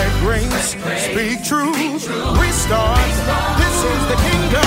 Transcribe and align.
Spread 0.00 0.20
grace, 0.20 0.70
speak 1.02 1.44
truth, 1.44 2.08
restart. 2.40 2.96
This 3.58 3.84
is 3.84 4.00
the 4.08 4.16
kingdom. 4.24 4.64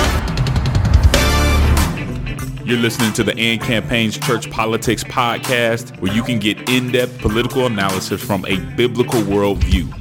You're 2.67 2.77
listening 2.77 3.13
to 3.13 3.23
the 3.23 3.35
AND 3.39 3.61
Campaign's 3.61 4.19
Church 4.19 4.51
Politics 4.51 5.03
Podcast, 5.03 5.99
where 6.01 6.13
you 6.13 6.21
can 6.21 6.37
get 6.37 6.69
in 6.69 6.91
depth 6.91 7.17
political 7.17 7.65
analysis 7.65 8.23
from 8.23 8.45
a 8.45 8.57
biblical 8.75 9.21
worldview. 9.21 9.91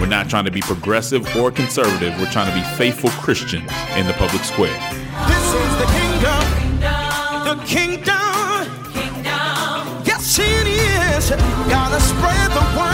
We're 0.00 0.06
not 0.06 0.30
trying 0.30 0.44
to 0.44 0.52
be 0.52 0.60
progressive 0.60 1.26
or 1.34 1.50
conservative, 1.50 2.16
we're 2.20 2.30
trying 2.30 2.48
to 2.48 2.54
be 2.54 2.62
faithful 2.76 3.10
Christians 3.10 3.68
in 3.96 4.06
the 4.06 4.12
public 4.12 4.44
square. 4.44 4.78
This 5.26 5.52
is 5.52 5.78
the 5.78 5.86
kingdom, 5.98 6.44
the 7.44 7.56
kingdom. 7.66 8.14
Yes, 10.06 10.38
it 10.38 10.68
is. 10.68 11.30
Gotta 11.68 12.00
spread 12.00 12.52
the 12.52 12.78
word. 12.78 12.87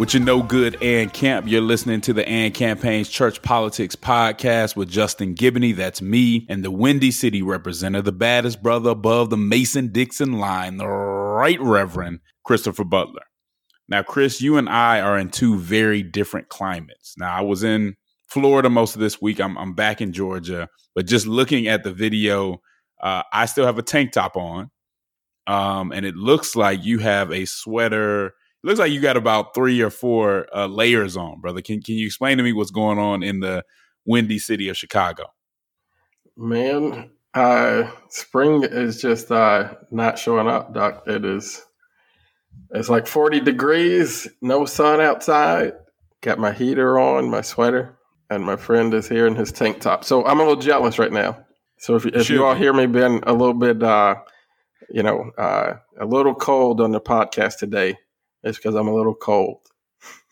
With 0.00 0.14
your 0.14 0.22
no 0.22 0.42
good 0.42 0.82
and 0.82 1.12
camp, 1.12 1.46
you're 1.46 1.60
listening 1.60 2.00
to 2.00 2.14
the 2.14 2.26
AND 2.26 2.54
Campaign's 2.54 3.10
Church 3.10 3.42
Politics 3.42 3.94
Podcast 3.94 4.74
with 4.74 4.88
Justin 4.88 5.34
Giboney, 5.34 5.76
that's 5.76 6.00
me, 6.00 6.46
and 6.48 6.64
the 6.64 6.70
Windy 6.70 7.10
City 7.10 7.42
representative, 7.42 8.06
the 8.06 8.12
baddest 8.12 8.62
brother 8.62 8.88
above 8.88 9.28
the 9.28 9.36
Mason 9.36 9.88
Dixon 9.88 10.38
line, 10.38 10.78
the 10.78 10.88
Right 10.88 11.60
Reverend 11.60 12.20
Christopher 12.44 12.84
Butler. 12.84 13.24
Now, 13.90 14.02
Chris, 14.02 14.40
you 14.40 14.56
and 14.56 14.70
I 14.70 15.02
are 15.02 15.18
in 15.18 15.28
two 15.28 15.58
very 15.58 16.02
different 16.02 16.48
climates. 16.48 17.14
Now, 17.18 17.36
I 17.36 17.42
was 17.42 17.62
in 17.62 17.94
Florida 18.26 18.70
most 18.70 18.94
of 18.94 19.02
this 19.02 19.20
week. 19.20 19.38
I'm, 19.38 19.58
I'm 19.58 19.74
back 19.74 20.00
in 20.00 20.14
Georgia, 20.14 20.70
but 20.94 21.04
just 21.04 21.26
looking 21.26 21.68
at 21.68 21.84
the 21.84 21.92
video, 21.92 22.62
uh, 23.02 23.24
I 23.34 23.44
still 23.44 23.66
have 23.66 23.76
a 23.76 23.82
tank 23.82 24.12
top 24.12 24.34
on. 24.34 24.70
Um, 25.46 25.92
and 25.92 26.06
it 26.06 26.16
looks 26.16 26.56
like 26.56 26.86
you 26.86 27.00
have 27.00 27.30
a 27.30 27.44
sweater 27.44 28.32
looks 28.62 28.78
like 28.78 28.92
you 28.92 29.00
got 29.00 29.16
about 29.16 29.54
three 29.54 29.80
or 29.80 29.90
four 29.90 30.46
uh, 30.54 30.66
layers 30.66 31.16
on, 31.16 31.40
brother. 31.40 31.62
Can 31.62 31.82
can 31.82 31.94
you 31.94 32.06
explain 32.06 32.38
to 32.38 32.44
me 32.44 32.52
what's 32.52 32.70
going 32.70 32.98
on 32.98 33.22
in 33.22 33.40
the 33.40 33.64
windy 34.04 34.38
city 34.38 34.68
of 34.68 34.76
Chicago? 34.76 35.26
Man, 36.36 37.10
uh, 37.34 37.90
spring 38.08 38.64
is 38.64 39.00
just 39.00 39.30
uh, 39.30 39.74
not 39.90 40.18
showing 40.18 40.48
up, 40.48 40.74
Doc. 40.74 41.04
It 41.06 41.24
is. 41.24 41.64
It's 42.72 42.88
like 42.88 43.06
40 43.06 43.40
degrees, 43.40 44.28
no 44.40 44.64
sun 44.64 45.00
outside. 45.00 45.72
Got 46.20 46.38
my 46.38 46.52
heater 46.52 46.98
on, 46.98 47.30
my 47.30 47.40
sweater, 47.40 47.98
and 48.28 48.44
my 48.44 48.56
friend 48.56 48.92
is 48.94 49.08
here 49.08 49.26
in 49.26 49.34
his 49.34 49.52
tank 49.52 49.80
top. 49.80 50.04
So 50.04 50.24
I'm 50.26 50.38
a 50.38 50.42
little 50.42 50.60
jealous 50.60 50.98
right 50.98 51.12
now. 51.12 51.44
So 51.78 51.96
if, 51.96 52.06
if 52.06 52.28
you 52.28 52.44
all 52.44 52.54
hear 52.54 52.72
me 52.72 52.86
being 52.86 53.22
a 53.26 53.32
little 53.32 53.54
bit, 53.54 53.82
uh, 53.82 54.16
you 54.90 55.02
know, 55.02 55.30
uh, 55.38 55.74
a 55.98 56.04
little 56.04 56.34
cold 56.34 56.80
on 56.80 56.92
the 56.92 57.00
podcast 57.00 57.58
today, 57.58 57.96
it's 58.42 58.58
because 58.58 58.74
I'm 58.74 58.88
a 58.88 58.94
little 58.94 59.14
cold. 59.14 59.60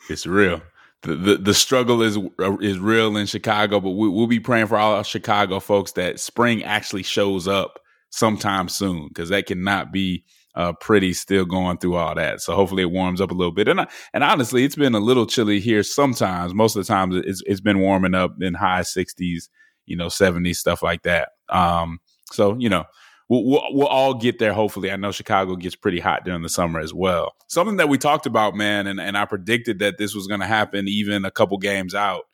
It's 0.08 0.26
real. 0.26 0.62
The, 1.02 1.14
the, 1.14 1.36
the 1.36 1.54
struggle 1.54 2.02
is 2.02 2.18
is 2.60 2.78
real 2.78 3.16
in 3.16 3.26
Chicago, 3.26 3.80
but 3.80 3.90
we, 3.90 4.08
will 4.08 4.26
be 4.26 4.40
praying 4.40 4.66
for 4.66 4.76
all 4.76 4.94
our 4.94 5.04
Chicago 5.04 5.60
folks 5.60 5.92
that 5.92 6.18
spring 6.18 6.64
actually 6.64 7.04
shows 7.04 7.46
up 7.46 7.78
sometime 8.10 8.68
soon 8.68 9.08
because 9.08 9.28
that 9.28 9.46
cannot 9.46 9.92
be 9.92 10.24
uh, 10.54 10.72
pretty 10.72 11.12
still 11.12 11.44
going 11.44 11.78
through 11.78 11.94
all 11.94 12.16
that. 12.16 12.40
So 12.40 12.54
hopefully 12.54 12.82
it 12.82 12.90
warms 12.90 13.20
up 13.20 13.30
a 13.30 13.34
little 13.34 13.52
bit. 13.52 13.68
And 13.68 13.86
and 14.12 14.24
honestly, 14.24 14.64
it's 14.64 14.74
been 14.74 14.96
a 14.96 15.00
little 15.00 15.24
chilly 15.24 15.60
here 15.60 15.84
sometimes. 15.84 16.52
Most 16.52 16.74
of 16.74 16.84
the 16.84 16.92
times 16.92 17.14
it's 17.14 17.42
it's 17.46 17.60
been 17.60 17.78
warming 17.78 18.14
up 18.14 18.34
in 18.40 18.54
high 18.54 18.80
60s, 18.80 19.48
you 19.86 19.96
know, 19.96 20.06
70s 20.06 20.56
stuff 20.56 20.82
like 20.82 21.04
that. 21.04 21.30
Um, 21.48 22.00
so 22.32 22.56
you 22.58 22.68
know, 22.68 22.84
we'll, 23.28 23.44
we'll, 23.44 23.62
we'll 23.70 23.86
all 23.86 24.14
get 24.14 24.38
there. 24.38 24.52
Hopefully, 24.52 24.90
I 24.90 24.96
know 24.96 25.12
Chicago 25.12 25.56
gets 25.56 25.76
pretty 25.76 26.00
hot 26.00 26.24
during 26.24 26.42
the 26.42 26.48
summer 26.48 26.80
as 26.80 26.92
well. 26.92 27.34
Something 27.46 27.76
that 27.76 27.88
we 27.88 27.98
talked 27.98 28.26
about, 28.26 28.54
man, 28.54 28.86
and, 28.86 29.00
and 29.00 29.16
I 29.16 29.24
predicted 29.24 29.78
that 29.80 29.98
this 29.98 30.14
was 30.14 30.26
going 30.26 30.40
to 30.40 30.46
happen 30.46 30.88
even 30.88 31.24
a 31.24 31.30
couple 31.30 31.58
games 31.58 31.94
out. 31.94 32.24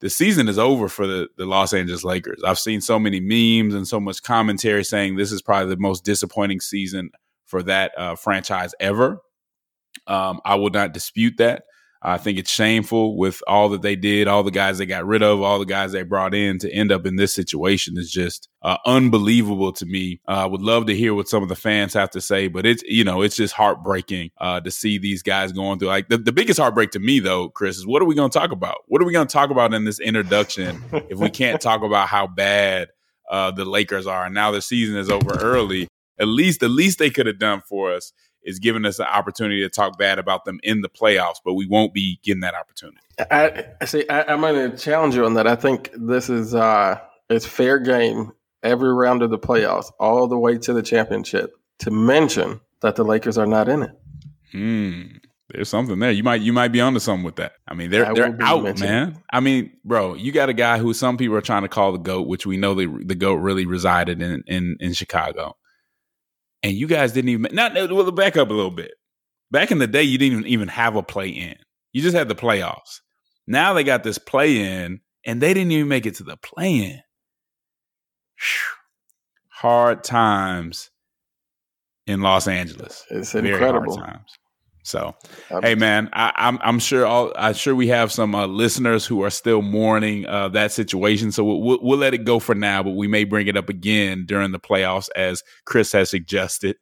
The 0.00 0.10
season 0.10 0.48
is 0.48 0.58
over 0.58 0.88
for 0.88 1.06
the, 1.06 1.28
the 1.36 1.44
Los 1.44 1.72
Angeles 1.72 2.04
Lakers. 2.04 2.42
I've 2.44 2.58
seen 2.58 2.80
so 2.80 2.98
many 3.00 3.18
memes 3.18 3.74
and 3.74 3.86
so 3.86 3.98
much 3.98 4.22
commentary 4.22 4.84
saying 4.84 5.16
this 5.16 5.32
is 5.32 5.42
probably 5.42 5.74
the 5.74 5.80
most 5.80 6.04
disappointing 6.04 6.60
season 6.60 7.10
for 7.46 7.62
that 7.64 7.92
uh, 7.98 8.14
franchise 8.14 8.74
ever. 8.78 9.20
Um, 10.06 10.40
I 10.44 10.54
would 10.54 10.72
not 10.72 10.92
dispute 10.92 11.38
that. 11.38 11.64
I 12.00 12.16
think 12.16 12.38
it's 12.38 12.50
shameful 12.50 13.16
with 13.16 13.42
all 13.48 13.70
that 13.70 13.82
they 13.82 13.96
did, 13.96 14.28
all 14.28 14.44
the 14.44 14.52
guys 14.52 14.78
they 14.78 14.86
got 14.86 15.06
rid 15.06 15.22
of, 15.22 15.42
all 15.42 15.58
the 15.58 15.64
guys 15.64 15.90
they 15.90 16.02
brought 16.02 16.32
in 16.32 16.58
to 16.60 16.70
end 16.70 16.92
up 16.92 17.04
in 17.06 17.16
this 17.16 17.34
situation 17.34 17.98
is 17.98 18.10
just 18.10 18.48
uh, 18.62 18.76
unbelievable 18.86 19.72
to 19.72 19.86
me. 19.86 20.20
Uh, 20.28 20.32
I 20.32 20.46
would 20.46 20.62
love 20.62 20.86
to 20.86 20.94
hear 20.94 21.12
what 21.12 21.28
some 21.28 21.42
of 21.42 21.48
the 21.48 21.56
fans 21.56 21.94
have 21.94 22.10
to 22.10 22.20
say, 22.20 22.46
but 22.46 22.66
it's 22.66 22.84
you 22.84 23.02
know 23.02 23.22
it's 23.22 23.36
just 23.36 23.52
heartbreaking 23.54 24.30
uh, 24.38 24.60
to 24.60 24.70
see 24.70 24.98
these 24.98 25.22
guys 25.22 25.50
going 25.52 25.80
through. 25.80 25.88
Like 25.88 26.08
the, 26.08 26.18
the 26.18 26.32
biggest 26.32 26.60
heartbreak 26.60 26.92
to 26.92 27.00
me 27.00 27.18
though, 27.18 27.48
Chris, 27.48 27.76
is 27.76 27.86
what 27.86 28.00
are 28.00 28.06
we 28.06 28.14
going 28.14 28.30
to 28.30 28.38
talk 28.38 28.52
about? 28.52 28.78
What 28.86 29.02
are 29.02 29.06
we 29.06 29.12
going 29.12 29.26
to 29.26 29.32
talk 29.32 29.50
about 29.50 29.74
in 29.74 29.84
this 29.84 29.98
introduction 29.98 30.84
if 31.08 31.18
we 31.18 31.30
can't 31.30 31.60
talk 31.60 31.82
about 31.82 32.08
how 32.08 32.28
bad 32.28 32.88
uh, 33.28 33.50
the 33.50 33.64
Lakers 33.64 34.06
are? 34.06 34.24
And 34.24 34.34
now 34.34 34.52
the 34.52 34.62
season 34.62 34.96
is 34.96 35.10
over 35.10 35.36
early. 35.40 35.88
At 36.20 36.26
least 36.26 36.60
the 36.60 36.68
least 36.68 36.98
they 36.98 37.10
could 37.10 37.26
have 37.26 37.38
done 37.38 37.62
for 37.68 37.92
us 37.92 38.12
is 38.48 38.58
giving 38.58 38.84
us 38.84 38.98
an 38.98 39.06
opportunity 39.06 39.60
to 39.60 39.68
talk 39.68 39.98
bad 39.98 40.18
about 40.18 40.44
them 40.44 40.58
in 40.62 40.80
the 40.80 40.88
playoffs, 40.88 41.36
but 41.44 41.54
we 41.54 41.66
won't 41.66 41.92
be 41.92 42.18
getting 42.22 42.40
that 42.40 42.54
opportunity. 42.54 42.98
I, 43.30 43.66
I 43.80 43.84
see. 43.84 44.08
I, 44.08 44.32
am 44.32 44.40
going 44.40 44.70
to 44.70 44.76
challenge 44.76 45.14
you 45.14 45.24
on 45.24 45.34
that. 45.34 45.46
I 45.46 45.54
think 45.54 45.90
this 45.94 46.30
is 46.30 46.54
uh, 46.54 46.98
it's 47.28 47.46
fair 47.46 47.78
game 47.78 48.32
every 48.62 48.92
round 48.92 49.22
of 49.22 49.30
the 49.30 49.38
playoffs, 49.38 49.92
all 50.00 50.26
the 50.26 50.38
way 50.38 50.58
to 50.58 50.72
the 50.72 50.82
championship. 50.82 51.52
To 51.80 51.92
mention 51.92 52.60
that 52.80 52.96
the 52.96 53.04
Lakers 53.04 53.38
are 53.38 53.46
not 53.46 53.68
in 53.68 53.84
it. 53.84 53.90
Hmm. 54.50 55.02
There's 55.50 55.68
something 55.68 55.98
there. 55.98 56.10
You 56.10 56.22
might 56.22 56.40
you 56.40 56.52
might 56.52 56.68
be 56.68 56.80
onto 56.80 56.98
something 56.98 57.24
with 57.24 57.36
that. 57.36 57.52
I 57.66 57.74
mean, 57.74 57.90
they're 57.90 58.12
they're 58.12 58.36
out, 58.42 58.64
mentioned. 58.64 58.90
man. 58.90 59.22
I 59.32 59.40
mean, 59.40 59.72
bro, 59.84 60.14
you 60.14 60.32
got 60.32 60.48
a 60.48 60.52
guy 60.52 60.78
who 60.78 60.92
some 60.92 61.16
people 61.16 61.36
are 61.36 61.42
trying 61.42 61.62
to 61.62 61.68
call 61.68 61.92
the 61.92 61.98
goat, 61.98 62.26
which 62.26 62.46
we 62.46 62.56
know 62.56 62.74
the 62.74 62.86
the 63.04 63.14
goat 63.14 63.36
really 63.36 63.64
resided 63.64 64.20
in 64.20 64.42
in 64.46 64.76
in 64.80 64.92
Chicago 64.92 65.56
and 66.62 66.72
you 66.72 66.86
guys 66.86 67.12
didn't 67.12 67.30
even 67.30 67.54
not 67.54 67.76
uh, 67.76 67.88
well 67.90 68.10
back 68.10 68.36
up 68.36 68.50
a 68.50 68.54
little 68.54 68.70
bit. 68.70 68.92
Back 69.50 69.70
in 69.70 69.78
the 69.78 69.86
day, 69.86 70.02
you 70.02 70.18
didn't 70.18 70.46
even 70.46 70.68
have 70.68 70.96
a 70.96 71.02
play 71.02 71.28
in. 71.28 71.56
You 71.92 72.02
just 72.02 72.16
had 72.16 72.28
the 72.28 72.34
playoffs. 72.34 73.00
Now 73.46 73.72
they 73.72 73.82
got 73.84 74.02
this 74.02 74.18
play 74.18 74.58
in, 74.58 75.00
and 75.24 75.40
they 75.40 75.54
didn't 75.54 75.72
even 75.72 75.88
make 75.88 76.04
it 76.06 76.16
to 76.16 76.22
the 76.24 76.36
play 76.36 76.76
in. 76.76 77.00
Hard 79.48 80.04
times 80.04 80.90
in 82.06 82.20
Los 82.20 82.46
Angeles. 82.46 83.04
It's 83.10 83.32
Very 83.32 83.50
incredible. 83.50 83.96
times. 83.96 84.38
So, 84.88 85.14
um, 85.50 85.62
hey 85.62 85.74
man, 85.74 86.08
I, 86.14 86.28
am 86.28 86.56
I'm, 86.56 86.60
I'm 86.62 86.78
sure 86.78 87.06
all 87.06 87.32
I'm 87.36 87.54
sure 87.54 87.74
we 87.74 87.88
have 87.88 88.10
some 88.10 88.34
uh, 88.34 88.46
listeners 88.46 89.04
who 89.04 89.22
are 89.22 89.30
still 89.30 89.60
mourning 89.60 90.26
uh, 90.26 90.48
that 90.48 90.72
situation. 90.72 91.30
So 91.30 91.44
we'll, 91.44 91.60
we'll, 91.60 91.78
we'll 91.82 91.98
let 91.98 92.14
it 92.14 92.24
go 92.24 92.38
for 92.38 92.54
now, 92.54 92.82
but 92.82 92.92
we 92.92 93.06
may 93.06 93.24
bring 93.24 93.46
it 93.48 93.56
up 93.56 93.68
again 93.68 94.24
during 94.26 94.52
the 94.52 94.58
playoffs, 94.58 95.08
as 95.14 95.42
Chris 95.66 95.92
has 95.92 96.10
suggested. 96.10 96.76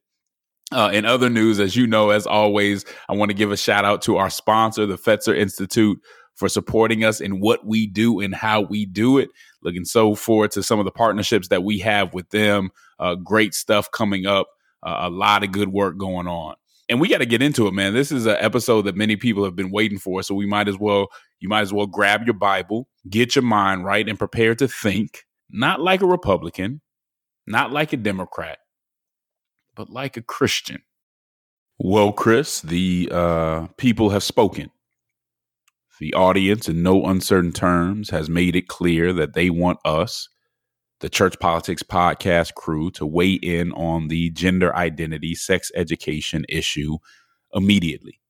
Uh, 0.73 0.91
in 0.93 1.05
other 1.05 1.29
news, 1.29 1.61
as 1.61 1.77
you 1.77 1.87
know, 1.87 2.11
as 2.11 2.27
always, 2.27 2.85
I 3.09 3.15
want 3.15 3.31
to 3.31 3.37
give 3.37 3.53
a 3.53 3.57
shout 3.57 3.85
out 3.85 4.03
to 4.03 4.17
our 4.17 4.31
sponsor, 4.31 4.87
the 4.87 4.99
Fetzer 4.99 5.37
Institute, 5.37 5.99
for 6.35 6.49
supporting 6.49 7.05
us 7.05 7.21
in 7.21 7.41
what 7.41 7.67
we 7.67 7.87
do 7.87 8.21
and 8.21 8.35
how 8.35 8.61
we 8.61 8.85
do 8.85 9.19
it. 9.19 9.31
Looking 9.63 9.85
so 9.85 10.15
forward 10.15 10.53
to 10.53 10.63
some 10.63 10.79
of 10.79 10.85
the 10.85 10.91
partnerships 10.93 11.49
that 11.49 11.65
we 11.65 11.79
have 11.81 12.15
with 12.15 12.31
them. 12.31 12.71
Uh, 12.99 13.15
great 13.15 13.55
stuff 13.55 13.91
coming 13.91 14.27
up. 14.27 14.49
Uh, 14.83 14.99
a 15.03 15.11
lot 15.11 15.43
of 15.43 15.51
good 15.51 15.69
work 15.69 15.99
going 15.99 16.29
on 16.29 16.55
and 16.89 17.01
we 17.01 17.09
got 17.09 17.19
to 17.19 17.27
get 17.27 17.43
into 17.43 17.67
it, 17.67 17.75
man. 17.75 17.95
This 17.95 18.13
is 18.13 18.27
an 18.27 18.37
episode 18.39 18.83
that 18.83 18.97
many 18.97 19.17
people 19.17 19.45
have 19.45 19.57
been 19.57 19.71
waiting 19.71 19.99
for, 19.99 20.23
so 20.23 20.35
we 20.35 20.47
might 20.47 20.69
as 20.69 20.79
well 20.79 21.09
you 21.41 21.49
might 21.49 21.61
as 21.61 21.73
well 21.73 21.87
grab 21.87 22.25
your 22.25 22.35
Bible, 22.35 22.89
get 23.09 23.37
your 23.37 23.43
mind 23.43 23.85
right, 23.85 24.09
and 24.09 24.19
prepare 24.19 24.55
to 24.55 24.69
think 24.69 25.25
not 25.51 25.81
like 25.81 26.03
a 26.03 26.07
Republican, 26.07 26.81
not 27.47 27.73
like 27.73 27.93
a 27.93 27.97
Democrat, 27.97 28.59
but 29.75 29.91
like 29.91 30.17
a 30.17 30.23
Christian. 30.23 30.83
Well, 31.79 32.13
Chris, 32.13 32.61
the 32.63 33.09
uh, 33.13 33.67
people 33.77 34.11
have 34.11 34.23
spoken. 34.23 34.71
The 36.01 36.15
audience, 36.15 36.69
in 36.69 36.83
no 36.83 37.05
uncertain 37.07 37.53
terms, 37.53 38.11
has 38.11 38.29
made 38.29 38.55
it 38.57 38.69
clear 38.69 39.13
that 39.15 39.35
they 39.35 39.51
want 39.51 39.79
us 39.85 40.29
the 41.01 41.09
Church 41.11 41.39
Politics 41.41 41.83
Podcast 41.83 42.55
crew 42.55 42.91
to 42.93 43.05
weigh 43.07 43.35
in 43.35 43.73
on 43.73 44.09
the 44.09 44.31
gender 44.31 44.75
identity, 44.75 45.35
sex 45.35 45.71
education 45.75 46.45
issue 46.49 46.97
immediately. 47.53 48.21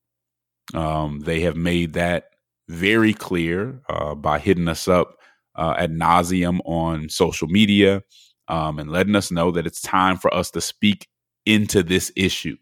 Um, 0.75 1.21
they 1.21 1.41
have 1.41 1.57
made 1.57 1.93
that 1.93 2.31
very 2.69 3.15
clear 3.15 3.81
uh, 3.89 4.15
by 4.15 4.39
hitting 4.39 4.69
us 4.69 4.89
up 4.89 5.17
uh, 5.55 5.75
ad 5.79 5.93
nauseum 5.93 6.59
on 6.65 7.09
social 7.09 7.49
media 7.49 8.03
um, 8.49 8.79
and 8.79 8.91
letting 8.91 9.17
us 9.17 9.31
know 9.31 9.51
that 9.53 9.67
it's 9.67 9.81
time 9.81 10.17
for 10.17 10.33
us 10.35 10.51
to 10.51 10.61
speak 10.61 11.09
into 11.45 11.83
this 11.83 12.13
issue. 12.17 12.57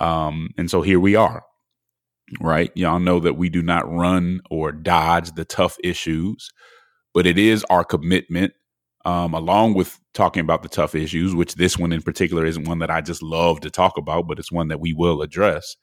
Um, 0.00 0.50
and 0.56 0.70
so 0.70 0.80
here 0.82 1.00
we 1.00 1.16
are, 1.16 1.42
right? 2.40 2.70
Y'all 2.76 3.00
know 3.00 3.18
that 3.18 3.34
we 3.34 3.48
do 3.48 3.62
not 3.62 3.90
run 3.90 4.40
or 4.48 4.70
dodge 4.70 5.32
the 5.32 5.44
tough 5.44 5.76
issues, 5.82 6.50
but 7.12 7.26
it 7.26 7.36
is 7.36 7.64
our 7.68 7.82
commitment 7.82 8.52
um, 9.08 9.32
along 9.32 9.72
with 9.72 9.98
talking 10.12 10.42
about 10.42 10.62
the 10.62 10.68
tough 10.68 10.94
issues, 10.94 11.34
which 11.34 11.54
this 11.54 11.78
one 11.78 11.92
in 11.92 12.02
particular 12.02 12.44
isn't 12.44 12.68
one 12.68 12.80
that 12.80 12.90
I 12.90 13.00
just 13.00 13.22
love 13.22 13.60
to 13.60 13.70
talk 13.70 13.96
about, 13.96 14.28
but 14.28 14.38
it's 14.38 14.52
one 14.52 14.68
that 14.68 14.80
we 14.80 14.92
will 14.92 15.22
address. 15.22 15.76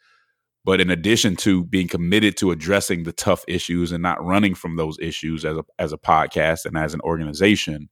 But 0.64 0.80
in 0.80 0.92
addition 0.92 1.36
to 1.38 1.64
being 1.64 1.88
committed 1.88 2.38
to 2.38 2.52
addressing 2.52 3.02
the 3.02 3.14
tough 3.14 3.44
issues 3.48 3.92
and 3.92 4.04
not 4.04 4.24
running 4.24 4.54
from 4.54 4.76
those 4.76 5.00
issues 5.00 5.44
as 5.44 5.58
a 5.58 5.64
as 5.80 5.92
a 5.92 5.98
podcast 5.98 6.66
and 6.66 6.78
as 6.78 6.94
an 6.94 7.02
organization, 7.02 7.90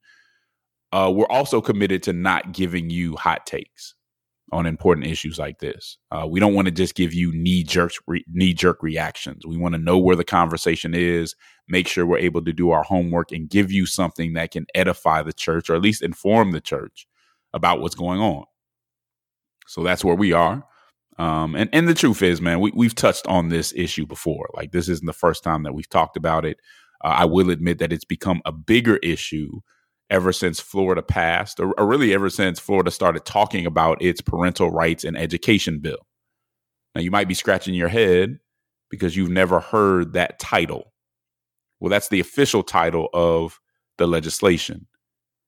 uh, 0.92 1.12
we're 1.12 1.26
also 1.32 1.62
committed 1.62 2.04
to 2.04 2.14
not 2.14 2.52
giving 2.52 2.92
you 2.92 3.16
hot 3.16 3.48
takes 3.48 3.96
on 4.54 4.66
important 4.66 5.08
issues 5.08 5.38
like 5.38 5.60
this. 5.60 5.98
Uh, 6.12 6.28
we 6.30 6.40
don't 6.40 6.54
want 6.54 6.68
to 6.68 6.72
just 6.72 6.96
give 6.96 7.14
you 7.14 7.32
knee 7.34 7.64
jerk 7.64 7.92
re- 8.08 8.26
knee 8.32 8.54
jerk 8.54 8.82
reactions. 8.82 9.46
We 9.46 9.58
want 9.58 9.74
to 9.74 9.82
know 9.82 9.98
where 9.98 10.16
the 10.16 10.24
conversation 10.24 10.94
is, 10.94 11.36
make 11.68 11.88
sure 11.88 12.06
we're 12.06 12.18
able 12.20 12.44
to 12.46 12.54
do 12.54 12.72
our 12.72 12.84
homework, 12.84 13.32
and 13.32 13.50
give 13.50 13.72
you 13.72 13.86
something 13.86 14.34
that 14.34 14.52
can 14.52 14.66
edify 14.76 15.24
the 15.24 15.34
church 15.34 15.70
or 15.70 15.76
at 15.76 15.82
least 15.82 16.02
inform 16.02 16.52
the 16.52 16.62
church 16.62 17.08
about 17.54 17.82
what's 17.82 17.96
going 17.96 18.20
on. 18.20 18.46
So 19.68 19.84
that's 19.84 20.04
where 20.04 20.16
we 20.16 20.34
are. 20.34 20.64
Um, 21.18 21.56
and 21.56 21.70
and 21.74 21.88
the 21.88 21.94
truth 21.94 22.22
is, 22.22 22.42
man, 22.42 22.60
we 22.60 22.72
we've 22.76 22.96
touched 22.96 23.28
on 23.28 23.50
this 23.50 23.74
issue 23.76 24.06
before. 24.06 24.50
Like 24.54 24.72
this 24.72 24.90
isn't 24.90 25.06
the 25.06 25.14
first 25.14 25.44
time 25.44 25.64
that 25.64 25.74
we've 25.74 25.90
talked 25.90 26.18
about 26.18 26.46
it. 26.46 26.58
Uh, 27.04 27.10
I 27.10 27.26
will 27.26 27.50
admit 27.50 27.80
that 27.80 27.94
it's 27.94 28.06
become 28.06 28.42
a 28.46 28.52
bigger 28.52 28.98
issue 28.98 29.60
ever 30.14 30.32
since 30.32 30.60
Florida 30.60 31.02
passed, 31.02 31.60
or, 31.60 31.78
or, 31.78 31.88
really 31.88 32.14
ever 32.14 32.30
since 32.30 32.60
Florida 32.60 32.92
started 32.92 33.26
talking 33.26 33.66
about 33.66 34.00
its 34.00 34.22
parental 34.22 34.70
rights 34.70 35.04
and 35.04 35.18
education 35.18 35.80
bill. 35.80 36.08
Now, 36.94 37.02
you 37.02 37.10
might 37.10 37.28
be 37.28 37.34
scratching 37.34 37.74
your 37.74 37.88
head 37.90 38.38
because 38.92 39.18
you've 39.18 39.32
never 39.32 39.60
heard 39.60 40.14
that 40.14 40.38
title. 40.38 40.94
Well, 41.80 41.90
that's 41.90 42.10
the 42.10 42.20
official 42.20 42.62
title 42.62 43.10
of 43.12 43.60
the 43.98 44.06
legislation. 44.06 44.86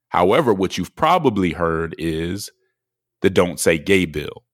However, 0.09 0.51
what 0.51 0.79
you've 0.79 0.95
probably 0.95 1.51
heard 1.51 1.93
is 1.99 2.49
the 3.21 3.29
Don't 3.29 3.59
Say 3.59 3.77
Gay 3.77 4.05
bill. 4.05 4.45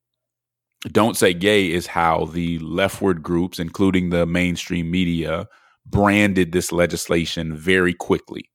Don't 0.91 1.15
Say 1.15 1.33
Gay 1.33 1.71
is 1.71 1.87
how 1.87 2.25
the 2.25 2.59
leftward 2.59 3.23
groups, 3.23 3.59
including 3.59 4.09
the 4.09 4.25
mainstream 4.25 4.91
media, 4.91 5.47
branded 5.85 6.51
this 6.51 6.73
legislation 6.73 7.55
very 7.55 7.93
quickly. 7.93 8.49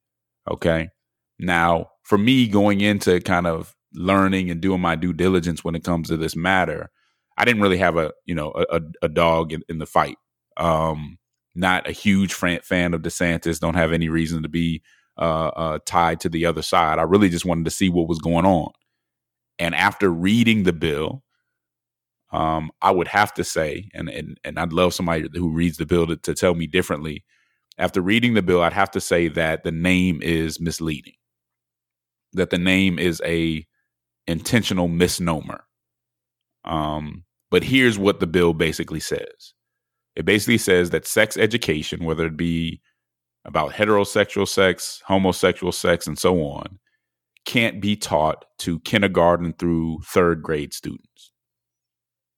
Okay. 0.50 0.90
Now, 1.38 1.90
for 2.02 2.18
me 2.18 2.48
going 2.48 2.80
into 2.80 3.20
kind 3.20 3.46
of 3.46 3.74
learning 3.92 4.50
and 4.50 4.60
doing 4.60 4.80
my 4.80 4.96
due 4.96 5.12
diligence 5.12 5.64
when 5.64 5.74
it 5.74 5.84
comes 5.84 6.08
to 6.08 6.16
this 6.16 6.36
matter, 6.36 6.90
I 7.36 7.44
didn't 7.44 7.62
really 7.62 7.78
have 7.78 7.96
a 7.96 8.12
you 8.24 8.34
know 8.34 8.52
a, 8.70 8.80
a 9.02 9.08
dog 9.08 9.52
in, 9.52 9.62
in, 9.68 9.78
the 9.78 9.86
fight. 9.86 10.16
Um, 10.56 11.18
not 11.54 11.88
a 11.88 11.92
huge 11.92 12.34
fan 12.34 12.94
of 12.94 13.02
DeSantis. 13.02 13.60
Don't 13.60 13.74
have 13.74 13.92
any 13.92 14.08
reason 14.08 14.42
to 14.42 14.48
be 14.48 14.82
uh, 15.18 15.48
uh, 15.48 15.78
tied 15.86 16.20
to 16.20 16.28
the 16.28 16.46
other 16.46 16.62
side. 16.62 16.98
I 16.98 17.02
really 17.02 17.28
just 17.28 17.44
wanted 17.44 17.64
to 17.64 17.70
see 17.70 17.88
what 17.88 18.08
was 18.08 18.18
going 18.18 18.46
on. 18.46 18.70
And 19.58 19.74
after 19.74 20.10
reading 20.10 20.64
the 20.64 20.72
bill, 20.72 21.22
um, 22.32 22.70
I 22.82 22.90
would 22.90 23.08
have 23.08 23.32
to 23.34 23.44
say, 23.44 23.88
and 23.94 24.08
and 24.08 24.38
and 24.44 24.58
I'd 24.58 24.72
love 24.72 24.94
somebody 24.94 25.28
who 25.34 25.50
reads 25.50 25.76
the 25.76 25.86
bill 25.86 26.06
to, 26.06 26.16
to 26.16 26.34
tell 26.34 26.54
me 26.54 26.66
differently. 26.66 27.24
After 27.78 28.00
reading 28.00 28.32
the 28.32 28.42
bill, 28.42 28.62
I'd 28.62 28.72
have 28.72 28.90
to 28.92 29.00
say 29.02 29.28
that 29.28 29.62
the 29.62 29.72
name 29.72 30.22
is 30.22 30.58
misleading 30.58 31.12
that 32.36 32.50
the 32.50 32.58
name 32.58 32.98
is 32.98 33.20
a 33.24 33.66
intentional 34.26 34.88
misnomer. 34.88 35.64
Um, 36.64 37.24
but 37.50 37.64
here's 37.64 37.98
what 37.98 38.20
the 38.20 38.26
bill 38.26 38.52
basically 38.52 39.00
says. 39.00 39.54
It 40.14 40.24
basically 40.24 40.58
says 40.58 40.90
that 40.90 41.06
sex 41.06 41.36
education, 41.36 42.04
whether 42.04 42.26
it 42.26 42.36
be 42.36 42.80
about 43.44 43.72
heterosexual 43.72 44.48
sex, 44.48 45.02
homosexual 45.06 45.72
sex, 45.72 46.06
and 46.06 46.18
so 46.18 46.42
on, 46.42 46.78
can't 47.44 47.80
be 47.80 47.94
taught 47.94 48.44
to 48.58 48.80
kindergarten 48.80 49.52
through 49.52 50.00
third 50.04 50.42
grade 50.42 50.74
students. 50.74 51.32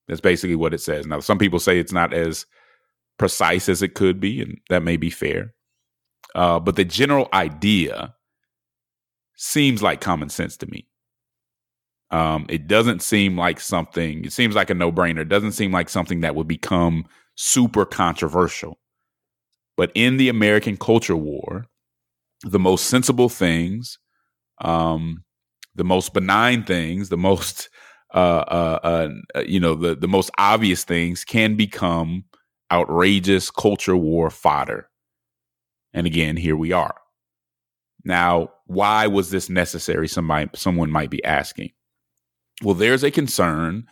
That's 0.06 0.20
basically 0.20 0.56
what 0.56 0.74
it 0.74 0.80
says. 0.80 1.06
Now, 1.06 1.20
some 1.20 1.38
people 1.38 1.58
say 1.58 1.78
it's 1.78 1.92
not 1.92 2.12
as 2.12 2.46
precise 3.18 3.68
as 3.68 3.82
it 3.82 3.94
could 3.94 4.20
be, 4.20 4.42
and 4.42 4.58
that 4.68 4.82
may 4.82 4.96
be 4.96 5.10
fair. 5.10 5.54
Uh, 6.34 6.60
but 6.60 6.76
the 6.76 6.84
general 6.84 7.28
idea 7.32 8.14
seems 9.38 9.82
like 9.82 10.00
common 10.00 10.28
sense 10.28 10.56
to 10.58 10.66
me. 10.66 10.86
Um, 12.10 12.46
it 12.48 12.66
doesn't 12.66 13.02
seem 13.02 13.36
like 13.38 13.60
something, 13.60 14.24
it 14.24 14.32
seems 14.32 14.54
like 14.54 14.68
a 14.68 14.74
no 14.74 14.90
brainer. 14.90 15.20
It 15.20 15.28
doesn't 15.28 15.52
seem 15.52 15.72
like 15.72 15.88
something 15.88 16.20
that 16.20 16.34
would 16.34 16.48
become 16.48 17.06
super 17.36 17.84
controversial. 17.84 18.78
But 19.76 19.92
in 19.94 20.16
the 20.16 20.28
American 20.28 20.76
culture 20.76 21.16
war, 21.16 21.66
the 22.42 22.58
most 22.58 22.86
sensible 22.86 23.28
things, 23.28 23.98
um, 24.60 25.22
the 25.76 25.84
most 25.84 26.12
benign 26.12 26.64
things, 26.64 27.08
the 27.08 27.16
most, 27.16 27.68
uh, 28.14 28.18
uh, 28.18 29.08
uh, 29.36 29.40
you 29.46 29.60
know, 29.60 29.74
the, 29.74 29.94
the 29.94 30.08
most 30.08 30.30
obvious 30.36 30.82
things 30.82 31.24
can 31.24 31.54
become 31.54 32.24
outrageous 32.72 33.50
culture 33.50 33.96
war 33.96 34.30
fodder. 34.30 34.88
And 35.94 36.06
again, 36.06 36.36
here 36.36 36.56
we 36.56 36.72
are. 36.72 36.96
Now, 38.04 38.50
why 38.68 39.06
was 39.06 39.30
this 39.30 39.48
necessary? 39.48 40.06
Somebody, 40.06 40.50
someone 40.54 40.90
might 40.90 41.10
be 41.10 41.24
asking. 41.24 41.70
Well, 42.62 42.74
there's 42.74 43.02
a 43.02 43.10
concern 43.10 43.86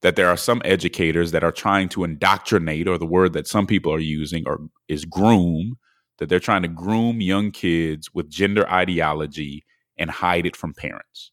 that 0.00 0.16
there 0.16 0.28
are 0.28 0.36
some 0.36 0.62
educators 0.64 1.30
that 1.30 1.44
are 1.44 1.52
trying 1.52 1.90
to 1.90 2.04
indoctrinate, 2.04 2.88
or 2.88 2.98
the 2.98 3.06
word 3.06 3.34
that 3.34 3.46
some 3.46 3.66
people 3.66 3.92
are 3.92 3.98
using, 4.00 4.44
or 4.46 4.60
is 4.88 5.04
groom, 5.04 5.76
that 6.18 6.28
they're 6.28 6.40
trying 6.40 6.62
to 6.62 6.68
groom 6.68 7.20
young 7.20 7.50
kids 7.50 8.08
with 8.14 8.30
gender 8.30 8.68
ideology 8.70 9.64
and 9.98 10.10
hide 10.10 10.46
it 10.46 10.56
from 10.56 10.72
parents. 10.72 11.32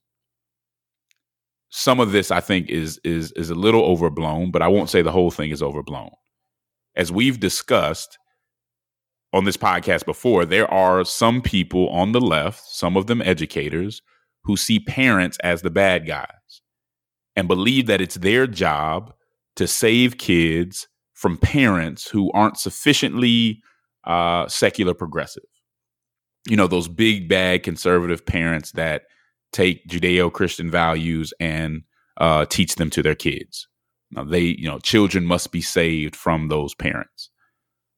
Some 1.70 2.02
of 2.02 2.12
this, 2.12 2.30
I 2.30 2.42
think, 2.42 2.70
is 2.70 3.00
is 3.06 3.32
is 3.34 3.50
a 3.50 3.56
little 3.56 3.84
overblown, 3.84 4.52
but 4.52 4.62
I 4.62 4.68
won't 4.68 4.90
say 4.90 5.02
the 5.02 5.14
whole 5.14 5.32
thing 5.32 5.52
is 5.52 5.64
overblown. 5.64 6.12
As 6.98 7.10
we've 7.10 7.40
discussed, 7.40 8.18
on 9.34 9.46
this 9.46 9.58
podcast 9.58 10.06
before, 10.06 10.46
there 10.46 10.72
are 10.72 11.06
some 11.06 11.42
people 11.42 11.90
on 11.90 12.12
the 12.12 12.22
left, 12.22 12.64
some 12.68 12.98
of 12.98 13.08
them 13.08 13.22
educators, 13.22 14.02
who 14.44 14.58
see 14.58 14.80
parents 14.80 15.38
as 15.44 15.62
the 15.62 15.70
bad 15.70 16.06
guys 16.06 16.28
and 17.36 17.48
believe 17.48 17.88
that 17.88 18.02
it's 18.02 18.16
their 18.16 18.48
job 18.48 19.14
to 19.56 19.68
save 19.68 20.18
kids 20.18 20.88
from 21.14 21.38
parents 21.38 22.10
who 22.10 22.32
aren't 22.32 22.58
sufficiently 22.58 23.62
uh, 24.06 24.48
secular 24.48 24.94
progressive. 24.94 25.44
You 26.48 26.58
know, 26.58 26.68
those 26.68 26.88
big 26.88 27.30
bad 27.30 27.64
conservative 27.64 28.26
parents 28.26 28.72
that 28.72 29.04
take 29.52 29.88
Judeo 29.88 30.32
Christian 30.32 30.72
values 30.72 31.34
and 31.40 31.84
uh, 32.18 32.46
teach 32.46 32.76
them 32.76 32.90
to 32.92 33.04
their 33.04 33.16
kids. 33.16 33.68
Now, 34.12 34.24
they, 34.24 34.42
you 34.42 34.68
know, 34.68 34.80
children 34.80 35.26
must 35.26 35.52
be 35.52 35.62
saved 35.62 36.16
from 36.16 36.48
those 36.48 36.76
parents. 36.76 37.31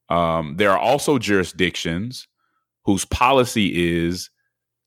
Um, 0.10 0.55
there 0.57 0.72
are 0.72 0.77
also 0.77 1.17
jurisdictions 1.17 2.27
whose 2.86 3.05
policy 3.05 4.03
is 4.05 4.29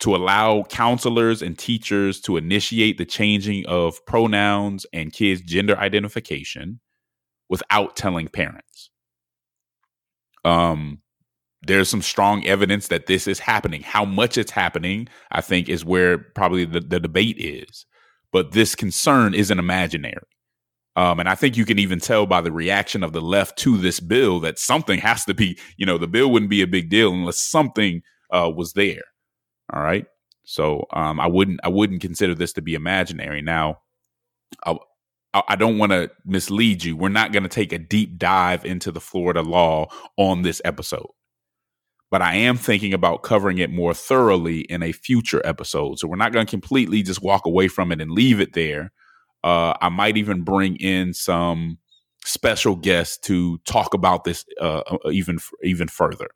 to 0.00 0.14
allow 0.14 0.62
counselors 0.64 1.40
and 1.40 1.58
teachers 1.58 2.20
to 2.20 2.36
initiate 2.36 2.98
the 2.98 3.04
changing 3.04 3.64
of 3.66 4.04
pronouns 4.06 4.84
and 4.92 5.12
kids' 5.12 5.40
gender 5.40 5.76
identification 5.78 6.80
without 7.48 7.96
telling 7.96 8.28
parents. 8.28 8.90
Um, 10.44 11.00
there's 11.66 11.88
some 11.88 12.02
strong 12.02 12.46
evidence 12.46 12.88
that 12.88 13.06
this 13.06 13.26
is 13.26 13.38
happening. 13.38 13.82
How 13.82 14.04
much 14.04 14.36
it's 14.38 14.50
happening, 14.50 15.08
I 15.32 15.40
think, 15.40 15.68
is 15.68 15.84
where 15.84 16.18
probably 16.18 16.64
the, 16.64 16.80
the 16.80 17.00
debate 17.00 17.38
is. 17.38 17.86
But 18.32 18.52
this 18.52 18.74
concern 18.74 19.34
isn't 19.34 19.58
imaginary. 19.58 20.26
Um, 20.96 21.20
and 21.20 21.28
I 21.28 21.34
think 21.34 21.56
you 21.56 21.66
can 21.66 21.78
even 21.78 22.00
tell 22.00 22.26
by 22.26 22.40
the 22.40 22.50
reaction 22.50 23.02
of 23.02 23.12
the 23.12 23.20
left 23.20 23.58
to 23.58 23.76
this 23.76 24.00
bill 24.00 24.40
that 24.40 24.58
something 24.58 24.98
has 25.00 25.26
to 25.26 25.34
be, 25.34 25.58
you 25.76 25.84
know, 25.84 25.98
the 25.98 26.08
bill 26.08 26.30
wouldn't 26.30 26.50
be 26.50 26.62
a 26.62 26.66
big 26.66 26.88
deal 26.88 27.12
unless 27.12 27.38
something 27.38 28.00
uh, 28.30 28.50
was 28.54 28.72
there. 28.72 29.02
All 29.72 29.82
right. 29.82 30.06
So 30.44 30.86
um, 30.94 31.20
I 31.20 31.26
wouldn't 31.26 31.60
I 31.64 31.68
wouldn't 31.68 32.00
consider 32.00 32.34
this 32.34 32.52
to 32.54 32.62
be 32.62 32.74
imaginary. 32.74 33.42
Now, 33.42 33.80
I, 34.64 34.76
I 35.34 35.56
don't 35.56 35.76
want 35.76 35.92
to 35.92 36.10
mislead 36.24 36.84
you. 36.84 36.96
We're 36.96 37.08
not 37.08 37.32
going 37.32 37.42
to 37.42 37.48
take 37.48 37.72
a 37.72 37.78
deep 37.78 38.16
dive 38.16 38.64
into 38.64 38.90
the 38.90 39.00
Florida 39.00 39.42
law 39.42 39.88
on 40.16 40.42
this 40.42 40.62
episode, 40.64 41.10
but 42.10 42.22
I 42.22 42.36
am 42.36 42.56
thinking 42.56 42.94
about 42.94 43.22
covering 43.22 43.58
it 43.58 43.70
more 43.70 43.92
thoroughly 43.92 44.60
in 44.60 44.82
a 44.82 44.92
future 44.92 45.42
episode. 45.44 45.98
So 45.98 46.08
we're 46.08 46.16
not 46.16 46.32
going 46.32 46.46
to 46.46 46.50
completely 46.50 47.02
just 47.02 47.22
walk 47.22 47.44
away 47.44 47.68
from 47.68 47.92
it 47.92 48.00
and 48.00 48.10
leave 48.12 48.40
it 48.40 48.54
there. 48.54 48.92
Uh, 49.44 49.74
I 49.80 49.88
might 49.88 50.16
even 50.16 50.42
bring 50.42 50.76
in 50.76 51.12
some 51.14 51.78
special 52.24 52.74
guests 52.74 53.18
to 53.18 53.58
talk 53.68 53.94
about 53.94 54.24
this 54.24 54.44
uh, 54.60 54.80
uh, 54.80 55.10
even 55.10 55.38
even 55.62 55.88
further. 55.88 56.28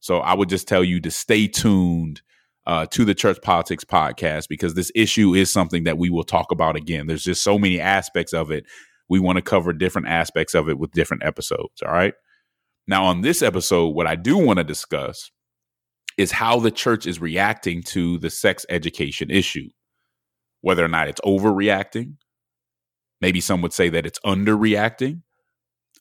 So 0.00 0.18
I 0.18 0.34
would 0.34 0.48
just 0.48 0.68
tell 0.68 0.84
you 0.84 1.00
to 1.00 1.10
stay 1.10 1.48
tuned 1.48 2.22
uh, 2.66 2.86
to 2.86 3.04
the 3.04 3.14
Church 3.14 3.38
Politics 3.42 3.84
podcast 3.84 4.46
because 4.48 4.74
this 4.74 4.92
issue 4.94 5.34
is 5.34 5.50
something 5.50 5.84
that 5.84 5.98
we 5.98 6.10
will 6.10 6.22
talk 6.22 6.52
about 6.52 6.76
again. 6.76 7.06
There's 7.06 7.24
just 7.24 7.42
so 7.42 7.58
many 7.58 7.80
aspects 7.80 8.32
of 8.32 8.50
it. 8.50 8.64
We 9.08 9.18
want 9.18 9.36
to 9.36 9.42
cover 9.42 9.72
different 9.72 10.08
aspects 10.08 10.54
of 10.54 10.68
it 10.68 10.78
with 10.78 10.92
different 10.92 11.24
episodes. 11.24 11.82
All 11.84 11.92
right. 11.92 12.12
Now, 12.86 13.04
on 13.04 13.22
this 13.22 13.42
episode, 13.42 13.88
what 13.88 14.06
I 14.06 14.16
do 14.16 14.36
want 14.36 14.58
to 14.58 14.64
discuss 14.64 15.30
is 16.18 16.32
how 16.32 16.58
the 16.58 16.70
church 16.70 17.06
is 17.06 17.20
reacting 17.20 17.82
to 17.84 18.18
the 18.18 18.28
sex 18.28 18.66
education 18.68 19.30
issue. 19.30 19.68
Whether 20.60 20.84
or 20.84 20.88
not 20.88 21.08
it's 21.08 21.20
overreacting, 21.20 22.16
maybe 23.20 23.40
some 23.40 23.62
would 23.62 23.72
say 23.72 23.88
that 23.88 24.06
it's 24.06 24.20
underreacting, 24.20 25.22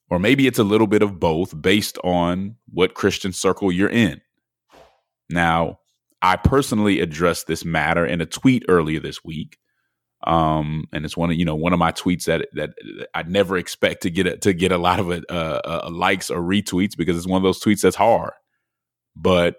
or 0.10 0.20
maybe 0.20 0.48
it's 0.48 0.60
a 0.60 0.64
little 0.64 0.88
bit 0.88 1.02
of 1.02 1.20
both 1.20 1.60
based 1.62 1.98
on 2.04 2.56
what 2.72 2.94
Christian 2.94 3.34
circle 3.34 3.72
you're 3.72 3.90
in. 3.90 4.22
Now, 5.30 5.80
I 6.22 6.36
personally 6.36 7.00
addressed 7.00 7.48
this 7.48 7.66
matter 7.66 8.06
in 8.06 8.22
a 8.22 8.26
tweet 8.26 8.64
earlier 8.68 9.00
this 9.00 9.24
week. 9.24 9.58
Um, 10.26 10.86
and 10.92 11.06
it's 11.06 11.16
one 11.16 11.30
of 11.30 11.36
you 11.38 11.46
know 11.46 11.56
one 11.56 11.74
of 11.74 11.80
my 11.80 11.92
tweets 11.92 12.26
that 12.26 12.48
that 12.54 12.72
I 13.14 13.22
never 13.24 13.56
expect 13.56 14.02
to 14.02 14.10
get 14.10 14.26
a, 14.26 14.38
to 14.38 14.52
get 14.52 14.72
a 14.72 14.78
lot 14.78 15.00
of 15.00 15.12
uh, 15.12 15.22
uh, 15.30 15.90
likes 15.92 16.32
or 16.32 16.42
retweets 16.42 16.98
because 16.98 17.16
it's 17.18 17.28
one 17.28 17.38
of 17.38 17.44
those 17.44 17.62
tweets 17.62 17.82
that's 17.82 17.96
hard. 17.96 18.32
But 19.16 19.58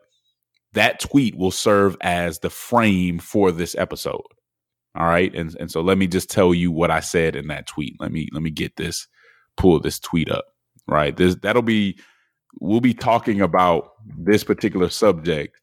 that 0.72 0.98
tweet 0.98 1.36
will 1.36 1.52
serve 1.52 1.96
as 2.00 2.40
the 2.40 2.50
frame 2.50 3.20
for 3.20 3.52
this 3.52 3.76
episode. 3.76 4.22
All 4.98 5.06
right. 5.06 5.32
And 5.34 5.56
and 5.60 5.70
so 5.70 5.80
let 5.80 5.96
me 5.96 6.08
just 6.08 6.28
tell 6.28 6.52
you 6.52 6.72
what 6.72 6.90
I 6.90 7.00
said 7.00 7.36
in 7.36 7.46
that 7.48 7.68
tweet. 7.68 7.94
Let 8.00 8.12
me 8.12 8.28
let 8.32 8.42
me 8.42 8.50
get 8.50 8.76
this, 8.76 9.06
pull 9.56 9.78
this 9.78 10.00
tweet 10.00 10.30
up. 10.30 10.46
Right. 10.88 11.16
This 11.16 11.36
that'll 11.36 11.62
be 11.62 11.98
we'll 12.60 12.80
be 12.80 12.94
talking 12.94 13.40
about 13.40 13.92
this 14.18 14.42
particular 14.42 14.88
subject 14.90 15.60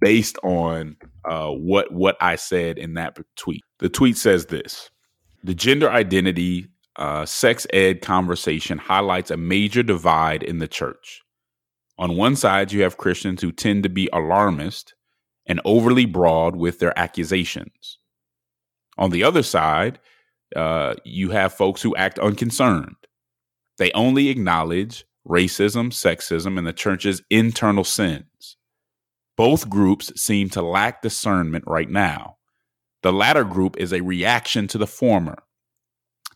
based 0.00 0.38
on 0.42 0.96
uh, 1.24 1.50
what 1.50 1.92
what 1.92 2.16
I 2.20 2.34
said 2.34 2.78
in 2.78 2.94
that 2.94 3.16
tweet. 3.36 3.62
The 3.78 3.88
tweet 3.88 4.16
says 4.16 4.46
this: 4.46 4.90
the 5.44 5.54
gender 5.54 5.88
identity 5.88 6.66
uh, 6.96 7.26
sex 7.26 7.66
ed 7.72 8.02
conversation 8.02 8.78
highlights 8.78 9.30
a 9.30 9.36
major 9.36 9.82
divide 9.82 10.42
in 10.42 10.58
the 10.58 10.68
church. 10.68 11.22
On 11.96 12.16
one 12.16 12.34
side, 12.34 12.72
you 12.72 12.82
have 12.82 12.96
Christians 12.96 13.40
who 13.40 13.52
tend 13.52 13.84
to 13.84 13.88
be 13.88 14.08
alarmist 14.12 14.94
and 15.46 15.60
overly 15.64 16.06
broad 16.06 16.56
with 16.56 16.80
their 16.80 16.98
accusations. 16.98 17.98
On 18.96 19.10
the 19.10 19.24
other 19.24 19.42
side, 19.42 19.98
uh, 20.54 20.94
you 21.04 21.30
have 21.30 21.52
folks 21.52 21.82
who 21.82 21.96
act 21.96 22.18
unconcerned. 22.18 22.96
They 23.78 23.90
only 23.92 24.28
acknowledge 24.28 25.04
racism, 25.26 25.90
sexism, 25.90 26.58
and 26.58 26.66
the 26.66 26.72
church's 26.72 27.22
internal 27.30 27.84
sins. 27.84 28.56
Both 29.36 29.68
groups 29.68 30.12
seem 30.20 30.48
to 30.50 30.62
lack 30.62 31.02
discernment 31.02 31.64
right 31.66 31.88
now. 31.88 32.36
The 33.02 33.12
latter 33.12 33.44
group 33.44 33.76
is 33.78 33.92
a 33.92 34.00
reaction 34.00 34.68
to 34.68 34.78
the 34.78 34.86
former. 34.86 35.42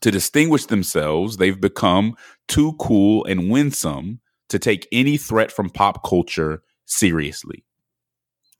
To 0.00 0.10
distinguish 0.10 0.66
themselves, 0.66 1.36
they've 1.36 1.60
become 1.60 2.16
too 2.46 2.74
cool 2.74 3.24
and 3.24 3.50
winsome 3.50 4.20
to 4.48 4.58
take 4.58 4.88
any 4.92 5.16
threat 5.16 5.52
from 5.52 5.70
pop 5.70 6.04
culture 6.08 6.62
seriously. 6.86 7.64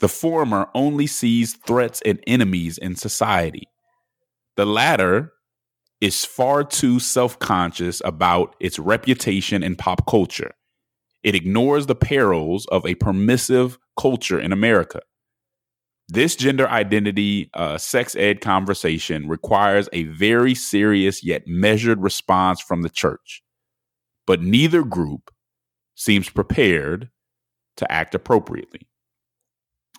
The 0.01 0.09
former 0.09 0.69
only 0.75 1.07
sees 1.07 1.55
threats 1.55 2.01
and 2.05 2.23
enemies 2.27 2.79
in 2.79 2.95
society. 2.95 3.69
The 4.59 4.67
latter 4.67 5.35
is 6.01 6.25
far 6.25 6.65
too 6.65 6.99
self 6.99 7.39
conscious 7.39 8.03
about 8.05 8.57
its 8.59 8.77
reputation 8.81 9.63
in 9.63 9.77
pop 9.77 10.05
culture. 10.09 10.51
It 11.23 11.37
ignores 11.37 11.87
the 11.87 11.95
perils 11.95 12.67
of 12.67 12.85
a 12.85 12.97
permissive 12.97 13.79
culture 13.97 14.41
in 14.41 14.51
America. 14.51 15.03
This 16.09 16.35
gender 16.35 16.69
identity 16.69 17.51
uh, 17.55 17.79
sex 17.79 18.17
ed 18.17 18.41
conversation 18.41 19.29
requires 19.29 19.89
a 19.93 20.05
very 20.05 20.57
serious 20.57 21.23
yet 21.23 21.45
measured 21.47 22.03
response 22.03 22.61
from 22.61 22.83
the 22.83 22.91
church. 22.91 23.45
But 24.27 24.43
neither 24.43 24.83
group 24.83 25.31
seems 25.95 26.31
prepared 26.31 27.11
to 27.77 27.93
act 27.93 28.13
appropriately. 28.13 28.89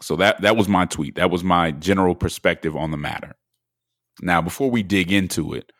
So 0.02 0.18
that 0.18 0.42
that 0.42 0.58
was 0.58 0.68
my 0.68 0.86
tweet. 0.86 1.16
That 1.16 1.32
was 1.32 1.46
my 1.46 1.72
general 1.72 2.14
perspective 2.14 2.76
on 2.76 2.92
the 2.92 2.98
matter. 2.98 3.38
Now, 4.22 4.42
before 4.42 4.70
we 4.70 4.84
dig 4.84 5.12
into 5.12 5.54
it, 5.54 5.72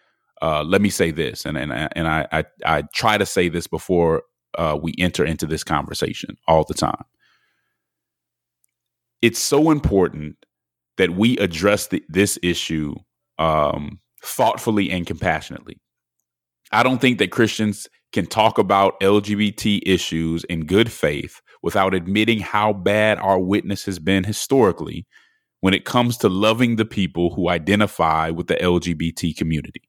uh, 0.42 0.64
let 0.64 0.82
me 0.82 0.90
say 0.90 1.12
this, 1.12 1.46
and 1.46 1.58
and 1.58 1.72
and 1.72 2.08
I 2.08 2.28
I, 2.32 2.44
I 2.66 2.82
try 2.94 3.18
to 3.18 3.26
say 3.26 3.50
this 3.50 3.68
before 3.68 4.24
uh, 4.58 4.78
we 4.82 4.94
enter 4.98 5.26
into 5.26 5.46
this 5.46 5.64
conversation 5.64 6.38
all 6.48 6.64
the 6.64 6.74
time. 6.74 7.04
It's 9.22 9.40
so 9.40 9.70
important 9.70 10.38
that 10.98 11.12
we 11.12 11.38
address 11.38 11.88
the, 11.88 12.04
this 12.08 12.40
issue 12.42 12.96
um, 13.38 14.00
thoughtfully 14.24 14.92
and 14.92 15.06
compassionately. 15.06 15.78
I 16.72 16.84
don't 16.84 17.02
think 17.02 17.20
that 17.20 17.32
Christians 17.32 17.88
can 18.12 18.26
talk 18.26 18.58
about 18.58 19.00
LGBT 19.02 19.82
issues 19.86 20.44
in 20.46 20.66
good 20.66 20.92
faith 20.92 21.42
without 21.62 21.94
admitting 21.94 22.40
how 22.40 22.74
bad 22.74 23.18
our 23.20 23.40
witness 23.40 23.86
has 23.86 24.00
been 24.00 24.24
historically 24.24 25.06
when 25.62 25.74
it 25.74 25.86
comes 25.86 26.18
to 26.18 26.30
loving 26.30 26.76
the 26.76 26.86
people 26.86 27.34
who 27.34 27.50
identify 27.50 28.30
with 28.30 28.48
the 28.48 28.56
LGBT 28.56 29.36
community. 29.36 29.82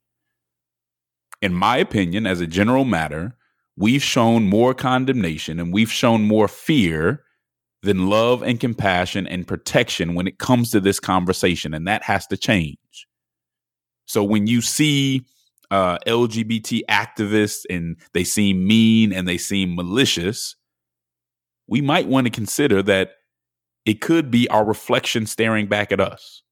In 1.40 1.54
my 1.54 1.76
opinion, 1.76 2.26
as 2.26 2.40
a 2.40 2.46
general 2.46 2.84
matter, 2.84 3.36
we've 3.76 4.02
shown 4.02 4.44
more 4.44 4.74
condemnation 4.74 5.58
and 5.58 5.72
we've 5.72 5.92
shown 5.92 6.22
more 6.22 6.48
fear 6.48 7.22
than 7.82 8.10
love 8.10 8.42
and 8.42 8.60
compassion 8.60 9.26
and 9.26 9.46
protection 9.46 10.14
when 10.14 10.26
it 10.26 10.38
comes 10.38 10.70
to 10.70 10.80
this 10.80 11.00
conversation. 11.00 11.72
And 11.72 11.86
that 11.88 12.02
has 12.02 12.26
to 12.26 12.36
change. 12.36 13.06
So 14.06 14.22
when 14.22 14.46
you 14.46 14.60
see 14.60 15.24
uh, 15.70 15.98
LGBT 16.06 16.82
activists 16.90 17.62
and 17.70 17.96
they 18.12 18.24
seem 18.24 18.66
mean 18.66 19.12
and 19.12 19.26
they 19.26 19.38
seem 19.38 19.74
malicious, 19.74 20.56
we 21.68 21.80
might 21.80 22.06
want 22.06 22.26
to 22.26 22.30
consider 22.30 22.82
that 22.82 23.12
it 23.84 24.00
could 24.00 24.30
be 24.30 24.48
our 24.48 24.64
reflection 24.64 25.26
staring 25.26 25.66
back 25.66 25.92
at 25.92 26.00
us. 26.00 26.42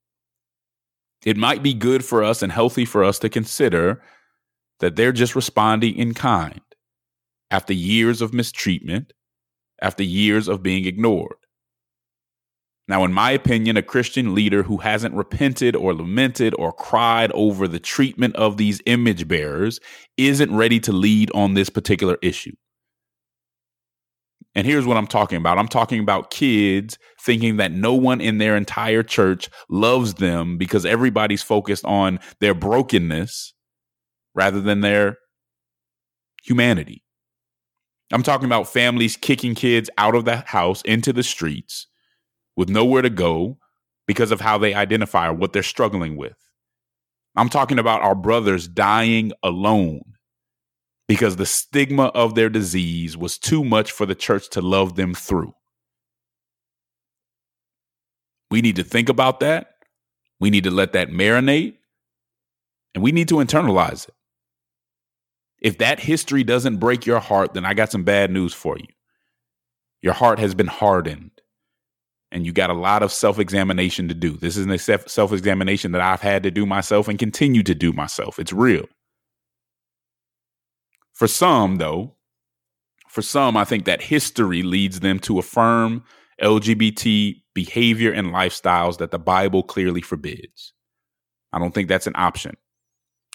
It 1.25 1.37
might 1.37 1.61
be 1.61 1.73
good 1.73 2.03
for 2.05 2.23
us 2.23 2.41
and 2.41 2.51
healthy 2.51 2.85
for 2.85 3.03
us 3.03 3.19
to 3.19 3.29
consider 3.29 4.01
that 4.79 4.95
they're 4.95 5.11
just 5.11 5.35
responding 5.35 5.95
in 5.95 6.13
kind 6.13 6.61
after 7.51 7.73
years 7.73 8.21
of 8.21 8.33
mistreatment, 8.33 9.13
after 9.81 10.03
years 10.03 10.47
of 10.47 10.63
being 10.63 10.85
ignored. 10.85 11.35
Now, 12.87 13.03
in 13.03 13.13
my 13.13 13.29
opinion, 13.31 13.77
a 13.77 13.83
Christian 13.83 14.33
leader 14.33 14.63
who 14.63 14.77
hasn't 14.77 15.13
repented 15.13 15.75
or 15.75 15.93
lamented 15.93 16.55
or 16.57 16.73
cried 16.73 17.31
over 17.33 17.67
the 17.67 17.79
treatment 17.79 18.35
of 18.35 18.57
these 18.57 18.81
image 18.87 19.27
bearers 19.27 19.79
isn't 20.17 20.55
ready 20.55 20.79
to 20.79 20.91
lead 20.91 21.29
on 21.35 21.53
this 21.53 21.69
particular 21.69 22.17
issue. 22.23 22.55
And 24.55 24.65
here's 24.65 24.85
what 24.85 24.97
I'm 24.97 25.07
talking 25.07 25.37
about 25.37 25.57
I'm 25.57 25.67
talking 25.67 25.99
about 25.99 26.31
kids 26.31 26.97
thinking 27.21 27.57
that 27.57 27.71
no 27.71 27.93
one 27.93 28.19
in 28.19 28.39
their 28.39 28.55
entire 28.57 29.03
church 29.03 29.49
loves 29.69 30.15
them 30.15 30.57
because 30.57 30.85
everybody's 30.85 31.43
focused 31.43 31.85
on 31.85 32.19
their 32.39 32.53
brokenness 32.53 33.53
rather 34.33 34.59
than 34.61 34.81
their 34.81 35.17
humanity. 36.43 37.03
I'm 38.11 38.23
talking 38.23 38.45
about 38.45 38.67
families 38.67 39.17
kicking 39.17 39.53
kids 39.53 39.89
out 39.97 40.15
of 40.15 40.25
the 40.25 40.37
house 40.37 40.81
into 40.81 41.13
the 41.13 41.23
streets 41.23 41.87
with 42.55 42.69
nowhere 42.69 43.03
to 43.03 43.09
go 43.09 43.57
because 44.07 44.31
of 44.31 44.41
how 44.41 44.57
they 44.57 44.73
identify 44.73 45.27
or 45.27 45.33
what 45.33 45.53
they're 45.53 45.61
struggling 45.61 46.17
with. 46.17 46.35
I'm 47.35 47.49
talking 47.49 47.77
about 47.77 48.01
our 48.01 48.15
brothers 48.15 48.67
dying 48.67 49.31
alone 49.43 50.01
because 51.09 51.37
the 51.37 51.45
stigma 51.45 52.05
of 52.13 52.35
their 52.35 52.49
disease 52.49 53.17
was 53.17 53.39
too 53.39 53.65
much 53.65 53.91
for 53.91 54.05
the 54.05 54.13
church 54.13 54.47
to 54.47 54.61
love 54.61 54.95
them 54.95 55.15
through. 55.15 55.55
We 58.51 58.61
need 58.61 58.75
to 58.75 58.83
think 58.83 59.09
about 59.09 59.39
that. 59.39 59.71
We 60.39 60.51
need 60.51 60.65
to 60.65 60.71
let 60.71 60.93
that 60.93 61.09
marinate 61.09 61.77
and 62.93 63.03
we 63.03 63.11
need 63.11 63.27
to 63.29 63.37
internalize 63.37 64.07
it. 64.07 64.13
If 65.59 65.79
that 65.79 65.99
history 65.99 66.43
doesn't 66.43 66.77
break 66.77 67.07
your 67.07 67.19
heart, 67.19 67.55
then 67.55 67.65
I 67.65 67.73
got 67.73 67.91
some 67.91 68.03
bad 68.03 68.29
news 68.29 68.53
for 68.53 68.77
you. 68.77 68.87
Your 70.03 70.13
heart 70.13 70.37
has 70.37 70.53
been 70.53 70.67
hardened 70.67 71.31
and 72.31 72.45
you 72.45 72.51
got 72.51 72.69
a 72.69 72.73
lot 72.73 73.01
of 73.01 73.11
self 73.11 73.39
examination 73.39 74.09
to 74.09 74.13
do. 74.13 74.37
This 74.37 74.57
is 74.57 74.67
a 74.67 74.77
self 74.77 75.33
examination 75.33 75.91
that 75.93 76.01
I've 76.01 76.21
had 76.21 76.43
to 76.43 76.51
do 76.51 76.67
myself 76.67 77.07
and 77.07 77.17
continue 77.17 77.63
to 77.63 77.73
do 77.73 77.93
myself. 77.93 78.37
It's 78.37 78.53
real. 78.53 78.85
For 81.19 81.27
some, 81.27 81.75
though, 81.75 82.15
for 83.09 83.21
some, 83.21 83.57
I 83.57 83.65
think 83.65 83.83
that 83.83 84.01
history 84.01 84.63
leads 84.63 85.01
them 85.01 85.19
to 85.19 85.37
affirm 85.37 86.05
LGBT 86.41 87.35
behavior 87.53 88.13
and 88.13 88.29
lifestyles 88.29 88.99
that 88.99 89.11
the 89.11 89.19
Bible 89.19 89.61
clearly 89.61 89.99
forbids. 89.99 90.71
I 91.51 91.59
don't 91.59 91.73
think 91.73 91.89
that's 91.89 92.07
an 92.07 92.15
option. 92.15 92.55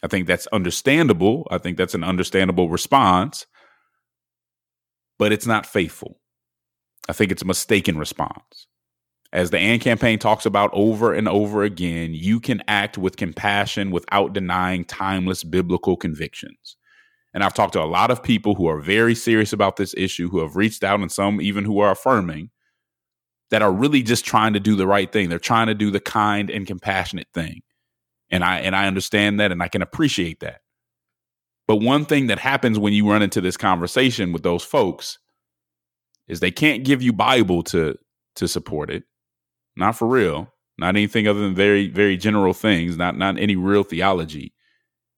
I 0.03 0.09
think 0.09 0.27
that's 0.27 0.47
understandable. 0.47 1.47
I 1.51 1.59
think 1.59 1.77
that's 1.77 1.93
an 1.93 2.05
understandable 2.05 2.71
response, 2.71 3.45
but 5.19 5.31
it's 5.31 5.47
not 5.47 5.67
faithful. 5.67 6.19
I 7.07 7.13
think 7.13 7.31
it's 7.31 7.43
a 7.43 7.47
mistaken 7.47 7.99
response. 7.99 8.67
As 9.31 9.51
the 9.51 9.59
AND 9.59 9.83
campaign 9.83 10.19
talks 10.19 10.47
about 10.47 10.71
over 10.73 11.13
and 11.13 11.29
over 11.29 11.63
again, 11.63 12.15
you 12.15 12.41
can 12.41 12.63
act 12.67 12.97
with 12.97 13.19
compassion 13.19 13.91
without 13.91 14.33
denying 14.33 14.87
timeless 14.87 15.45
biblical 15.45 15.99
convictions. 15.99 16.79
And 17.35 17.43
I've 17.43 17.53
talked 17.53 17.73
to 17.73 17.83
a 17.83 17.85
lot 17.85 18.13
of 18.13 18.23
people 18.23 18.55
who 18.55 18.69
are 18.69 18.81
very 18.81 19.15
serious 19.15 19.53
about 19.53 19.77
this 19.77 19.93
issue, 19.97 20.29
who 20.29 20.39
have 20.39 20.55
reached 20.55 20.85
out, 20.85 21.01
and 21.01 21.11
some 21.11 21.41
even 21.41 21.65
who 21.65 21.81
are 21.81 21.91
affirming 21.91 22.51
that 23.51 23.61
are 23.61 23.73
really 23.73 24.03
just 24.03 24.25
trying 24.25 24.53
to 24.55 24.61
do 24.61 24.77
the 24.77 24.87
right 24.87 25.13
thing. 25.13 25.29
They're 25.29 25.39
trying 25.39 25.67
to 25.67 25.75
do 25.75 25.91
the 25.91 26.01
kind 26.01 26.49
and 26.49 26.67
compassionate 26.67 27.29
thing. 27.35 27.63
And 28.31 28.45
I 28.45 28.61
and 28.61 28.75
I 28.75 28.87
understand 28.87 29.41
that 29.41 29.53
and 29.53 29.63
I 29.63 29.69
can 29.69 29.83
appreciate 29.83 30.41
that. 30.41 30.61
But 31.67 31.77
one 31.77 32.05
thing 32.05 32.29
that 32.29 32.39
happens 32.39 32.79
when 32.79 32.93
you 32.93 33.11
run 33.11 33.23
into 33.23 33.41
this 33.41 33.57
conversation 33.57 34.33
with 34.33 34.43
those 34.43 34.63
folks 34.63 35.19
is 36.29 36.41
they 36.41 36.51
can't 36.51 36.85
give 36.85 37.03
you 37.03 37.13
Bible 37.13 37.63
to 37.65 37.97
to 38.37 38.49
support 38.49 38.91
it. 38.91 39.05
Not 39.77 39.97
for 39.97 40.07
real. 40.07 40.53
Not 40.79 40.97
anything 40.97 41.29
other 41.29 41.41
than 41.41 41.55
very, 41.55 41.89
very 41.89 42.17
general 42.17 42.53
things, 42.53 42.97
not 42.97 43.17
not 43.17 43.39
any 43.39 43.57
real 43.57 43.83
theology. 43.83 44.55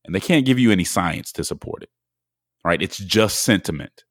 And 0.05 0.15
they 0.15 0.21
can't 0.21 0.47
give 0.47 0.59
you 0.59 0.71
any 0.71 0.85
science 0.85 1.33
to 1.33 1.45
support 1.45 1.83
it. 1.83 1.91
Right? 2.67 2.83
It's 2.83 2.99
just 2.99 3.43
sentiment. 3.43 4.05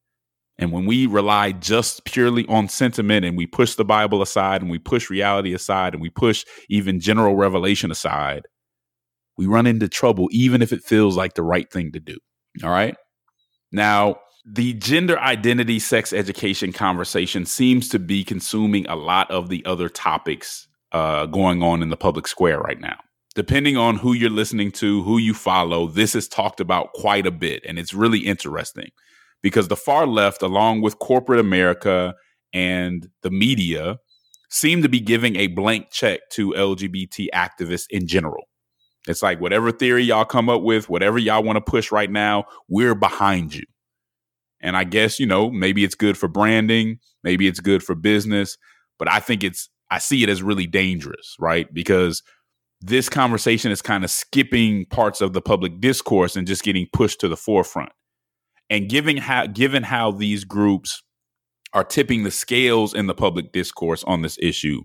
And 0.58 0.72
when 0.72 0.86
we 0.86 1.08
rely 1.08 1.52
just 1.52 2.06
purely 2.06 2.48
on 2.48 2.70
sentiment 2.70 3.26
and 3.26 3.36
we 3.36 3.46
push 3.46 3.76
the 3.76 3.84
Bible 3.84 4.22
aside 4.22 4.62
and 4.62 4.72
we 4.72 4.80
push 4.80 5.10
reality 5.10 5.54
aside 5.54 5.94
and 5.94 6.02
we 6.02 6.10
push 6.10 6.46
even 6.70 7.02
general 7.02 7.36
revelation 7.36 7.92
aside, 7.92 8.48
we 9.38 9.46
run 9.46 9.68
into 9.68 9.90
trouble, 9.90 10.30
even 10.32 10.62
if 10.62 10.72
it 10.72 10.84
feels 10.84 11.18
like 11.18 11.34
the 11.34 11.44
right 11.44 11.70
thing 11.70 11.92
to 11.92 12.00
do. 12.00 12.18
All 12.64 12.70
right. 12.70 12.96
Now, 13.74 14.20
the 14.46 14.74
gender 14.76 15.20
identity, 15.20 15.80
sex 15.80 16.14
education 16.14 16.72
conversation 16.72 17.46
seems 17.46 17.90
to 17.90 18.00
be 18.00 18.24
consuming 18.24 18.88
a 18.88 18.96
lot 18.96 19.30
of 19.30 19.50
the 19.50 19.66
other 19.66 19.90
topics 19.90 20.68
uh, 20.94 21.26
going 21.26 21.62
on 21.62 21.82
in 21.82 21.90
the 21.90 21.98
public 21.98 22.28
square 22.28 22.62
right 22.62 22.80
now. 22.80 22.98
Depending 23.36 23.76
on 23.76 23.98
who 23.98 24.14
you're 24.14 24.30
listening 24.30 24.72
to, 24.72 25.04
who 25.04 25.18
you 25.18 25.34
follow, 25.34 25.88
this 25.88 26.16
is 26.16 26.28
talked 26.28 26.62
about 26.62 26.94
quite 26.94 27.28
a 27.28 27.32
bit. 27.32 27.64
And 27.68 27.78
it's 27.78 27.94
really 27.94 28.20
interesting 28.20 28.90
because 29.44 29.68
the 29.68 29.76
far 29.76 30.08
left, 30.08 30.42
along 30.42 30.82
with 30.82 31.00
corporate 31.00 31.40
America 31.40 32.16
and 32.54 33.10
the 33.22 33.30
media, 33.30 33.98
seem 34.50 34.82
to 34.82 34.90
be 34.90 35.02
giving 35.02 35.36
a 35.36 35.48
blank 35.48 35.92
check 35.92 36.22
to 36.32 36.52
LGBT 36.52 37.28
activists 37.34 37.88
in 37.90 38.08
general. 38.08 38.46
It's 39.08 39.22
like 39.22 39.42
whatever 39.42 39.72
theory 39.72 40.04
y'all 40.04 40.26
come 40.26 40.50
up 40.50 40.62
with, 40.62 40.90
whatever 40.90 41.18
y'all 41.18 41.44
want 41.44 41.58
to 41.58 41.62
push 41.62 41.92
right 41.92 42.10
now, 42.10 42.46
we're 42.70 42.96
behind 42.96 43.54
you. 43.54 43.66
And 44.62 44.76
I 44.76 44.84
guess, 44.84 45.20
you 45.20 45.28
know, 45.28 45.52
maybe 45.52 45.84
it's 45.84 45.94
good 45.94 46.18
for 46.18 46.28
branding, 46.28 47.00
maybe 47.24 47.48
it's 47.48 47.60
good 47.60 47.84
for 47.84 47.94
business, 47.94 48.58
but 48.98 49.12
I 49.12 49.20
think 49.20 49.44
it's, 49.44 49.70
I 49.92 50.00
see 50.00 50.24
it 50.24 50.30
as 50.30 50.42
really 50.42 50.66
dangerous, 50.66 51.36
right? 51.40 51.72
Because 51.72 52.24
this 52.82 53.10
conversation 53.10 53.72
is 53.72 53.82
kind 53.82 54.04
of 54.04 54.12
skipping 54.12 54.86
parts 54.86 55.22
of 55.22 55.34
the 55.34 55.42
public 55.42 55.80
discourse 55.80 56.36
and 56.36 56.48
just 56.48 56.64
getting 56.64 56.88
pushed 56.94 57.20
to 57.22 57.28
the 57.28 57.38
forefront. 57.38 57.92
And 58.70 58.90
given 58.90 59.18
how, 59.18 59.48
given 59.48 59.84
how 59.84 60.12
these 60.12 60.44
groups 60.44 61.04
are 61.74 61.84
tipping 61.84 62.24
the 62.24 62.32
scales 62.32 62.94
in 62.94 63.08
the 63.08 63.14
public 63.14 63.52
discourse 63.52 64.04
on 64.06 64.22
this 64.22 64.38
issue, 64.42 64.84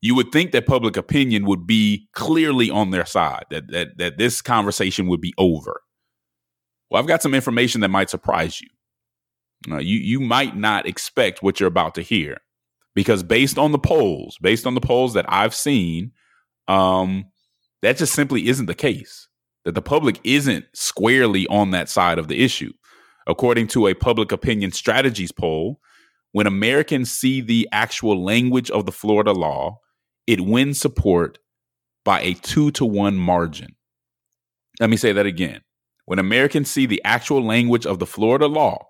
you 0.00 0.14
would 0.14 0.32
think 0.32 0.52
that 0.52 0.66
public 0.66 0.96
opinion 0.96 1.46
would 1.46 1.66
be 1.66 2.08
clearly 2.12 2.70
on 2.70 2.90
their 2.90 3.06
side, 3.06 3.44
that 3.50 3.70
that 3.70 3.96
that 3.98 4.18
this 4.18 4.42
conversation 4.42 5.06
would 5.06 5.20
be 5.20 5.32
over. 5.38 5.80
Well, 6.90 7.00
I've 7.00 7.08
got 7.08 7.22
some 7.22 7.34
information 7.34 7.80
that 7.80 7.88
might 7.88 8.10
surprise 8.10 8.60
you. 8.60 8.68
Uh, 9.70 9.78
you 9.78 9.98
you 9.98 10.20
might 10.20 10.56
not 10.56 10.86
expect 10.86 11.42
what 11.42 11.58
you're 11.58 11.68
about 11.68 11.94
to 11.94 12.02
hear 12.02 12.38
because 12.94 13.22
based 13.22 13.58
on 13.58 13.72
the 13.72 13.78
polls, 13.78 14.36
based 14.40 14.66
on 14.66 14.74
the 14.74 14.80
polls 14.80 15.14
that 15.14 15.26
I've 15.28 15.54
seen, 15.54 16.12
um, 16.68 17.26
that 17.82 17.96
just 17.96 18.14
simply 18.14 18.48
isn't 18.48 18.66
the 18.66 18.74
case. 18.74 19.28
That 19.64 19.74
the 19.74 19.82
public 19.82 20.20
isn't 20.24 20.66
squarely 20.74 21.46
on 21.46 21.70
that 21.70 21.88
side 21.88 22.18
of 22.18 22.28
the 22.28 22.44
issue. 22.44 22.72
According 23.26 23.68
to 23.68 23.86
a 23.86 23.94
public 23.94 24.30
opinion 24.32 24.72
strategies 24.72 25.32
poll, 25.32 25.80
when 26.32 26.46
Americans 26.46 27.10
see 27.10 27.40
the 27.40 27.68
actual 27.72 28.22
language 28.22 28.70
of 28.70 28.84
the 28.86 28.92
Florida 28.92 29.32
law, 29.32 29.78
it 30.26 30.40
wins 30.40 30.80
support 30.80 31.38
by 32.04 32.20
a 32.20 32.34
two 32.34 32.70
to 32.72 32.84
one 32.84 33.16
margin. 33.16 33.76
Let 34.80 34.90
me 34.90 34.96
say 34.96 35.12
that 35.12 35.26
again. 35.26 35.60
When 36.06 36.18
Americans 36.18 36.70
see 36.70 36.86
the 36.86 37.02
actual 37.04 37.42
language 37.42 37.86
of 37.86 37.98
the 37.98 38.06
Florida 38.06 38.46
law, 38.46 38.86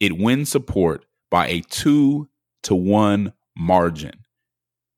it 0.00 0.16
wins 0.18 0.50
support 0.50 1.04
by 1.30 1.48
a 1.48 1.60
two 1.60 2.28
to 2.62 2.74
one 2.74 3.32
margin. 3.56 4.25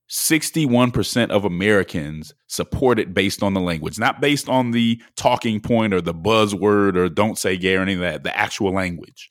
61% 0.08 1.30
of 1.30 1.44
Americans 1.44 2.32
support 2.46 2.98
it 2.98 3.12
based 3.12 3.42
on 3.42 3.52
the 3.52 3.60
language, 3.60 3.98
not 3.98 4.20
based 4.20 4.48
on 4.48 4.70
the 4.70 5.00
talking 5.16 5.60
point 5.60 5.92
or 5.92 6.00
the 6.00 6.14
buzzword 6.14 6.96
or 6.96 7.08
don't 7.08 7.38
say 7.38 7.58
gay 7.58 7.76
or 7.76 7.82
any 7.82 7.94
of 7.94 8.00
that, 8.00 8.24
the 8.24 8.36
actual 8.36 8.72
language. 8.72 9.28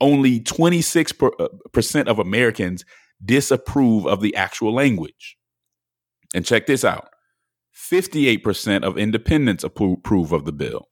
Only 0.00 0.40
26% 0.40 2.06
uh, 2.06 2.10
of 2.10 2.18
Americans 2.18 2.84
disapprove 3.24 4.06
of 4.06 4.20
the 4.20 4.34
actual 4.34 4.74
language. 4.74 5.36
And 6.34 6.44
check 6.44 6.66
this 6.66 6.84
out 6.84 7.08
58% 7.74 8.82
of 8.82 8.98
independents 8.98 9.62
approve 9.62 10.32
of 10.32 10.44
the 10.44 10.52
bill. 10.52 10.88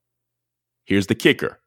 Here's 0.85 1.09
the 1.09 1.14
kicker 1.14 1.59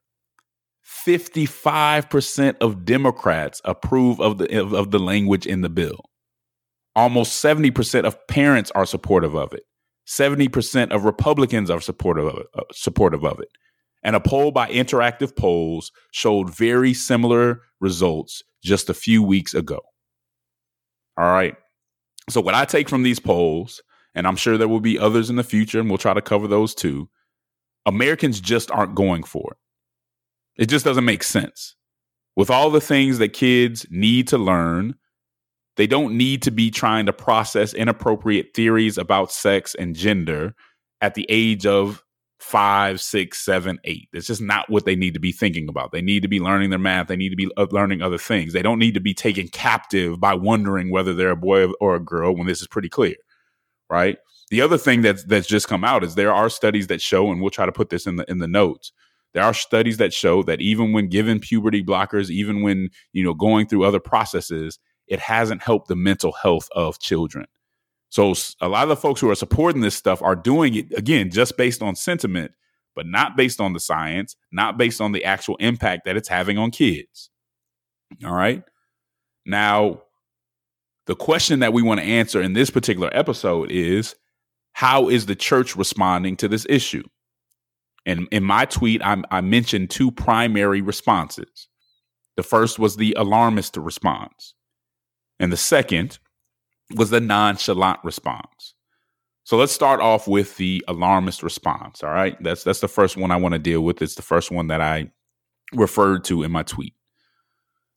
55% 1.05 2.55
of 2.61 2.85
Democrats 2.85 3.61
approve 3.65 4.21
of 4.21 4.37
the, 4.37 4.61
of 4.61 4.91
the 4.91 4.99
language 4.99 5.45
in 5.45 5.61
the 5.61 5.69
bill. 5.69 6.06
Almost 6.97 7.43
70% 7.43 8.05
of 8.05 8.27
parents 8.27 8.71
are 8.73 8.87
supportive 8.87 9.35
of 9.35 9.53
it. 9.53 9.61
70% 10.07 10.89
of 10.89 11.05
Republicans 11.05 11.69
are 11.69 11.79
supportive 11.79 12.25
of 12.25 12.37
it, 12.39 12.47
uh, 12.55 12.63
supportive 12.71 13.23
of 13.23 13.39
it. 13.39 13.49
And 14.01 14.15
a 14.15 14.19
poll 14.19 14.51
by 14.51 14.67
Interactive 14.69 15.35
Polls 15.35 15.91
showed 16.11 16.49
very 16.55 16.95
similar 16.95 17.61
results 17.79 18.41
just 18.63 18.89
a 18.89 18.95
few 18.95 19.21
weeks 19.21 19.53
ago. 19.53 19.79
All 21.19 21.31
right. 21.31 21.55
So, 22.31 22.41
what 22.41 22.55
I 22.55 22.65
take 22.65 22.89
from 22.89 23.03
these 23.03 23.19
polls, 23.19 23.79
and 24.15 24.25
I'm 24.25 24.35
sure 24.35 24.57
there 24.57 24.67
will 24.67 24.79
be 24.79 24.97
others 24.97 25.29
in 25.29 25.35
the 25.35 25.43
future, 25.43 25.79
and 25.79 25.89
we'll 25.89 25.99
try 25.99 26.15
to 26.15 26.21
cover 26.21 26.47
those 26.47 26.73
too, 26.73 27.09
Americans 27.85 28.41
just 28.41 28.71
aren't 28.71 28.95
going 28.95 29.21
for 29.21 29.51
it. 29.51 30.63
It 30.63 30.65
just 30.65 30.83
doesn't 30.83 31.05
make 31.05 31.21
sense. 31.21 31.75
With 32.35 32.49
all 32.49 32.71
the 32.71 32.81
things 32.81 33.19
that 33.19 33.33
kids 33.33 33.85
need 33.91 34.27
to 34.29 34.39
learn, 34.39 34.95
they 35.77 35.87
don't 35.87 36.17
need 36.17 36.41
to 36.43 36.51
be 36.51 36.69
trying 36.69 37.05
to 37.05 37.13
process 37.13 37.73
inappropriate 37.73 38.53
theories 38.53 38.97
about 38.97 39.31
sex 39.31 39.75
and 39.75 39.95
gender 39.95 40.53
at 41.01 41.13
the 41.13 41.25
age 41.29 41.65
of 41.65 42.03
five, 42.39 42.99
six, 43.01 43.43
seven, 43.43 43.79
eight. 43.83 44.09
It's 44.13 44.27
just 44.27 44.41
not 44.41 44.69
what 44.69 44.85
they 44.85 44.95
need 44.95 45.13
to 45.13 45.19
be 45.19 45.31
thinking 45.31 45.69
about. 45.69 45.91
They 45.91 46.01
need 46.01 46.21
to 46.21 46.27
be 46.27 46.39
learning 46.39 46.69
their 46.69 46.79
math. 46.79 47.07
They 47.07 47.15
need 47.15 47.29
to 47.29 47.35
be 47.35 47.49
uh, 47.57 47.67
learning 47.71 48.01
other 48.01 48.17
things. 48.17 48.53
They 48.53 48.61
don't 48.61 48.79
need 48.79 48.93
to 48.95 48.99
be 48.99 49.13
taken 49.13 49.47
captive 49.47 50.19
by 50.19 50.33
wondering 50.33 50.91
whether 50.91 51.13
they're 51.13 51.31
a 51.31 51.35
boy 51.35 51.67
or 51.79 51.95
a 51.95 51.99
girl 51.99 52.35
when 52.35 52.47
this 52.47 52.61
is 52.61 52.67
pretty 52.67 52.89
clear, 52.89 53.15
right? 53.89 54.17
The 54.49 54.61
other 54.61 54.77
thing 54.77 55.01
that's 55.01 55.23
that's 55.25 55.47
just 55.47 55.67
come 55.67 55.83
out 55.83 56.03
is 56.03 56.15
there 56.15 56.33
are 56.33 56.49
studies 56.49 56.87
that 56.87 57.01
show, 57.01 57.31
and 57.31 57.41
we'll 57.41 57.49
try 57.49 57.65
to 57.65 57.71
put 57.71 57.89
this 57.89 58.07
in 58.07 58.15
the 58.15 58.25
in 58.29 58.39
the 58.39 58.47
notes. 58.47 58.91
There 59.33 59.43
are 59.43 59.53
studies 59.53 59.97
that 59.97 60.13
show 60.13 60.41
that 60.43 60.61
even 60.61 60.93
when 60.93 61.09
given 61.09 61.39
puberty 61.39 61.83
blockers, 61.83 62.29
even 62.29 62.61
when 62.61 62.89
you 63.11 63.23
know 63.23 63.33
going 63.33 63.67
through 63.67 63.83
other 63.83 63.99
processes, 63.99 64.79
it 65.07 65.19
hasn't 65.19 65.61
helped 65.63 65.87
the 65.87 65.95
mental 65.95 66.31
health 66.31 66.69
of 66.75 66.99
children. 66.99 67.45
So 68.09 68.33
a 68.61 68.67
lot 68.67 68.83
of 68.83 68.89
the 68.89 68.95
folks 68.95 69.21
who 69.21 69.29
are 69.29 69.35
supporting 69.35 69.81
this 69.81 69.95
stuff 69.95 70.21
are 70.21 70.35
doing 70.35 70.75
it 70.75 70.97
again 70.97 71.29
just 71.29 71.57
based 71.57 71.81
on 71.81 71.95
sentiment, 71.95 72.51
but 72.95 73.05
not 73.05 73.35
based 73.35 73.59
on 73.59 73.73
the 73.73 73.79
science, 73.79 74.35
not 74.51 74.77
based 74.77 75.01
on 75.01 75.11
the 75.11 75.25
actual 75.25 75.55
impact 75.57 76.05
that 76.05 76.17
it's 76.17 76.29
having 76.29 76.57
on 76.57 76.71
kids. 76.71 77.29
All 78.25 78.33
right. 78.33 78.63
Now, 79.45 80.01
the 81.05 81.15
question 81.15 81.59
that 81.59 81.73
we 81.73 81.81
want 81.81 81.99
to 81.99 82.05
answer 82.05 82.41
in 82.41 82.53
this 82.53 82.69
particular 82.69 83.09
episode 83.13 83.71
is 83.71 84.15
how 84.73 85.09
is 85.09 85.25
the 85.25 85.35
church 85.35 85.75
responding 85.75 86.35
to 86.37 86.47
this 86.47 86.65
issue? 86.69 87.03
And 88.05 88.27
in 88.31 88.43
my 88.43 88.65
tweet, 88.65 89.01
I, 89.01 89.21
I 89.31 89.41
mentioned 89.41 89.89
two 89.89 90.11
primary 90.11 90.81
responses. 90.81 91.67
The 92.37 92.43
first 92.43 92.77
was 92.77 92.95
the 92.95 93.15
alarmist 93.17 93.75
response, 93.77 94.53
and 95.39 95.51
the 95.51 95.57
second 95.57 96.19
was 96.95 97.09
the 97.09 97.21
nonchalant 97.21 97.99
response. 98.03 98.73
So 99.43 99.55
let's 99.55 99.71
start 99.71 100.01
off 100.01 100.27
with 100.27 100.57
the 100.57 100.83
alarmist 100.87 101.41
response. 101.41 102.03
All 102.03 102.09
right. 102.09 102.35
That's 102.43 102.63
that's 102.63 102.81
the 102.81 102.87
first 102.87 103.15
one 103.15 103.31
I 103.31 103.37
want 103.37 103.53
to 103.53 103.59
deal 103.59 103.81
with. 103.81 104.01
It's 104.01 104.15
the 104.15 104.21
first 104.21 104.51
one 104.51 104.67
that 104.67 104.81
I 104.81 105.09
referred 105.73 106.25
to 106.25 106.43
in 106.43 106.51
my 106.51 106.63
tweet. 106.63 106.93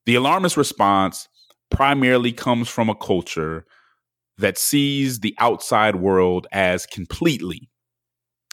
The 0.07 0.15
alarmist 0.15 0.57
response 0.57 1.29
primarily 1.71 2.33
comes 2.33 2.69
from 2.69 2.89
a 2.89 2.95
culture 2.95 3.65
that 4.39 4.59
sees 4.59 5.21
the 5.21 5.35
outside 5.39 5.97
world 5.97 6.47
as 6.53 6.87
completely, 6.87 7.69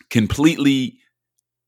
completely 0.09 0.97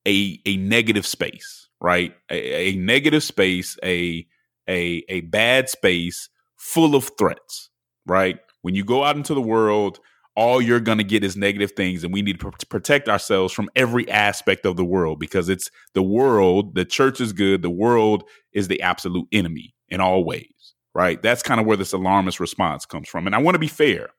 a, 0.08 0.39
a 0.45 0.58
negative 0.58 1.05
space, 1.05 1.69
right? 1.79 2.13
A, 2.29 2.71
a 2.71 2.75
negative 2.75 3.23
space, 3.23 3.77
a, 3.84 4.27
a, 4.67 5.03
a 5.10 5.21
bad 5.21 5.69
space 5.69 6.29
full 6.60 6.95
of 6.95 7.10
threats, 7.17 7.69
right? 8.06 8.38
When 8.62 8.76
you 8.76 8.84
go 8.84 9.04
out 9.04 9.15
into 9.15 9.34
the 9.34 9.41
world, 9.41 10.00
all 10.36 10.62
you're 10.62 10.80
going 10.80 11.00
to 11.00 11.04
get 11.04 11.24
is 11.24 11.36
negative 11.36 11.72
things 11.72 12.04
and 12.04 12.13
we 12.13 12.22
need 12.22 12.39
to 12.39 12.52
protect 12.69 13.10
ourselves 13.10 13.52
from 13.52 13.69
every 13.76 14.10
aspect 14.10 14.65
of 14.65 14.78
the 14.78 14.86
world 14.86 15.19
because 15.19 15.50
it's 15.50 15.72
the 15.95 16.04
world 16.04 16.76
the 16.76 16.86
church 16.86 17.19
is 17.19 17.34
good 17.34 17.62
the 17.62 17.69
world 17.69 18.24
is 18.54 18.69
the 18.69 18.82
absolute 18.82 19.28
enemy 19.34 19.74
in 19.89 20.00
all 20.00 20.24
ways 20.24 20.76
right? 20.93 21.22
That's 21.22 21.43
kind 21.43 21.60
of 21.60 21.65
where 21.65 21.78
this 21.78 21.93
alarmist 21.93 22.39
response 22.39 22.86
comes 22.86 23.08
from. 23.08 23.26
And 23.26 23.36
I 23.36 23.39
want 23.39 23.56
to 23.56 23.60
be 23.60 23.67
fair 23.67 24.10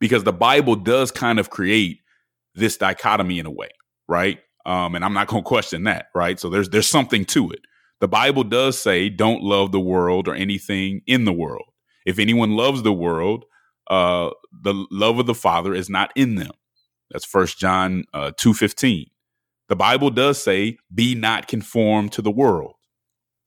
because 0.00 0.24
the 0.24 0.32
Bible 0.32 0.76
does 0.76 1.10
kind 1.10 1.38
of 1.38 1.50
create 1.50 2.00
this 2.54 2.76
dichotomy 2.76 3.38
in 3.38 3.46
a 3.46 3.50
way, 3.50 3.68
right? 4.08 4.40
Um, 4.66 4.94
and 4.94 5.04
I'm 5.04 5.14
not 5.14 5.28
going 5.28 5.42
to 5.42 5.48
question 5.48 5.84
that, 5.84 6.06
right? 6.14 6.38
So 6.38 6.50
there's 6.50 6.68
there's 6.68 6.88
something 6.88 7.24
to 7.26 7.50
it. 7.50 7.60
The 8.00 8.08
Bible 8.08 8.44
does 8.44 8.78
say, 8.78 9.08
"Don't 9.08 9.42
love 9.42 9.72
the 9.72 9.80
world 9.80 10.28
or 10.28 10.34
anything 10.34 11.02
in 11.06 11.24
the 11.24 11.32
world." 11.32 11.64
If 12.06 12.18
anyone 12.18 12.52
loves 12.52 12.82
the 12.82 12.92
world, 12.92 13.44
uh, 13.90 14.30
the 14.52 14.86
love 14.90 15.18
of 15.18 15.26
the 15.26 15.34
Father 15.34 15.74
is 15.74 15.90
not 15.90 16.12
in 16.14 16.36
them. 16.36 16.52
That's 17.10 17.24
First 17.24 17.58
John 17.58 18.04
uh, 18.14 18.32
two 18.36 18.54
fifteen. 18.54 19.06
The 19.68 19.76
Bible 19.76 20.10
does 20.10 20.42
say, 20.42 20.78
"Be 20.94 21.14
not 21.14 21.48
conformed 21.48 22.12
to 22.12 22.22
the 22.22 22.30
world." 22.30 22.74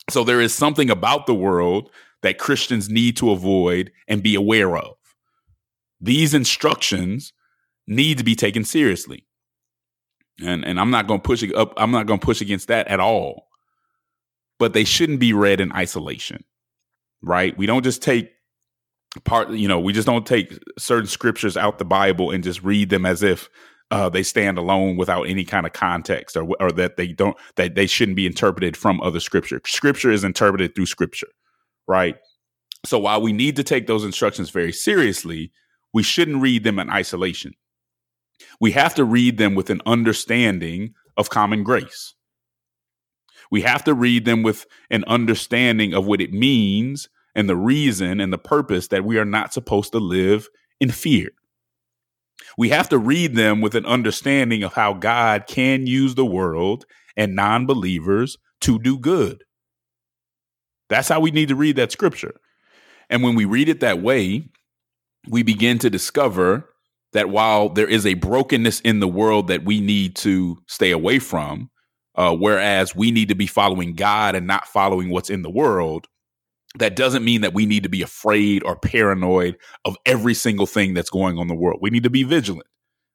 So 0.10 0.24
there 0.24 0.42
is 0.42 0.54
something 0.54 0.90
about 0.90 1.28
the 1.28 1.34
world 1.34 1.90
that 2.22 2.38
Christians 2.38 2.90
need 2.90 3.18
to 3.18 3.32
avoid 3.32 3.92
and 4.08 4.22
be 4.22 4.36
aware 4.36 4.76
of. 4.78 4.96
These 6.00 6.34
instructions 6.34 7.34
need 7.88 8.18
to 8.18 8.24
be 8.24 8.36
taken 8.36 8.64
seriously. 8.64 9.26
And 10.44 10.66
and 10.66 10.80
I'm 10.80 10.92
not 10.92 11.08
going 11.08 11.22
to 11.22 11.26
push 11.26 11.44
up 11.56 11.74
I'm 11.78 11.92
not 11.92 12.08
going 12.08 12.20
to 12.20 12.26
push 12.26 12.42
against 12.42 12.68
that 12.68 12.88
at 12.88 13.00
all. 13.00 13.48
But 14.62 14.74
they 14.74 14.86
shouldn't 14.86 15.20
be 15.20 15.34
read 15.34 15.60
in 15.60 15.74
isolation. 15.74 16.46
Right? 17.22 17.58
We 17.58 17.66
don't 17.66 17.84
just 17.84 18.02
take 18.02 18.32
part 19.26 19.50
you 19.50 19.68
know, 19.68 19.80
we 19.80 19.92
just 19.92 20.06
don't 20.06 20.26
take 20.26 20.58
certain 20.78 21.08
scriptures 21.08 21.58
out 21.58 21.80
the 21.80 21.86
Bible 21.86 22.32
and 22.32 22.44
just 22.44 22.64
read 22.64 22.90
them 22.90 23.06
as 23.06 23.24
if 23.24 23.50
uh, 23.92 24.08
they 24.08 24.24
stand 24.24 24.58
alone 24.58 24.96
without 24.96 25.24
any 25.24 25.44
kind 25.44 25.66
of 25.66 25.74
context 25.74 26.38
or, 26.38 26.48
or 26.60 26.72
that 26.72 26.96
they 26.96 27.08
don't 27.08 27.36
that 27.58 27.76
they 27.76 27.86
shouldn't 27.86 28.16
be 28.16 28.26
interpreted 28.26 28.78
from 28.78 29.02
other 29.02 29.20
scripture 29.20 29.62
scripture 29.66 30.10
is 30.10 30.24
interpreted 30.24 30.74
through 30.74 30.86
scripture 30.86 31.28
right 31.88 32.16
so 32.86 32.98
while 32.98 33.22
we 33.22 33.34
need 33.34 33.58
to 33.58 33.64
take 33.64 33.88
those 33.88 34.06
instructions 34.06 34.50
very 34.50 34.72
seriously 34.72 35.52
we 35.94 36.02
shouldn't 36.02 36.42
read 36.42 36.64
them 36.64 36.80
in 36.80 36.90
isolation 36.90 37.54
we 38.62 38.72
have 38.72 38.96
to 38.96 39.04
read 39.04 39.38
them 39.38 39.56
with 39.56 39.70
an 39.70 39.82
understanding 39.86 40.94
of 41.18 41.30
common 41.30 41.62
grace 41.62 42.16
we 43.52 43.62
have 43.62 43.84
to 43.84 43.94
read 43.94 44.26
them 44.26 44.42
with 44.44 44.66
an 44.90 45.04
understanding 45.06 45.94
of 45.94 46.06
what 46.06 46.22
it 46.22 46.34
means 46.34 47.10
and 47.36 47.48
the 47.48 47.56
reason 47.56 48.20
and 48.20 48.34
the 48.34 48.38
purpose 48.38 48.88
that 48.88 49.06
we 49.06 49.18
are 49.18 49.26
not 49.26 49.54
supposed 49.54 49.92
to 49.92 50.00
live 50.00 50.48
in 50.80 50.90
fear 50.90 51.30
we 52.58 52.70
have 52.70 52.90
to 52.90 52.98
read 52.98 53.36
them 53.36 53.62
with 53.62 53.76
an 53.76 53.86
understanding 53.86 54.64
of 54.64 54.74
how 54.74 54.94
God 54.94 55.46
can 55.48 55.88
use 55.88 56.16
the 56.16 56.26
world 56.26 56.86
and 57.16 57.36
non 57.36 57.66
believers 57.66 58.38
to 58.62 58.80
do 58.80 58.98
good. 58.98 59.44
That's 60.90 61.08
how 61.08 61.20
we 61.20 61.32
need 61.32 61.48
to 61.50 61.56
read 61.56 61.78
that 61.78 61.92
scripture. 61.92 62.36
And 63.10 63.24
when 63.24 63.36
we 63.36 63.46
read 63.46 63.70
it 63.70 63.80
that 63.80 64.02
way, 64.02 64.50
we 65.28 65.44
begin 65.44 65.78
to 65.80 65.90
discover 65.90 66.70
that 67.14 67.30
while 67.30 67.70
there 67.70 67.88
is 67.88 68.06
a 68.06 68.14
brokenness 68.16 68.80
in 68.82 69.00
the 69.00 69.08
world 69.08 69.48
that 69.48 69.66
we 69.66 69.82
need 69.82 70.16
to 70.18 70.58
stay 70.68 70.92
away 70.92 71.20
from, 71.20 71.70
uh, 72.22 72.36
whereas 72.36 72.96
we 72.96 73.10
need 73.10 73.30
to 73.30 73.36
be 73.36 73.48
following 73.48 73.96
God 73.96 74.36
and 74.36 74.46
not 74.46 74.68
following 74.68 75.10
what's 75.10 75.32
in 75.32 75.42
the 75.42 75.50
world, 75.50 76.06
that 76.78 76.96
doesn't 76.96 77.26
mean 77.26 77.42
that 77.42 77.56
we 77.56 77.66
need 77.66 77.82
to 77.82 77.90
be 77.90 78.04
afraid 78.04 78.62
or 78.62 78.76
paranoid 78.76 79.58
of 79.86 79.98
every 80.06 80.36
single 80.36 80.68
thing 80.68 80.94
that's 80.94 81.10
going 81.10 81.38
on 81.40 81.42
in 81.42 81.48
the 81.48 81.56
world. 81.56 81.80
We 81.82 81.90
need 81.90 82.04
to 82.04 82.12
be 82.12 82.22
vigilant. 82.22 82.68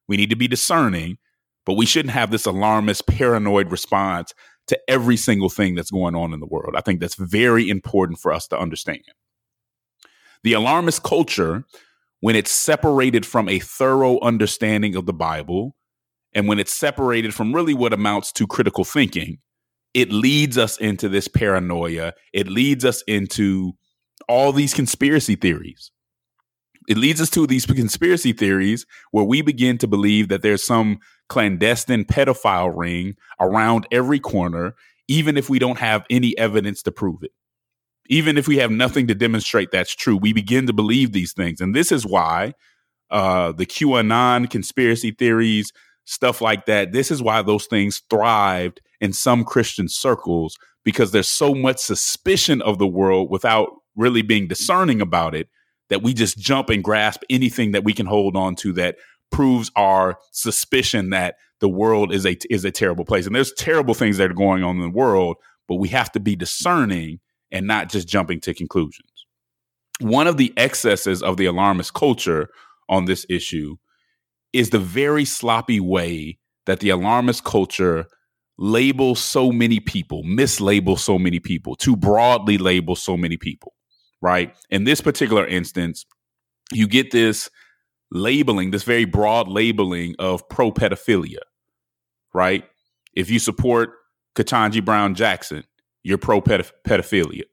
We 0.09 0.17
need 0.17 0.29
to 0.31 0.35
be 0.35 0.49
discerning, 0.49 1.19
but 1.65 1.75
we 1.75 1.85
shouldn't 1.85 2.15
have 2.15 2.31
this 2.31 2.45
alarmist, 2.45 3.07
paranoid 3.07 3.71
response 3.71 4.33
to 4.67 4.77
every 4.89 5.15
single 5.15 5.47
thing 5.47 5.75
that's 5.75 5.89
going 5.89 6.13
on 6.13 6.33
in 6.33 6.41
the 6.41 6.45
world. 6.45 6.75
I 6.75 6.81
think 6.81 6.99
that's 6.99 7.15
very 7.15 7.69
important 7.69 8.19
for 8.19 8.33
us 8.33 8.45
to 8.49 8.59
understand. 8.59 9.03
The 10.43 10.51
alarmist 10.51 11.03
culture, 11.03 11.63
when 12.19 12.35
it's 12.35 12.51
separated 12.51 13.25
from 13.25 13.47
a 13.47 13.59
thorough 13.59 14.19
understanding 14.19 14.97
of 14.97 15.05
the 15.05 15.13
Bible, 15.13 15.76
and 16.33 16.47
when 16.47 16.59
it's 16.59 16.73
separated 16.73 17.33
from 17.33 17.53
really 17.53 17.73
what 17.73 17.93
amounts 17.93 18.31
to 18.33 18.47
critical 18.47 18.83
thinking, 18.83 19.39
it 19.93 20.11
leads 20.11 20.57
us 20.57 20.77
into 20.77 21.09
this 21.09 21.27
paranoia. 21.27 22.13
It 22.33 22.47
leads 22.47 22.85
us 22.85 23.01
into 23.07 23.73
all 24.27 24.51
these 24.51 24.73
conspiracy 24.73 25.35
theories. 25.35 25.91
It 26.87 26.97
leads 26.97 27.19
us 27.19 27.29
to 27.31 27.45
these 27.47 27.65
conspiracy 27.65 28.31
theories 28.31 28.85
where 29.11 29.25
we 29.25 29.41
begin 29.41 29.77
to 29.79 29.87
believe 29.87 30.29
that 30.29 30.41
there's 30.41 30.65
some 30.65 30.99
clandestine 31.27 32.05
pedophile 32.05 32.71
ring 32.75 33.15
around 33.39 33.87
every 33.91 34.19
corner, 34.19 34.73
even 35.07 35.37
if 35.37 35.49
we 35.49 35.59
don't 35.59 35.79
have 35.79 36.05
any 36.09 36.37
evidence 36.37 36.81
to 36.83 36.91
prove 36.91 37.23
it. 37.23 37.31
Even 38.09 38.37
if 38.37 38.47
we 38.47 38.57
have 38.57 38.71
nothing 38.71 39.07
to 39.07 39.15
demonstrate 39.15 39.69
that's 39.71 39.93
true, 39.93 40.15
we 40.15 40.31
begin 40.31 40.65
to 40.67 40.73
believe 40.73 41.11
these 41.11 41.33
things. 41.33 41.59
And 41.59 41.75
this 41.75 41.91
is 41.91 42.05
why 42.05 42.53
uh, 43.09 43.51
the 43.51 43.65
QAnon 43.65 44.49
conspiracy 44.49 45.11
theories, 45.11 45.73
stuff 46.07 46.41
like 46.41 46.65
that, 46.65 46.91
this 46.91 47.11
is 47.11 47.21
why 47.21 47.41
those 47.41 47.65
things 47.65 48.01
thrived 48.09 48.81
in 48.99 49.13
some 49.13 49.43
Christian 49.43 49.87
circles 49.87 50.57
because 50.83 51.11
there's 51.11 51.29
so 51.29 51.53
much 51.53 51.77
suspicion 51.77 52.61
of 52.61 52.79
the 52.79 52.87
world 52.87 53.29
without 53.29 53.69
really 53.95 54.21
being 54.21 54.47
discerning 54.47 55.01
about 55.01 55.35
it 55.35 55.49
that 55.89 56.01
we 56.01 56.13
just 56.13 56.37
jump 56.37 56.69
and 56.69 56.83
grasp 56.83 57.21
anything 57.29 57.71
that 57.71 57.83
we 57.83 57.93
can 57.93 58.05
hold 58.05 58.35
on 58.35 58.55
to 58.55 58.73
that 58.73 58.95
proves 59.31 59.69
our 59.75 60.17
suspicion 60.31 61.09
that 61.09 61.35
the 61.59 61.69
world 61.69 62.13
is 62.13 62.25
a 62.25 62.37
is 62.49 62.63
a 62.63 62.71
terrible 62.71 63.03
place. 63.03 63.25
And 63.25 63.35
there's 63.35 63.53
terrible 63.53 63.93
things 63.93 64.17
that 64.17 64.31
are 64.31 64.35
going 64.35 64.63
on 64.63 64.75
in 64.77 64.81
the 64.81 64.89
world 64.89 65.37
but 65.67 65.75
we 65.75 65.89
have 65.89 66.11
to 66.13 66.19
be 66.19 66.35
discerning 66.35 67.19
and 67.51 67.67
not 67.67 67.89
just 67.89 68.07
jumping 68.07 68.39
to 68.41 68.53
conclusions. 68.53 69.25
One 69.99 70.27
of 70.27 70.37
the 70.37 70.53
excesses 70.57 71.23
of 71.23 71.37
the 71.37 71.45
alarmist 71.45 71.93
culture 71.93 72.49
on 72.89 73.05
this 73.05 73.25
issue 73.29 73.77
is 74.57 74.71
the 74.71 74.79
very 74.79 75.23
sloppy 75.23 75.79
way 75.79 76.39
that 76.65 76.79
the 76.79 76.89
alarmist 76.89 77.43
culture 77.43 78.07
labels 78.57 79.19
so 79.19 79.51
many 79.51 79.79
people, 79.79 80.23
mislabel 80.23 80.97
so 80.97 81.19
many 81.19 81.39
people, 81.39 81.75
too 81.75 81.95
broadly 81.95 82.57
label 82.57 82.95
so 82.95 83.15
many 83.15 83.37
people, 83.37 83.75
right? 84.19 84.55
In 84.71 84.83
this 84.83 84.99
particular 84.99 85.45
instance, 85.45 86.07
you 86.71 86.87
get 86.87 87.11
this 87.11 87.51
labeling, 88.09 88.71
this 88.71 88.81
very 88.81 89.05
broad 89.05 89.47
labeling 89.47 90.15
of 90.17 90.49
pro 90.49 90.71
pedophilia, 90.71 91.43
right? 92.33 92.63
If 93.13 93.29
you 93.29 93.37
support 93.37 93.91
Ketanji 94.35 94.83
Brown 94.83 95.13
Jackson, 95.13 95.65
you're 96.01 96.17
pro 96.17 96.41
pedophilia, 96.41 97.43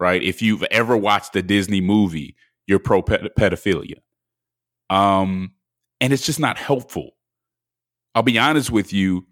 right? 0.00 0.20
If 0.20 0.42
you've 0.42 0.64
ever 0.64 0.96
watched 0.96 1.36
a 1.36 1.42
Disney 1.42 1.80
movie, 1.80 2.34
you're 2.66 2.80
pro 2.80 3.02
pedophilia. 3.02 3.98
Um, 4.90 5.52
and 6.00 6.12
it's 6.12 6.24
just 6.24 6.40
not 6.40 6.58
helpful. 6.58 7.10
I'll 8.14 8.22
be 8.22 8.38
honest 8.38 8.70
with 8.70 8.92
you, 8.92 9.26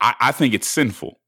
I, 0.00 0.14
I 0.20 0.32
think 0.32 0.54
it's 0.54 0.68
sinful, 0.68 1.20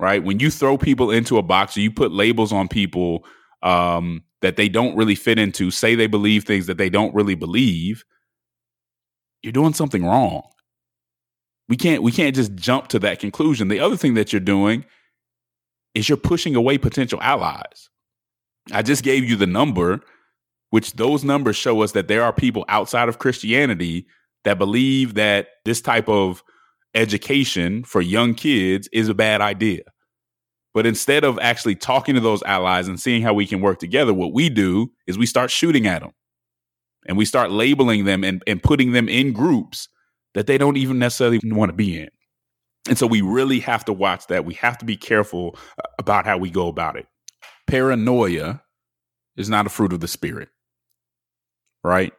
right? 0.00 0.22
When 0.22 0.40
you 0.40 0.50
throw 0.50 0.76
people 0.76 1.10
into 1.10 1.38
a 1.38 1.42
box 1.42 1.76
or 1.76 1.80
you 1.80 1.92
put 1.92 2.12
labels 2.12 2.52
on 2.52 2.68
people 2.68 3.24
um, 3.62 4.22
that 4.40 4.56
they 4.56 4.68
don't 4.68 4.96
really 4.96 5.14
fit 5.14 5.38
into, 5.38 5.70
say 5.70 5.94
they 5.94 6.06
believe 6.06 6.44
things 6.44 6.66
that 6.66 6.78
they 6.78 6.90
don't 6.90 7.14
really 7.14 7.34
believe, 7.34 8.04
you're 9.42 9.52
doing 9.52 9.74
something 9.74 10.04
wrong. 10.04 10.42
We 11.68 11.76
can't 11.76 12.02
we 12.02 12.12
can't 12.12 12.34
just 12.34 12.54
jump 12.54 12.88
to 12.88 12.98
that 13.00 13.18
conclusion. 13.18 13.68
The 13.68 13.80
other 13.80 13.96
thing 13.96 14.14
that 14.14 14.32
you're 14.32 14.40
doing 14.40 14.84
is 15.94 16.08
you're 16.08 16.18
pushing 16.18 16.56
away 16.56 16.78
potential 16.78 17.20
allies. 17.22 17.88
I 18.72 18.82
just 18.82 19.02
gave 19.02 19.24
you 19.24 19.36
the 19.36 19.46
number, 19.46 20.00
which 20.70 20.94
those 20.94 21.24
numbers 21.24 21.56
show 21.56 21.82
us 21.82 21.92
that 21.92 22.08
there 22.08 22.22
are 22.22 22.32
people 22.32 22.64
outside 22.68 23.08
of 23.08 23.18
Christianity 23.18 24.06
that 24.44 24.58
believe 24.58 25.14
that 25.14 25.48
this 25.64 25.80
type 25.80 26.08
of 26.08 26.42
education 26.94 27.84
for 27.84 28.00
young 28.00 28.34
kids 28.34 28.88
is 28.92 29.08
a 29.08 29.14
bad 29.14 29.40
idea. 29.40 29.82
But 30.74 30.86
instead 30.86 31.24
of 31.24 31.38
actually 31.40 31.74
talking 31.74 32.14
to 32.14 32.20
those 32.20 32.42
allies 32.44 32.88
and 32.88 32.98
seeing 32.98 33.22
how 33.22 33.34
we 33.34 33.46
can 33.46 33.60
work 33.60 33.78
together, 33.78 34.14
what 34.14 34.32
we 34.32 34.48
do 34.48 34.90
is 35.06 35.18
we 35.18 35.26
start 35.26 35.50
shooting 35.50 35.86
at 35.86 36.00
them 36.00 36.12
and 37.06 37.18
we 37.18 37.24
start 37.24 37.50
labeling 37.50 38.04
them 38.04 38.24
and, 38.24 38.42
and 38.46 38.62
putting 38.62 38.92
them 38.92 39.08
in 39.08 39.32
groups 39.32 39.88
that 40.34 40.46
they 40.46 40.56
don't 40.56 40.78
even 40.78 40.98
necessarily 40.98 41.40
want 41.44 41.68
to 41.68 41.76
be 41.76 42.00
in. 42.00 42.08
And 42.88 42.98
so 42.98 43.06
we 43.06 43.20
really 43.20 43.60
have 43.60 43.84
to 43.84 43.92
watch 43.92 44.26
that. 44.28 44.44
We 44.44 44.54
have 44.54 44.78
to 44.78 44.84
be 44.84 44.96
careful 44.96 45.56
about 45.98 46.24
how 46.24 46.38
we 46.38 46.50
go 46.50 46.68
about 46.68 46.96
it. 46.96 47.06
Paranoia 47.66 48.62
is 49.36 49.48
not 49.48 49.66
a 49.66 49.70
fruit 49.70 49.92
of 49.92 50.00
the 50.00 50.08
spirit, 50.08 50.48
right? 51.84 52.12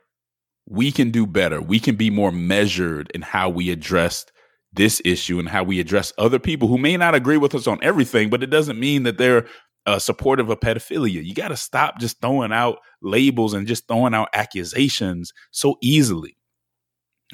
We 0.65 0.91
can 0.91 1.12
do 1.12 1.28
better. 1.28 1.62
We 1.62 1.80
can 1.80 1.95
be 1.95 2.10
more 2.10 2.32
measured 2.32 3.12
in 3.13 3.21
how 3.21 3.49
we 3.49 3.69
address 3.69 4.26
this 4.71 5.02
issue 5.06 5.39
and 5.39 5.47
how 5.47 5.63
we 5.63 5.80
address 5.80 6.13
other 6.17 6.39
people 6.39 6.67
who 6.67 6.78
may 6.78 6.97
not 6.97 7.15
agree 7.15 7.38
with 7.38 7.54
us 7.54 7.67
on 7.67 7.80
everything, 7.84 8.30
but 8.30 8.41
it 8.43 8.49
doesn't 8.49 8.80
mean 8.80 9.04
that 9.04 9.17
they're 9.17 9.45
uh, 9.86 9.99
supportive 9.99 10.49
of 10.49 10.60
pedophilia. 10.60 11.23
You 11.23 11.34
got 11.34 11.49
to 11.49 11.58
stop 11.58 11.99
just 11.99 12.21
throwing 12.21 12.54
out 12.54 12.80
labels 13.02 13.54
and 13.54 13.67
just 13.67 13.88
throwing 13.88 14.13
out 14.13 14.30
accusations 14.34 15.34
so 15.52 15.76
easily. 15.82 16.38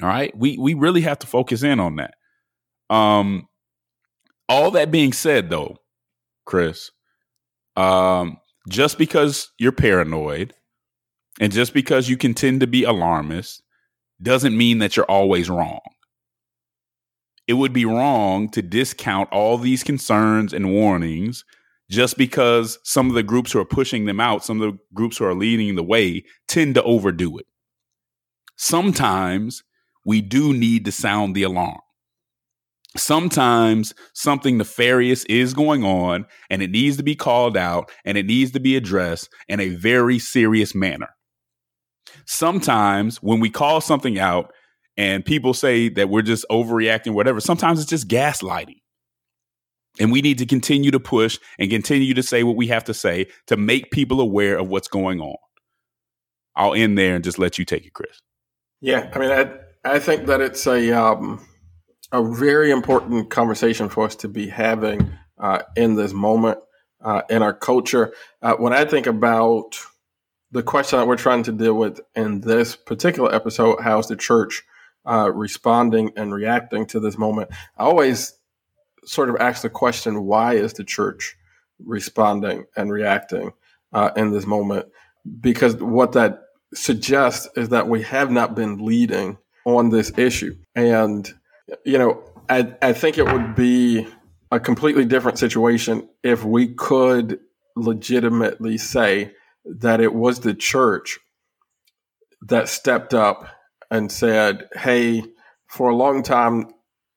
All 0.02 0.08
right, 0.08 0.36
we 0.36 0.56
we 0.58 0.74
really 0.74 1.02
have 1.02 1.18
to 1.20 1.26
focus 1.26 1.62
in 1.62 1.78
on 1.78 1.96
that. 1.96 2.14
Um, 2.94 3.48
all 4.48 4.70
that 4.72 4.90
being 4.90 5.12
said, 5.12 5.50
though, 5.50 5.76
Chris, 6.46 6.90
um, 7.76 8.38
just 8.68 8.98
because 8.98 9.52
you're 9.58 9.72
paranoid 9.72 10.54
and 11.38 11.52
just 11.52 11.72
because 11.72 12.08
you 12.08 12.16
can 12.16 12.34
tend 12.34 12.60
to 12.60 12.66
be 12.66 12.84
alarmist 12.84 13.62
doesn't 14.22 14.56
mean 14.56 14.78
that 14.78 14.96
you're 14.96 15.10
always 15.10 15.48
wrong. 15.48 15.80
It 17.46 17.54
would 17.54 17.72
be 17.72 17.84
wrong 17.84 18.48
to 18.50 18.62
discount 18.62 19.28
all 19.32 19.58
these 19.58 19.82
concerns 19.82 20.52
and 20.52 20.72
warnings 20.72 21.44
just 21.90 22.16
because 22.16 22.78
some 22.84 23.08
of 23.08 23.14
the 23.14 23.22
groups 23.22 23.50
who 23.50 23.58
are 23.58 23.64
pushing 23.64 24.04
them 24.04 24.20
out, 24.20 24.44
some 24.44 24.60
of 24.60 24.72
the 24.72 24.78
groups 24.94 25.18
who 25.18 25.24
are 25.24 25.34
leading 25.34 25.74
the 25.74 25.82
way, 25.82 26.24
tend 26.46 26.76
to 26.76 26.82
overdo 26.84 27.38
it. 27.38 27.46
Sometimes 28.56 29.64
we 30.04 30.20
do 30.20 30.52
need 30.52 30.84
to 30.84 30.92
sound 30.92 31.34
the 31.34 31.42
alarm. 31.42 31.80
Sometimes 32.96 33.94
something 34.14 34.58
nefarious 34.58 35.24
is 35.24 35.54
going 35.54 35.84
on 35.84 36.26
and 36.48 36.62
it 36.62 36.70
needs 36.70 36.96
to 36.96 37.02
be 37.02 37.14
called 37.14 37.56
out 37.56 37.90
and 38.04 38.18
it 38.18 38.26
needs 38.26 38.50
to 38.52 38.60
be 38.60 38.76
addressed 38.76 39.28
in 39.48 39.60
a 39.60 39.70
very 39.70 40.18
serious 40.18 40.74
manner. 40.74 41.08
Sometimes 42.32 43.16
when 43.16 43.40
we 43.40 43.50
call 43.50 43.80
something 43.80 44.16
out 44.16 44.52
and 44.96 45.24
people 45.24 45.52
say 45.52 45.88
that 45.88 46.08
we're 46.08 46.22
just 46.22 46.46
overreacting, 46.48 47.12
whatever, 47.12 47.40
sometimes 47.40 47.80
it's 47.80 47.90
just 47.90 48.06
gaslighting. 48.06 48.76
And 49.98 50.12
we 50.12 50.22
need 50.22 50.38
to 50.38 50.46
continue 50.46 50.92
to 50.92 51.00
push 51.00 51.40
and 51.58 51.68
continue 51.68 52.14
to 52.14 52.22
say 52.22 52.44
what 52.44 52.54
we 52.54 52.68
have 52.68 52.84
to 52.84 52.94
say 52.94 53.26
to 53.48 53.56
make 53.56 53.90
people 53.90 54.20
aware 54.20 54.56
of 54.56 54.68
what's 54.68 54.86
going 54.86 55.20
on. 55.20 55.34
I'll 56.54 56.72
end 56.72 56.96
there 56.96 57.16
and 57.16 57.24
just 57.24 57.40
let 57.40 57.58
you 57.58 57.64
take 57.64 57.84
it, 57.84 57.94
Chris. 57.94 58.20
Yeah, 58.80 59.10
I 59.12 59.18
mean, 59.18 59.32
I 59.32 59.50
I 59.84 59.98
think 59.98 60.26
that 60.26 60.40
it's 60.40 60.68
a 60.68 60.92
um, 60.92 61.44
a 62.12 62.22
very 62.22 62.70
important 62.70 63.28
conversation 63.30 63.88
for 63.88 64.04
us 64.06 64.14
to 64.16 64.28
be 64.28 64.46
having 64.46 65.12
uh, 65.36 65.62
in 65.74 65.96
this 65.96 66.12
moment 66.12 66.58
uh, 67.04 67.22
in 67.28 67.42
our 67.42 67.54
culture. 67.54 68.14
Uh, 68.40 68.54
when 68.54 68.72
I 68.72 68.84
think 68.84 69.08
about 69.08 69.80
the 70.52 70.62
question 70.62 70.98
that 70.98 71.06
we're 71.06 71.16
trying 71.16 71.42
to 71.44 71.52
deal 71.52 71.74
with 71.74 72.00
in 72.14 72.40
this 72.40 72.76
particular 72.76 73.32
episode, 73.34 73.80
how's 73.80 74.08
the 74.08 74.16
church 74.16 74.62
uh, 75.06 75.30
responding 75.32 76.12
and 76.16 76.34
reacting 76.34 76.86
to 76.86 77.00
this 77.00 77.16
moment? 77.16 77.50
I 77.78 77.84
always 77.84 78.34
sort 79.04 79.30
of 79.30 79.36
ask 79.36 79.62
the 79.62 79.70
question, 79.70 80.24
why 80.24 80.54
is 80.54 80.72
the 80.72 80.84
church 80.84 81.36
responding 81.84 82.66
and 82.76 82.92
reacting 82.92 83.52
uh, 83.92 84.10
in 84.16 84.30
this 84.30 84.46
moment? 84.46 84.86
Because 85.40 85.76
what 85.76 86.12
that 86.12 86.42
suggests 86.74 87.48
is 87.56 87.70
that 87.70 87.88
we 87.88 88.02
have 88.02 88.30
not 88.30 88.54
been 88.54 88.84
leading 88.84 89.38
on 89.64 89.90
this 89.90 90.12
issue. 90.18 90.56
And, 90.74 91.32
you 91.84 91.98
know, 91.98 92.22
I, 92.48 92.74
I 92.82 92.92
think 92.92 93.18
it 93.18 93.24
would 93.24 93.54
be 93.54 94.06
a 94.50 94.58
completely 94.58 95.04
different 95.04 95.38
situation 95.38 96.08
if 96.22 96.44
we 96.44 96.74
could 96.74 97.38
legitimately 97.76 98.78
say 98.78 99.32
that 99.64 100.00
it 100.00 100.14
was 100.14 100.40
the 100.40 100.54
church 100.54 101.18
that 102.42 102.68
stepped 102.68 103.14
up 103.14 103.46
and 103.90 104.10
said, 104.10 104.68
hey, 104.74 105.22
for 105.66 105.90
a 105.90 105.96
long 105.96 106.22
time 106.22 106.68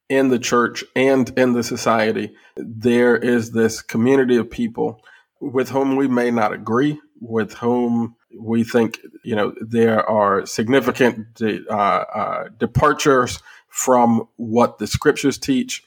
in 0.09 0.29
the 0.29 0.39
church 0.39 0.83
and 0.95 1.31
in 1.37 1.53
the 1.53 1.63
society, 1.63 2.35
there 2.55 3.15
is 3.15 3.51
this 3.51 3.81
community 3.81 4.35
of 4.35 4.49
people 4.49 5.01
with 5.39 5.69
whom 5.69 5.95
we 5.95 6.07
may 6.07 6.31
not 6.31 6.53
agree, 6.53 6.99
with 7.19 7.53
whom 7.53 8.15
we 8.39 8.63
think 8.63 8.99
you 9.23 9.35
know 9.35 9.53
there 9.61 10.07
are 10.09 10.45
significant 10.45 11.33
de- 11.35 11.67
uh, 11.69 11.73
uh, 12.13 12.49
departures 12.57 13.39
from 13.69 14.27
what 14.37 14.77
the 14.77 14.87
scriptures 14.87 15.37
teach, 15.37 15.83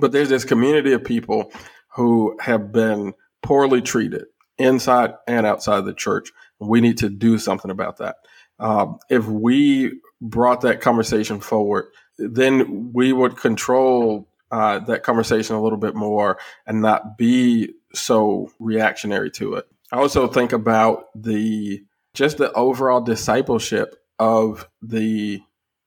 but 0.00 0.12
there's 0.12 0.28
this 0.28 0.44
community 0.44 0.92
of 0.92 1.04
people 1.04 1.52
who 1.94 2.36
have 2.40 2.72
been 2.72 3.14
poorly 3.42 3.80
treated 3.80 4.24
inside 4.58 5.14
and 5.26 5.46
outside 5.46 5.84
the 5.84 5.94
church. 5.94 6.32
We 6.58 6.80
need 6.80 6.98
to 6.98 7.08
do 7.08 7.38
something 7.38 7.70
about 7.70 7.98
that. 7.98 8.16
Um, 8.58 8.98
if 9.10 9.26
we 9.26 10.00
brought 10.20 10.62
that 10.62 10.80
conversation 10.80 11.40
forward, 11.40 11.86
then 12.18 12.92
we 12.92 13.12
would 13.12 13.36
control 13.36 14.28
uh, 14.50 14.78
that 14.80 15.02
conversation 15.02 15.56
a 15.56 15.62
little 15.62 15.78
bit 15.78 15.94
more 15.94 16.38
and 16.66 16.80
not 16.80 17.18
be 17.18 17.74
so 17.92 18.50
reactionary 18.58 19.30
to 19.32 19.54
it. 19.54 19.66
I 19.92 19.98
also 19.98 20.26
think 20.28 20.52
about 20.52 21.06
the 21.14 21.84
just 22.14 22.38
the 22.38 22.52
overall 22.52 23.00
discipleship 23.00 23.96
of 24.18 24.68
the 24.82 25.42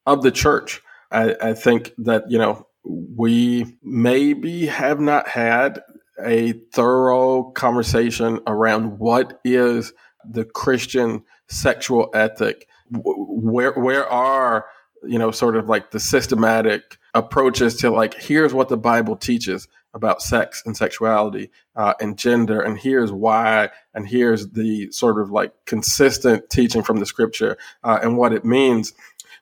of 0.05 0.21
the 0.21 0.31
church. 0.31 0.81
I, 1.11 1.35
I 1.41 1.53
think 1.53 1.93
that 1.97 2.29
you 2.29 2.37
know 2.37 2.67
we 2.83 3.77
maybe 3.83 4.67
have 4.67 4.99
not 4.99 5.27
had 5.27 5.81
a 6.23 6.53
thorough 6.73 7.43
conversation 7.51 8.39
around 8.47 8.99
what 8.99 9.39
is 9.43 9.93
the 10.29 10.45
Christian 10.45 11.23
sexual 11.47 12.09
ethic. 12.13 12.67
Where 12.91 13.73
where 13.73 14.07
are 14.07 14.65
you 15.03 15.19
know 15.19 15.31
sort 15.31 15.55
of 15.55 15.69
like 15.69 15.91
the 15.91 15.99
systematic 15.99 16.97
approaches 17.13 17.75
to 17.77 17.89
like 17.89 18.15
here's 18.15 18.53
what 18.53 18.69
the 18.69 18.77
Bible 18.77 19.15
teaches 19.15 19.67
about 19.93 20.21
sex 20.21 20.61
and 20.65 20.77
sexuality 20.77 21.49
uh, 21.75 21.93
and 21.99 22.17
gender, 22.17 22.61
and 22.61 22.77
here's 22.77 23.11
why, 23.11 23.69
and 23.93 24.07
here's 24.07 24.49
the 24.49 24.91
sort 24.91 25.19
of 25.19 25.31
like 25.31 25.53
consistent 25.65 26.49
teaching 26.49 26.83
from 26.83 26.97
the 26.97 27.05
scripture 27.05 27.57
uh, 27.83 27.99
and 28.01 28.17
what 28.17 28.33
it 28.33 28.45
means, 28.45 28.93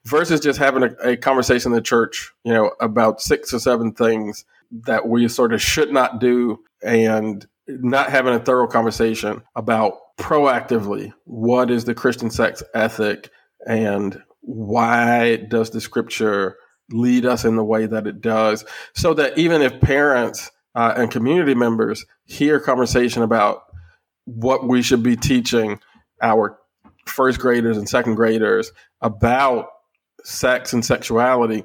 versus 0.06 0.40
just 0.40 0.60
having 0.60 0.84
a, 0.84 0.96
a 1.04 1.18
conversation 1.18 1.72
in 1.72 1.76
the 1.76 1.82
church, 1.82 2.32
you 2.44 2.54
know, 2.54 2.72
about 2.80 3.22
six 3.22 3.54
or 3.54 3.60
seven 3.60 3.92
things 3.92 4.46
that 4.72 5.08
we 5.08 5.28
sort 5.28 5.54
of 5.54 5.62
should 5.62 5.92
not 5.92 6.20
do 6.20 6.60
and 6.84 7.46
not 7.68 8.10
having 8.10 8.34
a 8.34 8.40
thorough 8.40 8.68
conversation 8.68 9.44
about 9.56 9.94
proactively 10.18 11.14
what 11.26 11.70
is 11.70 11.86
the 11.86 11.96
Christian 11.96 12.30
sex 12.30 12.64
ethic 12.74 13.30
and 13.66 14.22
why 14.42 15.36
does 15.36 15.72
the 15.72 15.82
scripture 15.82 16.58
lead 16.90 17.26
us 17.26 17.44
in 17.44 17.56
the 17.56 17.64
way 17.64 17.86
that 17.86 18.08
it 18.08 18.22
does, 18.22 18.64
so 18.96 19.14
that 19.14 19.38
even 19.38 19.62
if 19.62 19.82
parents 19.82 20.52
uh, 20.76 20.94
and 20.96 21.12
community 21.12 21.54
members 21.54 22.06
hear 22.26 22.60
conversation 22.60 23.24
about 23.24 23.64
what 24.26 24.68
we 24.68 24.82
should 24.82 25.04
be 25.04 25.16
teaching 25.16 25.80
our 26.22 26.58
first 27.06 27.40
graders 27.40 27.78
and 27.78 27.90
second 27.90 28.16
graders 28.16 28.72
about 29.02 29.68
sex 30.24 30.74
and 30.74 30.86
sexuality, 30.86 31.64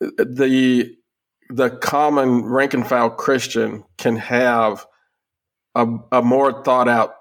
the 0.00 0.94
the 1.50 1.70
common 1.70 2.44
rank 2.44 2.74
and 2.74 2.86
file 2.86 3.10
Christian 3.10 3.84
can 3.98 4.16
have 4.16 4.86
a, 5.74 5.86
a 6.12 6.22
more 6.22 6.62
thought 6.62 6.88
out 6.88 7.14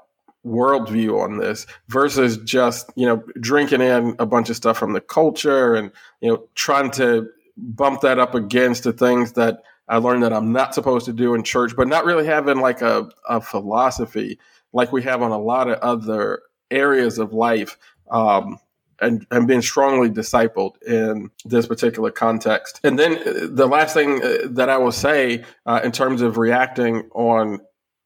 worldview 0.45 1.21
on 1.21 1.37
this 1.37 1.67
versus 1.89 2.37
just 2.37 2.89
you 2.95 3.05
know 3.05 3.21
drinking 3.41 3.81
in 3.81 4.15
a 4.19 4.25
bunch 4.25 4.49
of 4.49 4.55
stuff 4.55 4.77
from 4.77 4.93
the 4.93 5.01
culture 5.01 5.75
and 5.75 5.91
you 6.21 6.29
know 6.29 6.43
trying 6.55 6.89
to 6.89 7.27
bump 7.57 8.01
that 8.01 8.19
up 8.19 8.35
against 8.35 8.83
the 8.83 8.93
things 8.93 9.33
that 9.33 9.61
I 9.89 9.97
learned 9.97 10.23
that 10.23 10.33
I'm 10.33 10.51
not 10.51 10.75
supposed 10.75 11.07
to 11.07 11.13
do 11.13 11.33
in 11.33 11.43
church, 11.43 11.75
but 11.75 11.87
not 11.87 12.05
really 12.05 12.25
having 12.25 12.59
like 12.59 12.81
a, 12.81 13.09
a 13.27 13.41
philosophy 13.41 14.39
like 14.71 14.91
we 14.91 15.01
have 15.03 15.23
on 15.23 15.31
a 15.31 15.39
lot 15.39 15.67
of 15.67 15.79
other 15.79 16.41
areas 16.69 17.17
of 17.17 17.33
life. 17.33 17.75
Um, 18.11 18.59
and, 19.01 19.25
and 19.31 19.47
being 19.47 19.61
strongly 19.61 20.09
discipled 20.09 20.81
in 20.83 21.29
this 21.45 21.67
particular 21.67 22.11
context. 22.11 22.79
And 22.83 22.97
then 22.97 23.17
uh, 23.17 23.47
the 23.49 23.67
last 23.67 23.93
thing 23.93 24.23
uh, 24.23 24.37
that 24.51 24.69
I 24.69 24.77
will 24.77 24.91
say 24.91 25.43
uh, 25.65 25.81
in 25.83 25.91
terms 25.91 26.21
of 26.21 26.37
reacting 26.37 27.09
on 27.13 27.59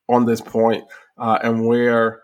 on 0.10 0.26
this 0.26 0.42
point 0.42 0.84
uh, 1.18 1.40
and 1.42 1.66
where 1.66 2.22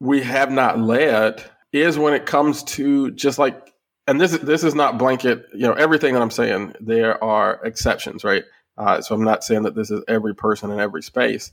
we 0.00 0.22
have 0.22 0.50
not 0.50 0.78
led 0.78 1.42
is 1.72 1.98
when 1.98 2.14
it 2.14 2.26
comes 2.26 2.62
to 2.64 3.10
just 3.12 3.38
like 3.38 3.72
and 4.06 4.20
this 4.20 4.36
this 4.38 4.64
is 4.64 4.74
not 4.74 4.98
blanket 4.98 5.46
you 5.54 5.66
know 5.66 5.72
everything 5.74 6.14
that 6.14 6.22
i'm 6.22 6.30
saying 6.30 6.74
there 6.80 7.22
are 7.22 7.60
exceptions 7.64 8.24
right 8.24 8.44
uh, 8.78 9.00
so 9.00 9.14
i'm 9.14 9.24
not 9.24 9.44
saying 9.44 9.62
that 9.62 9.74
this 9.74 9.90
is 9.90 10.02
every 10.08 10.34
person 10.34 10.70
in 10.70 10.80
every 10.80 11.02
space 11.02 11.52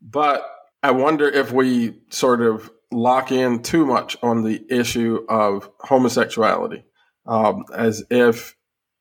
but 0.00 0.48
i 0.82 0.90
wonder 0.90 1.28
if 1.28 1.52
we 1.52 2.00
sort 2.10 2.42
of 2.42 2.70
lock 2.90 3.32
in 3.32 3.62
too 3.62 3.86
much 3.86 4.16
on 4.22 4.42
the 4.42 4.64
issue 4.68 5.24
of 5.28 5.70
homosexuality 5.80 6.84
um, 7.26 7.64
as 7.74 8.04
if 8.10 8.56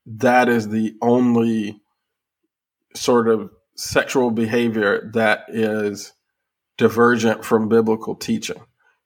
that 0.05 0.47
is 0.47 0.69
the 0.69 0.95
only 1.01 1.81
sort 2.95 3.27
of 3.27 3.51
sexual 3.75 4.31
behavior 4.31 5.09
that 5.13 5.45
is 5.49 6.13
divergent 6.77 7.43
from 7.43 7.67
biblical 7.67 8.15
teaching 8.15 8.61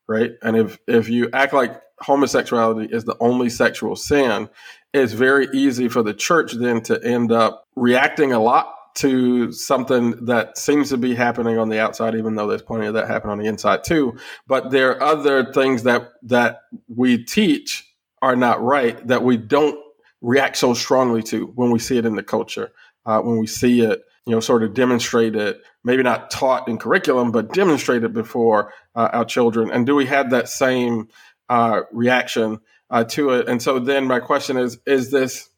right? 0.07 0.33
And 0.41 0.55
if 0.55 0.79
if 0.87 1.09
you 1.09 1.29
act 1.33 1.53
like 1.53 1.81
homosexuality 2.01 2.93
is 2.93 3.05
the 3.05 3.17
only 3.19 3.49
sexual 3.49 3.95
sin, 3.95 4.49
it's 4.93 5.13
very 5.13 5.47
easy 5.53 5.87
for 5.87 6.03
the 6.03 6.13
church 6.13 6.53
then 6.53 6.81
to 6.83 7.01
end 7.03 7.31
up 7.31 7.65
reacting 7.75 8.33
a 8.33 8.39
lot 8.39 8.73
to 8.95 9.51
something 9.51 10.25
that 10.25 10.57
seems 10.57 10.89
to 10.89 10.97
be 10.97 11.13
happening 11.15 11.57
on 11.57 11.69
the 11.69 11.79
outside, 11.79 12.15
even 12.15 12.35
though 12.35 12.47
there's 12.47 12.61
plenty 12.61 12.87
of 12.87 12.93
that 12.93 13.07
happening 13.07 13.33
on 13.33 13.39
the 13.39 13.47
inside 13.47 13.83
too. 13.83 14.17
But 14.47 14.71
there 14.71 14.91
are 14.91 15.03
other 15.03 15.51
things 15.53 15.83
that 15.83 16.13
that 16.23 16.61
we 16.87 17.23
teach 17.23 17.85
are 18.21 18.35
not 18.35 18.61
right 18.61 19.05
that 19.07 19.23
we 19.23 19.37
don't 19.37 19.79
react 20.21 20.57
so 20.57 20.73
strongly 20.73 21.21
to 21.23 21.47
when 21.55 21.71
we 21.71 21.79
see 21.79 21.97
it 21.97 22.05
in 22.05 22.15
the 22.15 22.23
culture, 22.23 22.71
uh, 23.05 23.19
when 23.21 23.37
we 23.37 23.47
see 23.47 23.81
it 23.81 24.01
you 24.25 24.31
know, 24.31 24.39
sort 24.39 24.63
of 24.63 24.73
demonstrated, 24.73 25.57
maybe 25.83 26.01
not 26.01 26.31
taught 26.31 26.67
in 26.67 26.77
curriculum, 26.77 27.31
but 27.31 27.53
demonstrated 27.53 28.13
before 28.13 28.73
uh, 28.95 29.09
our 29.13 29.25
children? 29.25 29.69
And 29.71 29.85
do 29.85 29.95
we 29.95 30.07
have 30.07 30.31
that 30.31 30.49
same 30.49 31.09
uh, 31.47 31.81
reaction 31.91 32.59
uh, 32.89 33.03
to 33.03 33.31
it? 33.31 33.47
And 33.47 33.61
so 33.61 33.77
then 33.79 34.05
my 34.05 34.19
question 34.19 34.57
is: 34.57 34.79
Is 34.87 35.11
this 35.11 35.49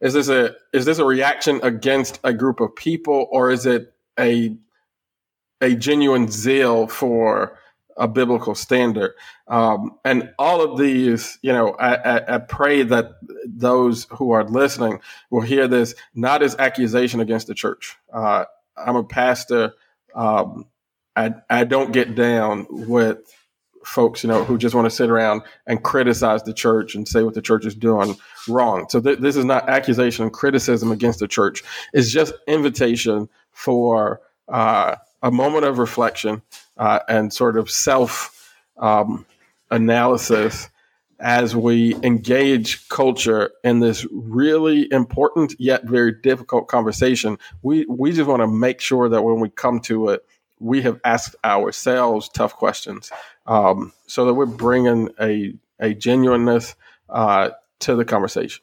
is 0.00 0.14
this 0.14 0.28
a 0.28 0.54
is 0.72 0.84
this 0.84 0.98
a 0.98 1.04
reaction 1.04 1.60
against 1.62 2.20
a 2.24 2.32
group 2.32 2.60
of 2.60 2.74
people, 2.74 3.28
or 3.30 3.50
is 3.50 3.66
it 3.66 3.92
a 4.18 4.56
a 5.60 5.74
genuine 5.74 6.28
zeal 6.30 6.86
for 6.86 7.58
a 7.96 8.08
biblical 8.08 8.54
standard. 8.54 9.12
Um, 9.46 9.98
and 10.04 10.32
all 10.38 10.62
of 10.62 10.78
these, 10.78 11.38
you 11.42 11.52
know, 11.52 11.72
I, 11.72 11.94
I, 11.94 12.34
I, 12.36 12.38
pray 12.38 12.82
that 12.82 13.12
those 13.44 14.06
who 14.10 14.30
are 14.30 14.44
listening 14.44 15.00
will 15.28 15.42
hear 15.42 15.68
this 15.68 15.94
not 16.14 16.42
as 16.42 16.56
accusation 16.56 17.20
against 17.20 17.46
the 17.46 17.54
church. 17.54 17.96
Uh, 18.12 18.46
I'm 18.76 18.96
a 18.96 19.04
pastor. 19.04 19.74
Um, 20.14 20.66
I, 21.14 21.34
I 21.50 21.64
don't 21.64 21.92
get 21.92 22.14
down 22.14 22.66
with 22.70 23.18
folks, 23.84 24.22
you 24.22 24.28
know, 24.28 24.44
who 24.44 24.58
just 24.58 24.74
want 24.74 24.86
to 24.86 24.90
sit 24.90 25.10
around 25.10 25.42
and 25.66 25.82
criticize 25.82 26.42
the 26.42 26.54
church 26.54 26.94
and 26.94 27.08
say 27.08 27.22
what 27.22 27.34
the 27.34 27.42
church 27.42 27.64
is 27.66 27.74
doing 27.74 28.14
wrong. 28.48 28.86
So 28.88 29.00
th- 29.00 29.18
this 29.18 29.36
is 29.36 29.44
not 29.44 29.68
accusation 29.68 30.24
and 30.24 30.32
criticism 30.32 30.92
against 30.92 31.18
the 31.18 31.28
church. 31.28 31.62
It's 31.92 32.10
just 32.10 32.34
invitation 32.46 33.28
for 33.52 34.20
uh, 34.48 34.96
a 35.22 35.30
moment 35.30 35.64
of 35.64 35.78
reflection 35.78 36.42
uh, 36.76 37.00
and 37.08 37.32
sort 37.32 37.56
of 37.56 37.70
self 37.70 38.54
um, 38.78 39.26
analysis 39.70 40.68
as 41.20 41.54
we 41.54 41.94
engage 41.96 42.88
culture 42.88 43.50
in 43.62 43.80
this 43.80 44.06
really 44.10 44.90
important 44.90 45.54
yet 45.58 45.84
very 45.84 46.12
difficult 46.12 46.68
conversation. 46.68 47.38
We 47.62 47.84
we 47.86 48.12
just 48.12 48.28
want 48.28 48.40
to 48.40 48.46
make 48.46 48.80
sure 48.80 49.08
that 49.08 49.22
when 49.22 49.40
we 49.40 49.50
come 49.50 49.80
to 49.80 50.08
it, 50.08 50.24
we 50.58 50.82
have 50.82 51.00
asked 51.04 51.36
ourselves 51.44 52.28
tough 52.28 52.54
questions, 52.54 53.10
um, 53.50 53.92
so 54.06 54.24
that 54.24 54.34
we're 54.34 54.46
bringing 54.46 55.10
a 55.20 55.52
a 55.80 55.92
genuineness 55.92 56.76
uh, 57.08 57.50
to 57.80 57.96
the 57.96 58.04
conversation. 58.04 58.62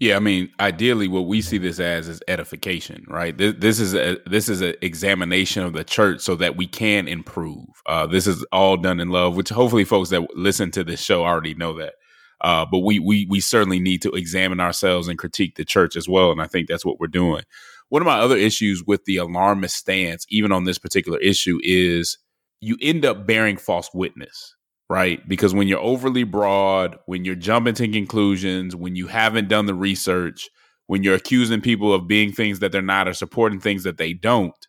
Yeah, 0.00 0.16
I 0.16 0.18
mean, 0.20 0.50
ideally, 0.60 1.08
what 1.08 1.26
we 1.26 1.40
see 1.40 1.58
this 1.58 1.80
as 1.80 2.08
is 2.08 2.20
edification, 2.28 3.04
right? 3.08 3.36
This, 3.36 3.54
this 3.58 3.80
is 3.80 3.94
a 3.94 4.18
this 4.26 4.48
is 4.48 4.60
an 4.60 4.74
examination 4.80 5.64
of 5.64 5.72
the 5.72 5.84
church 5.84 6.20
so 6.20 6.36
that 6.36 6.56
we 6.56 6.66
can 6.66 7.08
improve. 7.08 7.66
Uh, 7.86 8.06
this 8.06 8.26
is 8.26 8.44
all 8.52 8.76
done 8.76 9.00
in 9.00 9.10
love, 9.10 9.36
which 9.36 9.48
hopefully 9.48 9.84
folks 9.84 10.10
that 10.10 10.36
listen 10.36 10.70
to 10.72 10.84
this 10.84 11.02
show 11.02 11.24
already 11.24 11.54
know 11.54 11.76
that. 11.78 11.94
Uh, 12.40 12.66
but 12.70 12.80
we 12.80 12.98
we 12.98 13.26
we 13.28 13.40
certainly 13.40 13.80
need 13.80 14.02
to 14.02 14.10
examine 14.10 14.60
ourselves 14.60 15.08
and 15.08 15.18
critique 15.18 15.56
the 15.56 15.64
church 15.64 15.96
as 15.96 16.08
well, 16.08 16.30
and 16.30 16.40
I 16.40 16.46
think 16.46 16.68
that's 16.68 16.84
what 16.84 17.00
we're 17.00 17.06
doing. 17.08 17.42
One 17.88 18.02
of 18.02 18.06
my 18.06 18.18
other 18.18 18.36
issues 18.36 18.84
with 18.86 19.04
the 19.04 19.16
alarmist 19.16 19.76
stance, 19.76 20.26
even 20.28 20.52
on 20.52 20.64
this 20.64 20.78
particular 20.78 21.18
issue, 21.18 21.58
is 21.62 22.18
you 22.60 22.76
end 22.80 23.04
up 23.04 23.26
bearing 23.26 23.56
false 23.56 23.90
witness 23.94 24.54
right? 24.88 25.26
Because 25.28 25.54
when 25.54 25.68
you're 25.68 25.80
overly 25.80 26.24
broad, 26.24 26.96
when 27.06 27.24
you're 27.24 27.34
jumping 27.34 27.74
to 27.74 27.88
conclusions, 27.88 28.76
when 28.76 28.96
you 28.96 29.06
haven't 29.06 29.48
done 29.48 29.66
the 29.66 29.74
research, 29.74 30.48
when 30.86 31.02
you're 31.02 31.14
accusing 31.14 31.60
people 31.60 31.92
of 31.94 32.06
being 32.06 32.32
things 32.32 32.58
that 32.58 32.72
they're 32.72 32.82
not 32.82 33.08
or 33.08 33.14
supporting 33.14 33.60
things 33.60 33.84
that 33.84 33.96
they 33.96 34.12
don't, 34.12 34.66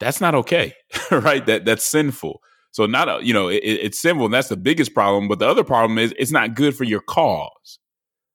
that's 0.00 0.20
not 0.20 0.34
okay, 0.34 0.74
right? 1.10 1.44
That 1.46 1.64
that's 1.64 1.84
sinful. 1.84 2.40
So 2.72 2.86
not 2.86 3.24
you 3.24 3.32
know 3.32 3.48
it, 3.48 3.62
it's 3.62 4.00
sinful, 4.00 4.26
and 4.26 4.34
that's 4.34 4.48
the 4.48 4.56
biggest 4.56 4.94
problem. 4.94 5.28
But 5.28 5.38
the 5.38 5.48
other 5.48 5.64
problem 5.64 5.98
is 5.98 6.14
it's 6.18 6.32
not 6.32 6.54
good 6.54 6.76
for 6.76 6.84
your 6.84 7.00
cause. 7.00 7.78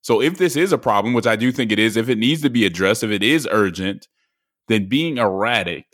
So 0.02 0.22
if 0.22 0.38
this 0.38 0.56
is 0.56 0.72
a 0.72 0.80
problem, 0.80 1.14
which 1.14 1.28
I 1.28 1.36
do 1.36 1.52
think 1.52 1.72
it 1.72 1.78
is, 1.78 1.96
if 1.96 2.10
it 2.10 2.18
needs 2.18 2.42
to 2.42 2.50
be 2.50 2.66
addressed, 2.66 3.04
if 3.04 3.12
it 3.12 3.22
is 3.22 3.48
urgent, 3.52 4.08
then 4.68 4.90
being 4.90 5.18
erratic 5.18 5.86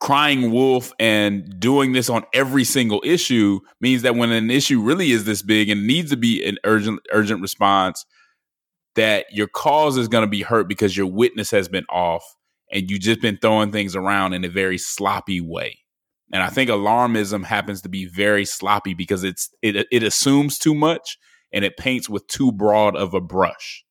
crying 0.00 0.50
wolf 0.50 0.92
and 0.98 1.58
doing 1.58 1.92
this 1.92 2.10
on 2.10 2.24
every 2.34 2.64
single 2.64 3.02
issue 3.04 3.60
means 3.80 4.02
that 4.02 4.14
when 4.14 4.30
an 4.30 4.50
issue 4.50 4.80
really 4.80 5.10
is 5.10 5.24
this 5.24 5.42
big 5.42 5.70
and 5.70 5.86
needs 5.86 6.10
to 6.10 6.16
be 6.16 6.44
an 6.44 6.58
urgent 6.64 7.00
urgent 7.12 7.40
response 7.40 8.04
that 8.94 9.26
your 9.30 9.46
cause 9.46 9.96
is 9.96 10.08
going 10.08 10.22
to 10.22 10.30
be 10.30 10.42
hurt 10.42 10.68
because 10.68 10.96
your 10.96 11.06
witness 11.06 11.50
has 11.50 11.68
been 11.68 11.86
off 11.88 12.22
and 12.70 12.90
you've 12.90 13.00
just 13.00 13.20
been 13.20 13.38
throwing 13.40 13.72
things 13.72 13.96
around 13.96 14.32
in 14.32 14.44
a 14.44 14.48
very 14.48 14.78
sloppy 14.78 15.40
way. 15.40 15.78
And 16.32 16.42
i 16.42 16.50
think 16.50 16.68
alarmism 16.68 17.44
happens 17.44 17.80
to 17.82 17.88
be 17.88 18.04
very 18.04 18.44
sloppy 18.44 18.92
because 18.92 19.24
it's 19.24 19.48
it, 19.62 19.86
it 19.90 20.02
assumes 20.02 20.58
too 20.58 20.74
much 20.74 21.16
and 21.52 21.64
it 21.64 21.78
paints 21.78 22.08
with 22.08 22.26
too 22.26 22.52
broad 22.52 22.96
of 22.96 23.14
a 23.14 23.20
brush. 23.20 23.82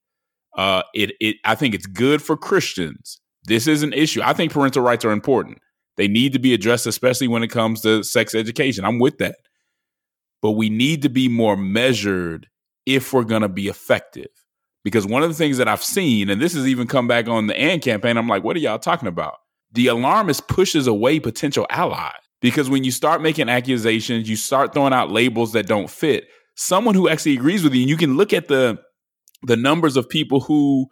Uh 0.55 0.83
it 0.93 1.13
it 1.19 1.37
i 1.45 1.55
think 1.55 1.73
it's 1.73 1.87
good 1.87 2.21
for 2.21 2.37
christians. 2.37 3.19
This 3.47 3.67
is 3.67 3.83
an 3.83 3.93
issue. 3.93 4.21
I 4.23 4.33
think 4.33 4.51
parental 4.51 4.83
rights 4.83 5.05
are 5.05 5.11
important 5.11 5.59
they 5.97 6.07
need 6.07 6.33
to 6.33 6.39
be 6.39 6.53
addressed, 6.53 6.87
especially 6.87 7.27
when 7.27 7.43
it 7.43 7.47
comes 7.49 7.81
to 7.81 8.03
sex 8.03 8.35
education. 8.35 8.85
I'm 8.85 8.99
with 8.99 9.17
that. 9.19 9.35
But 10.41 10.51
we 10.51 10.69
need 10.69 11.01
to 11.03 11.09
be 11.09 11.27
more 11.27 11.55
measured 11.55 12.47
if 12.85 13.13
we're 13.13 13.23
going 13.23 13.41
to 13.41 13.49
be 13.49 13.67
effective. 13.67 14.27
Because 14.83 15.07
one 15.07 15.23
of 15.23 15.29
the 15.29 15.35
things 15.35 15.57
that 15.57 15.67
I've 15.67 15.83
seen, 15.83 16.29
and 16.29 16.39
this 16.39 16.53
has 16.53 16.67
even 16.67 16.85
come 16.85 17.07
back 17.07 17.27
on 17.27 17.47
the 17.47 17.57
AND 17.57 17.81
campaign, 17.81 18.17
I'm 18.17 18.27
like, 18.27 18.43
what 18.43 18.55
are 18.55 18.59
y'all 18.59 18.77
talking 18.77 19.07
about? 19.07 19.37
The 19.71 19.87
alarmist 19.87 20.47
pushes 20.47 20.85
away 20.85 21.19
potential 21.19 21.65
allies. 21.69 22.13
Because 22.41 22.69
when 22.69 22.83
you 22.83 22.91
start 22.91 23.21
making 23.21 23.49
accusations, 23.49 24.29
you 24.29 24.35
start 24.35 24.73
throwing 24.73 24.93
out 24.93 25.09
labels 25.09 25.53
that 25.53 25.65
don't 25.65 25.89
fit. 25.89 26.27
Someone 26.55 26.93
who 26.93 27.09
actually 27.09 27.33
agrees 27.33 27.63
with 27.63 27.73
you, 27.73 27.81
and 27.81 27.89
you 27.89 27.97
can 27.97 28.17
look 28.17 28.33
at 28.33 28.47
the 28.47 28.79
the 29.43 29.57
numbers 29.57 29.97
of 29.97 30.09
people 30.09 30.39
who 30.39 30.87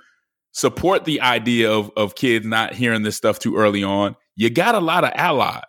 support 0.51 1.05
the 1.05 1.21
idea 1.21 1.71
of, 1.71 1.91
of 1.97 2.15
kids 2.15 2.45
not 2.45 2.73
hearing 2.73 3.01
this 3.03 3.15
stuff 3.15 3.39
too 3.39 3.55
early 3.55 3.83
on 3.83 4.15
you 4.35 4.49
got 4.49 4.75
a 4.75 4.79
lot 4.79 5.03
of 5.03 5.11
allies. 5.15 5.61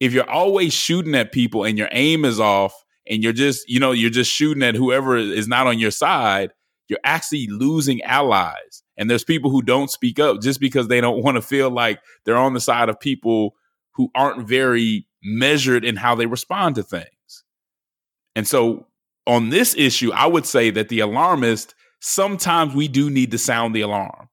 If 0.00 0.12
you're 0.12 0.28
always 0.28 0.72
shooting 0.72 1.14
at 1.14 1.32
people 1.32 1.64
and 1.64 1.78
your 1.78 1.88
aim 1.92 2.24
is 2.24 2.40
off 2.40 2.74
and 3.08 3.22
you're 3.22 3.32
just, 3.32 3.68
you 3.68 3.78
know, 3.78 3.92
you're 3.92 4.10
just 4.10 4.32
shooting 4.32 4.62
at 4.62 4.74
whoever 4.74 5.16
is 5.16 5.46
not 5.46 5.66
on 5.66 5.78
your 5.78 5.92
side, 5.92 6.50
you're 6.88 6.98
actually 7.04 7.46
losing 7.46 8.02
allies. 8.02 8.82
And 8.96 9.08
there's 9.08 9.24
people 9.24 9.50
who 9.50 9.62
don't 9.62 9.90
speak 9.90 10.18
up 10.18 10.40
just 10.40 10.60
because 10.60 10.88
they 10.88 11.00
don't 11.00 11.22
want 11.24 11.36
to 11.36 11.42
feel 11.42 11.70
like 11.70 12.00
they're 12.24 12.36
on 12.36 12.54
the 12.54 12.60
side 12.60 12.88
of 12.88 12.98
people 12.98 13.54
who 13.94 14.10
aren't 14.14 14.46
very 14.48 15.06
measured 15.22 15.84
in 15.84 15.96
how 15.96 16.14
they 16.14 16.26
respond 16.26 16.74
to 16.76 16.82
things. 16.82 17.06
And 18.34 18.46
so 18.46 18.86
on 19.26 19.50
this 19.50 19.74
issue, 19.76 20.12
I 20.12 20.26
would 20.26 20.46
say 20.46 20.70
that 20.70 20.88
the 20.88 21.00
alarmist, 21.00 21.74
sometimes 22.00 22.74
we 22.74 22.88
do 22.88 23.10
need 23.10 23.30
to 23.30 23.38
sound 23.38 23.74
the 23.74 23.82
alarm. 23.82 24.28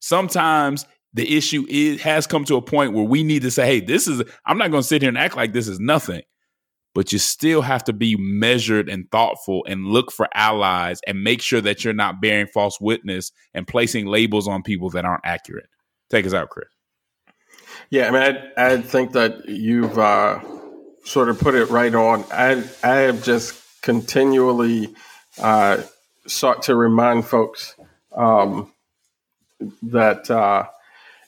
Sometimes 0.00 0.86
the 1.18 1.36
issue 1.36 1.66
is 1.68 2.00
has 2.02 2.26
come 2.26 2.44
to 2.44 2.56
a 2.56 2.62
point 2.62 2.92
where 2.92 3.04
we 3.04 3.22
need 3.22 3.42
to 3.42 3.50
say, 3.50 3.66
hey, 3.66 3.80
this 3.80 4.06
is 4.06 4.22
I'm 4.46 4.58
not 4.58 4.70
going 4.70 4.82
to 4.82 4.88
sit 4.88 5.02
here 5.02 5.08
and 5.08 5.18
act 5.18 5.36
like 5.36 5.52
this 5.52 5.68
is 5.68 5.80
nothing. 5.80 6.22
But 6.94 7.12
you 7.12 7.18
still 7.18 7.62
have 7.62 7.84
to 7.84 7.92
be 7.92 8.16
measured 8.18 8.88
and 8.88 9.08
thoughtful 9.10 9.64
and 9.68 9.86
look 9.86 10.10
for 10.10 10.26
allies 10.34 11.00
and 11.06 11.22
make 11.22 11.42
sure 11.42 11.60
that 11.60 11.84
you're 11.84 11.94
not 11.94 12.20
bearing 12.20 12.46
false 12.46 12.80
witness 12.80 13.30
and 13.54 13.66
placing 13.66 14.06
labels 14.06 14.48
on 14.48 14.62
people 14.62 14.90
that 14.90 15.04
aren't 15.04 15.24
accurate. 15.24 15.68
Take 16.10 16.26
us 16.26 16.34
out, 16.34 16.48
Chris. 16.48 16.68
Yeah, 17.90 18.08
I 18.08 18.10
mean, 18.10 18.38
I, 18.56 18.72
I 18.72 18.80
think 18.80 19.12
that 19.12 19.48
you've 19.48 19.98
uh, 19.98 20.40
sort 21.04 21.28
of 21.28 21.38
put 21.38 21.54
it 21.54 21.68
right 21.70 21.94
on. 21.94 22.24
I 22.32 22.64
I 22.82 22.96
have 22.96 23.22
just 23.22 23.60
continually 23.82 24.94
uh, 25.38 25.82
sought 26.26 26.62
to 26.62 26.74
remind 26.74 27.26
folks 27.26 27.74
um, 28.12 28.72
that 29.82 30.30
uh, 30.30 30.66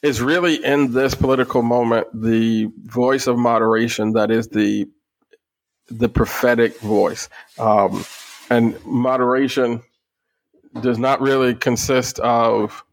is 0.02 0.20
really 0.20 0.64
in 0.64 0.92
this 0.92 1.14
political 1.14 1.62
moment 1.62 2.06
the 2.14 2.70
voice 2.84 3.26
of 3.26 3.38
moderation 3.38 4.12
that 4.12 4.30
is 4.30 4.48
the 4.48 4.86
the 5.88 6.08
prophetic 6.08 6.78
voice. 6.80 7.28
Um, 7.58 8.04
and 8.48 8.82
moderation 8.84 9.82
does 10.82 10.98
not 10.98 11.20
really 11.20 11.54
consist 11.54 12.20
of 12.20 12.84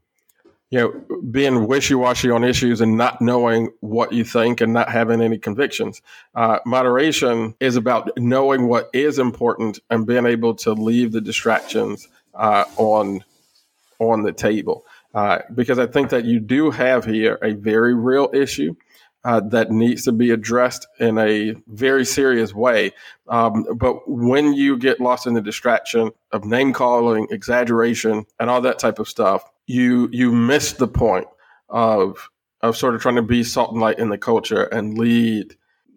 you 0.71 0.79
know 0.79 1.19
being 1.31 1.67
wishy-washy 1.67 2.29
on 2.31 2.43
issues 2.43 2.81
and 2.81 2.97
not 2.97 3.21
knowing 3.21 3.71
what 3.81 4.11
you 4.11 4.23
think 4.23 4.61
and 4.61 4.73
not 4.73 4.89
having 4.89 5.21
any 5.21 5.37
convictions. 5.37 6.01
Uh, 6.35 6.59
moderation 6.65 7.55
is 7.59 7.75
about 7.75 8.09
knowing 8.17 8.67
what 8.67 8.89
is 8.93 9.19
important 9.19 9.79
and 9.89 10.07
being 10.07 10.25
able 10.25 10.55
to 10.55 10.73
leave 10.73 11.11
the 11.11 11.21
distractions 11.21 12.07
uh, 12.33 12.65
on 12.77 13.23
on 13.99 14.23
the 14.23 14.33
table 14.33 14.85
uh, 15.17 15.41
because 15.55 15.79
I 15.79 15.87
think 15.87 16.11
that 16.11 16.25
you 16.25 16.39
do 16.39 16.69
have 16.69 17.03
here 17.03 17.39
a 17.41 17.53
very 17.53 17.95
real 17.95 18.29
issue 18.35 18.75
uh, 19.23 19.39
that 19.39 19.71
needs 19.71 20.03
to 20.03 20.11
be 20.11 20.29
addressed 20.29 20.85
in 20.99 21.17
a 21.17 21.55
very 21.65 22.05
serious 22.05 22.53
way. 22.53 22.91
Um, 23.27 23.65
but 23.77 24.07
when 24.07 24.53
you 24.53 24.77
get 24.77 24.99
lost 24.99 25.25
in 25.25 25.33
the 25.33 25.41
distraction 25.41 26.11
of 26.31 26.45
name 26.45 26.71
calling, 26.71 27.25
exaggeration, 27.31 28.27
and 28.39 28.51
all 28.51 28.61
that 28.61 28.77
type 28.77 28.99
of 28.99 29.09
stuff, 29.09 29.41
you 29.65 30.07
you 30.11 30.31
miss 30.31 30.73
the 30.73 30.87
point 30.87 31.25
of 31.67 32.29
of 32.61 32.77
sort 32.77 32.93
of 32.93 33.01
trying 33.01 33.15
to 33.15 33.23
be 33.23 33.43
salt 33.43 33.71
and 33.71 33.81
light 33.81 33.97
in 33.97 34.09
the 34.09 34.19
culture 34.19 34.65
and 34.65 34.99
lead 34.99 35.55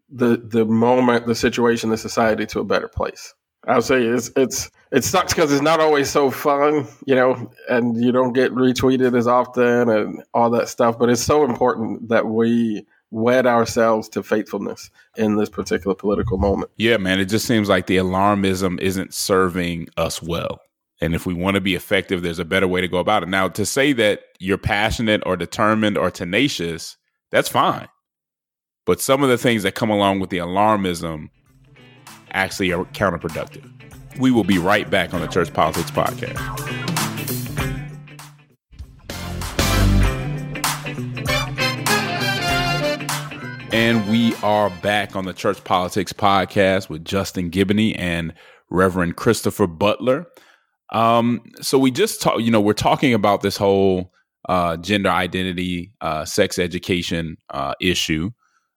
the 0.09 0.39
the 0.39 0.64
moment, 0.64 1.27
the 1.27 1.35
situation, 1.35 1.91
the 1.91 1.99
society 1.99 2.47
to 2.47 2.61
a 2.61 2.64
better 2.64 2.89
place. 2.89 3.35
I 3.67 3.75
would 3.75 3.85
say 3.85 4.03
it's 4.03 4.31
it's 4.37 4.71
it 4.91 5.05
sucks 5.05 5.35
because 5.35 5.53
it's 5.53 5.63
not 5.63 5.81
always 5.81 6.11
so 6.11 6.31
fun, 6.31 6.87
you 7.07 7.15
know, 7.15 7.51
and 7.69 8.03
you 8.03 8.11
don't 8.11 8.33
get 8.33 8.53
retweeted 8.53 9.17
as 9.17 9.27
often 9.27 9.89
and 9.89 10.23
all 10.35 10.51
that 10.51 10.69
stuff. 10.69 10.99
But 10.99 11.11
it's 11.11 11.23
so 11.23 11.45
important 11.45 12.09
that 12.09 12.27
we 12.27 12.87
wed 13.11 13.47
ourselves 13.47 14.09
to 14.09 14.23
faithfulness 14.23 14.91
in 15.17 15.37
this 15.37 15.49
particular 15.49 15.95
political 15.95 16.39
moment. 16.39 16.71
Yeah, 16.77 16.97
man. 16.97 17.21
It 17.21 17.27
just 17.27 17.47
seems 17.47 17.69
like 17.69 17.87
the 17.87 17.99
alarmism 17.99 18.81
isn't 18.81 19.15
serving 19.15 19.89
us 19.97 20.23
well. 20.23 20.61
And 21.01 21.15
if 21.15 21.27
we 21.27 21.35
want 21.35 21.55
to 21.55 21.61
be 21.61 21.75
effective, 21.75 22.23
there's 22.23 22.39
a 22.39 22.45
better 22.45 22.69
way 22.69 22.81
to 22.81 22.89
go 22.89 22.99
about 22.99 23.23
it. 23.23 23.29
Now, 23.29 23.49
to 23.49 23.65
say 23.65 23.93
that 23.95 24.21
you're 24.39 24.59
passionate 24.59 25.23
or 25.25 25.37
determined 25.37 25.97
or 25.97 26.11
tenacious, 26.11 26.97
that's 27.31 27.49
fine. 27.49 27.89
But 28.87 29.01
some 29.01 29.23
of 29.23 29.29
the 29.29 29.39
things 29.39 29.63
that 29.63 29.75
come 29.75 29.91
along 29.91 30.21
with 30.21 30.31
the 30.31 30.39
alarmism 30.39 31.31
actually 32.33 32.72
are 32.72 32.85
counterproductive. 32.87 33.68
We 34.18 34.31
will 34.31 34.45
be 34.45 34.59
right 34.59 34.89
back 34.89 35.14
on 35.14 35.20
the 35.20 35.28
Church 35.28 35.53
Politics 35.53 35.91
Podcast. 35.91 36.39
And 43.72 44.09
we 44.11 44.35
are 44.43 44.68
back 44.83 45.14
on 45.14 45.26
the 45.26 45.33
Church 45.33 45.62
Politics 45.62 46.12
Podcast 46.12 46.89
with 46.89 47.05
Justin 47.05 47.51
Giboney 47.51 47.95
and 47.97 48.35
Reverend 48.68 49.16
Christopher 49.16 49.68
Butler. 49.68 50.26
Um, 50.93 51.41
so 51.61 51.78
we 51.78 51.93
just 51.93 52.20
talk, 52.20 52.41
you 52.41 52.51
know, 52.51 52.61
we're 52.61 52.72
talking 52.72 53.14
about 53.14 53.43
this 53.43 53.57
whole 53.57 54.12
uh, 54.49 54.76
gender 54.76 55.09
identity, 55.09 55.93
uh, 56.01 56.24
sex 56.24 56.59
education 56.59 57.37
uh, 57.51 57.74
issue. 57.81 58.31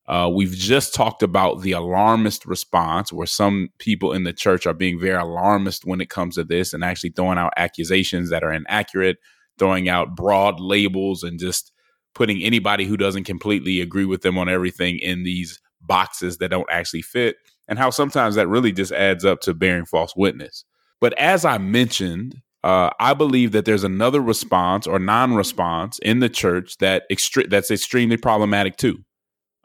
Uh, 0.05 0.29
we've 0.33 0.53
just 0.53 0.93
talked 0.93 1.23
about 1.23 1.61
the 1.61 1.71
alarmist 1.71 2.45
response, 2.45 3.13
where 3.13 3.27
some 3.27 3.69
people 3.79 4.11
in 4.11 4.23
the 4.23 4.33
church 4.33 4.67
are 4.67 4.73
being 4.73 4.99
very 4.99 5.15
alarmist 5.15 5.85
when 5.85 6.01
it 6.01 6.09
comes 6.09 6.35
to 6.35 6.43
this 6.43 6.73
and 6.73 6.83
actually 6.83 7.11
throwing 7.11 7.37
out 7.37 7.53
accusations 7.55 8.29
that 8.29 8.43
are 8.43 8.51
inaccurate, 8.51 9.17
throwing 9.57 9.87
out 9.87 10.15
broad 10.15 10.59
labels, 10.59 11.23
and 11.23 11.39
just 11.39 11.71
putting 12.13 12.43
anybody 12.43 12.85
who 12.85 12.97
doesn't 12.97 13.23
completely 13.23 13.79
agree 13.79 14.05
with 14.05 14.21
them 14.21 14.37
on 14.37 14.49
everything 14.49 14.99
in 14.99 15.23
these 15.23 15.61
boxes 15.81 16.37
that 16.37 16.49
don't 16.49 16.69
actually 16.69 17.01
fit, 17.01 17.37
and 17.67 17.79
how 17.79 17.89
sometimes 17.89 18.35
that 18.35 18.47
really 18.47 18.71
just 18.71 18.91
adds 18.91 19.23
up 19.23 19.39
to 19.39 19.53
bearing 19.53 19.85
false 19.85 20.15
witness. 20.15 20.65
But 20.99 21.17
as 21.17 21.45
I 21.45 21.57
mentioned, 21.57 22.41
uh, 22.63 22.89
I 22.99 23.13
believe 23.13 23.51
that 23.53 23.65
there's 23.65 23.83
another 23.83 24.21
response 24.21 24.85
or 24.85 24.99
non-response 24.99 25.99
in 25.99 26.19
the 26.19 26.29
church 26.29 26.77
that 26.77 27.03
extre- 27.09 27.49
that's 27.49 27.71
extremely 27.71 28.17
problematic 28.17 28.77
too. 28.77 29.03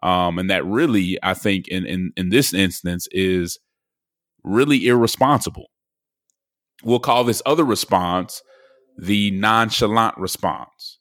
Um, 0.02 0.38
and 0.38 0.48
that 0.50 0.64
really, 0.64 1.18
I 1.22 1.34
think, 1.34 1.68
in, 1.68 1.86
in 1.86 2.12
in 2.16 2.28
this 2.28 2.54
instance, 2.54 3.08
is 3.10 3.58
really 4.44 4.86
irresponsible. 4.86 5.66
We'll 6.84 7.00
call 7.00 7.24
this 7.24 7.42
other 7.44 7.64
response 7.64 8.42
the 8.98 9.30
nonchalant 9.30 10.16
response. 10.18 10.98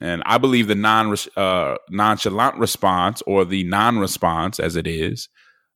And 0.00 0.22
I 0.26 0.38
believe 0.38 0.68
the 0.68 0.74
non 0.74 1.16
uh, 1.36 1.76
nonchalant 1.90 2.56
response, 2.56 3.22
or 3.26 3.44
the 3.44 3.64
non-response, 3.64 4.60
as 4.60 4.76
it 4.76 4.86
is, 4.86 5.28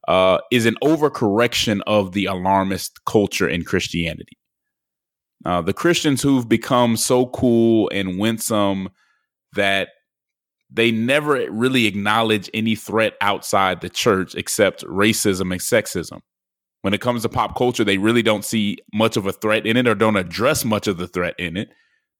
uh, 0.06 0.38
is 0.52 0.66
an 0.66 0.76
overcorrection 0.82 1.80
of 1.86 2.12
the 2.12 2.26
alarmist 2.26 3.04
culture 3.04 3.48
in 3.48 3.64
Christianity. 3.64 4.38
Uh, 5.44 5.60
the 5.60 5.72
Christians 5.72 6.22
who've 6.22 6.48
become 6.48 6.96
so 6.96 7.26
cool 7.26 7.90
and 7.92 8.18
winsome 8.18 8.90
that 9.54 9.88
they 10.72 10.90
never 10.90 11.50
really 11.50 11.86
acknowledge 11.86 12.48
any 12.54 12.74
threat 12.74 13.14
outside 13.20 13.80
the 13.80 13.90
church 13.90 14.34
except 14.34 14.84
racism 14.84 15.52
and 15.52 15.60
sexism. 15.60 16.20
When 16.80 16.94
it 16.94 17.00
comes 17.00 17.22
to 17.22 17.28
pop 17.28 17.56
culture, 17.56 17.84
they 17.84 17.98
really 17.98 18.22
don't 18.22 18.44
see 18.44 18.78
much 18.92 19.16
of 19.16 19.26
a 19.26 19.32
threat 19.32 19.66
in 19.66 19.76
it 19.76 19.86
or 19.86 19.94
don't 19.94 20.16
address 20.16 20.64
much 20.64 20.86
of 20.88 20.96
the 20.96 21.06
threat 21.06 21.34
in 21.38 21.56
it. 21.56 21.68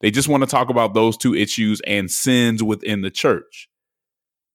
They 0.01 0.11
just 0.11 0.29
want 0.29 0.43
to 0.43 0.49
talk 0.49 0.69
about 0.69 0.95
those 0.95 1.17
two 1.17 1.35
issues 1.35 1.81
and 1.87 2.11
sins 2.11 2.63
within 2.63 3.01
the 3.01 3.11
church. 3.11 3.69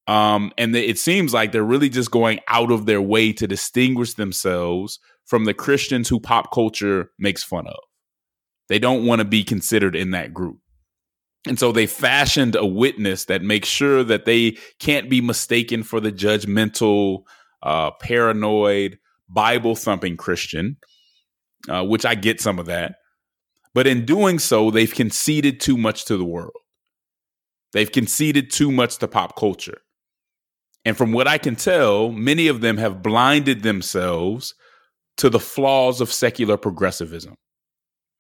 Um, 0.07 0.53
and 0.57 0.73
it 0.75 0.97
seems 0.97 1.33
like 1.33 1.51
they're 1.51 1.63
really 1.63 1.89
just 1.89 2.11
going 2.11 2.39
out 2.47 2.71
of 2.71 2.85
their 2.85 3.01
way 3.01 3.33
to 3.33 3.47
distinguish 3.47 4.13
themselves 4.13 4.99
from 5.25 5.43
the 5.43 5.53
Christians 5.53 6.07
who 6.07 6.19
pop 6.19 6.53
culture 6.53 7.11
makes 7.19 7.43
fun 7.43 7.67
of. 7.67 7.79
They 8.69 8.79
don't 8.79 9.05
want 9.05 9.19
to 9.19 9.25
be 9.25 9.43
considered 9.43 9.95
in 9.95 10.11
that 10.11 10.33
group. 10.33 10.59
And 11.47 11.59
so 11.59 11.71
they 11.71 11.87
fashioned 11.87 12.55
a 12.55 12.65
witness 12.65 13.25
that 13.25 13.41
makes 13.41 13.67
sure 13.67 14.03
that 14.03 14.25
they 14.25 14.57
can't 14.79 15.09
be 15.09 15.21
mistaken 15.21 15.83
for 15.83 15.99
the 15.99 16.11
judgmental, 16.11 17.23
uh, 17.63 17.91
paranoid, 17.91 18.99
Bible 19.29 19.75
thumping 19.75 20.17
Christian, 20.17 20.77
uh, 21.69 21.83
which 21.83 22.05
I 22.05 22.15
get 22.15 22.41
some 22.41 22.59
of 22.59 22.65
that. 22.67 22.95
But 23.73 23.87
in 23.87 24.05
doing 24.05 24.39
so, 24.39 24.71
they've 24.71 24.93
conceded 24.93 25.59
too 25.59 25.77
much 25.77 26.05
to 26.05 26.17
the 26.17 26.25
world. 26.25 26.53
They've 27.73 27.91
conceded 27.91 28.49
too 28.49 28.71
much 28.71 28.97
to 28.97 29.07
pop 29.07 29.35
culture. 29.35 29.81
And 30.85 30.97
from 30.97 31.11
what 31.11 31.27
I 31.27 31.37
can 31.37 31.55
tell, 31.55 32.11
many 32.11 32.47
of 32.47 32.61
them 32.61 32.77
have 32.77 33.03
blinded 33.03 33.61
themselves 33.61 34.55
to 35.17 35.29
the 35.29 35.39
flaws 35.39 35.99
of 35.99 36.11
secular 36.11 36.57
progressivism. 36.57 37.35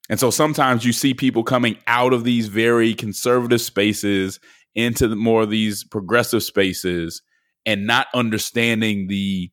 And 0.09 0.19
so 0.19 0.29
sometimes 0.29 0.85
you 0.85 0.93
see 0.93 1.13
people 1.13 1.43
coming 1.43 1.77
out 1.85 2.13
of 2.13 2.23
these 2.23 2.47
very 2.47 2.93
conservative 2.93 3.61
spaces 3.61 4.39
into 4.75 5.13
more 5.15 5.43
of 5.43 5.49
these 5.49 5.83
progressive 5.83 6.43
spaces 6.43 7.21
and 7.65 7.85
not 7.85 8.07
understanding 8.13 9.07
the 9.07 9.51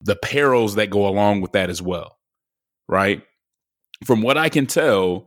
the 0.00 0.16
perils 0.16 0.74
that 0.74 0.90
go 0.90 1.06
along 1.06 1.40
with 1.40 1.52
that 1.52 1.70
as 1.70 1.80
well. 1.80 2.18
Right? 2.88 3.22
From 4.04 4.22
what 4.22 4.36
I 4.36 4.48
can 4.48 4.66
tell, 4.66 5.26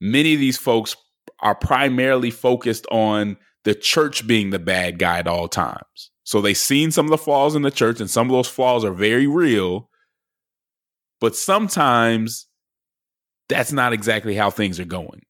many 0.00 0.34
of 0.34 0.40
these 0.40 0.58
folks 0.58 0.96
are 1.40 1.54
primarily 1.54 2.30
focused 2.30 2.86
on 2.90 3.36
the 3.64 3.74
church 3.74 4.26
being 4.26 4.50
the 4.50 4.58
bad 4.58 4.98
guy 4.98 5.18
at 5.18 5.28
all 5.28 5.48
times. 5.48 6.10
So 6.24 6.40
they've 6.40 6.56
seen 6.56 6.90
some 6.90 7.06
of 7.06 7.10
the 7.10 7.18
flaws 7.18 7.54
in 7.54 7.62
the 7.62 7.70
church, 7.70 8.00
and 8.00 8.10
some 8.10 8.28
of 8.28 8.32
those 8.32 8.48
flaws 8.48 8.84
are 8.84 8.92
very 8.92 9.26
real. 9.26 9.90
But 11.20 11.36
sometimes 11.36 12.45
that's 13.48 13.72
not 13.72 13.92
exactly 13.92 14.34
how 14.34 14.50
things 14.50 14.80
are 14.80 14.84
going. 14.84 15.22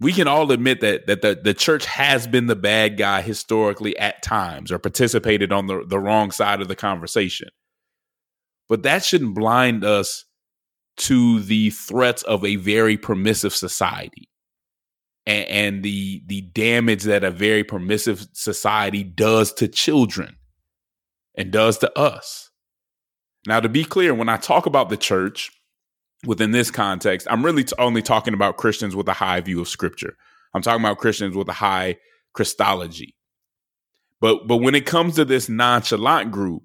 We 0.00 0.12
can 0.12 0.28
all 0.28 0.50
admit 0.52 0.80
that 0.80 1.06
that 1.06 1.22
the, 1.22 1.40
the 1.42 1.54
church 1.54 1.84
has 1.86 2.26
been 2.26 2.46
the 2.46 2.56
bad 2.56 2.96
guy 2.96 3.20
historically 3.20 3.98
at 3.98 4.22
times 4.22 4.70
or 4.70 4.78
participated 4.78 5.52
on 5.52 5.66
the, 5.66 5.84
the 5.86 5.98
wrong 5.98 6.30
side 6.30 6.60
of 6.60 6.68
the 6.68 6.76
conversation. 6.76 7.48
But 8.68 8.84
that 8.84 9.04
shouldn't 9.04 9.34
blind 9.34 9.84
us 9.84 10.24
to 10.98 11.40
the 11.40 11.70
threats 11.70 12.22
of 12.24 12.44
a 12.44 12.56
very 12.56 12.96
permissive 12.96 13.54
society 13.54 14.28
and, 15.28 15.48
and 15.48 15.82
the 15.82 16.22
the 16.26 16.40
damage 16.40 17.04
that 17.04 17.22
a 17.22 17.30
very 17.30 17.62
permissive 17.62 18.26
society 18.32 19.04
does 19.04 19.52
to 19.52 19.68
children 19.68 20.36
and 21.36 21.52
does 21.52 21.78
to 21.78 21.98
us. 21.98 22.50
Now, 23.46 23.60
to 23.60 23.68
be 23.68 23.84
clear, 23.84 24.12
when 24.12 24.28
I 24.28 24.36
talk 24.36 24.66
about 24.66 24.88
the 24.88 24.96
church, 24.96 25.50
within 26.26 26.50
this 26.50 26.70
context, 26.70 27.26
I'm 27.30 27.44
really 27.44 27.64
t- 27.64 27.74
only 27.78 28.02
talking 28.02 28.34
about 28.34 28.56
Christians 28.56 28.96
with 28.96 29.08
a 29.08 29.12
high 29.12 29.40
view 29.40 29.60
of 29.60 29.68
Scripture. 29.68 30.16
I'm 30.54 30.62
talking 30.62 30.82
about 30.82 30.98
Christians 30.98 31.36
with 31.36 31.48
a 31.48 31.54
high 31.54 31.96
Christology. 32.34 33.14
But 34.20 34.46
but 34.48 34.58
when 34.58 34.74
it 34.74 34.86
comes 34.86 35.14
to 35.16 35.24
this 35.24 35.48
nonchalant 35.48 36.32
group, 36.32 36.64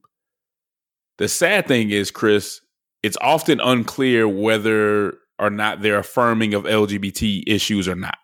the 1.18 1.28
sad 1.28 1.68
thing 1.68 1.92
is, 1.92 2.10
Chris, 2.10 2.62
it's 3.04 3.18
often 3.22 3.60
unclear 3.60 4.28
whether 4.28 5.14
or 5.38 5.50
not 5.50 5.82
they're 5.82 6.00
affirming 6.00 6.54
of 6.54 6.64
LGBT 6.64 7.44
issues 7.46 7.88
or 7.88 7.96
not. 7.96 8.18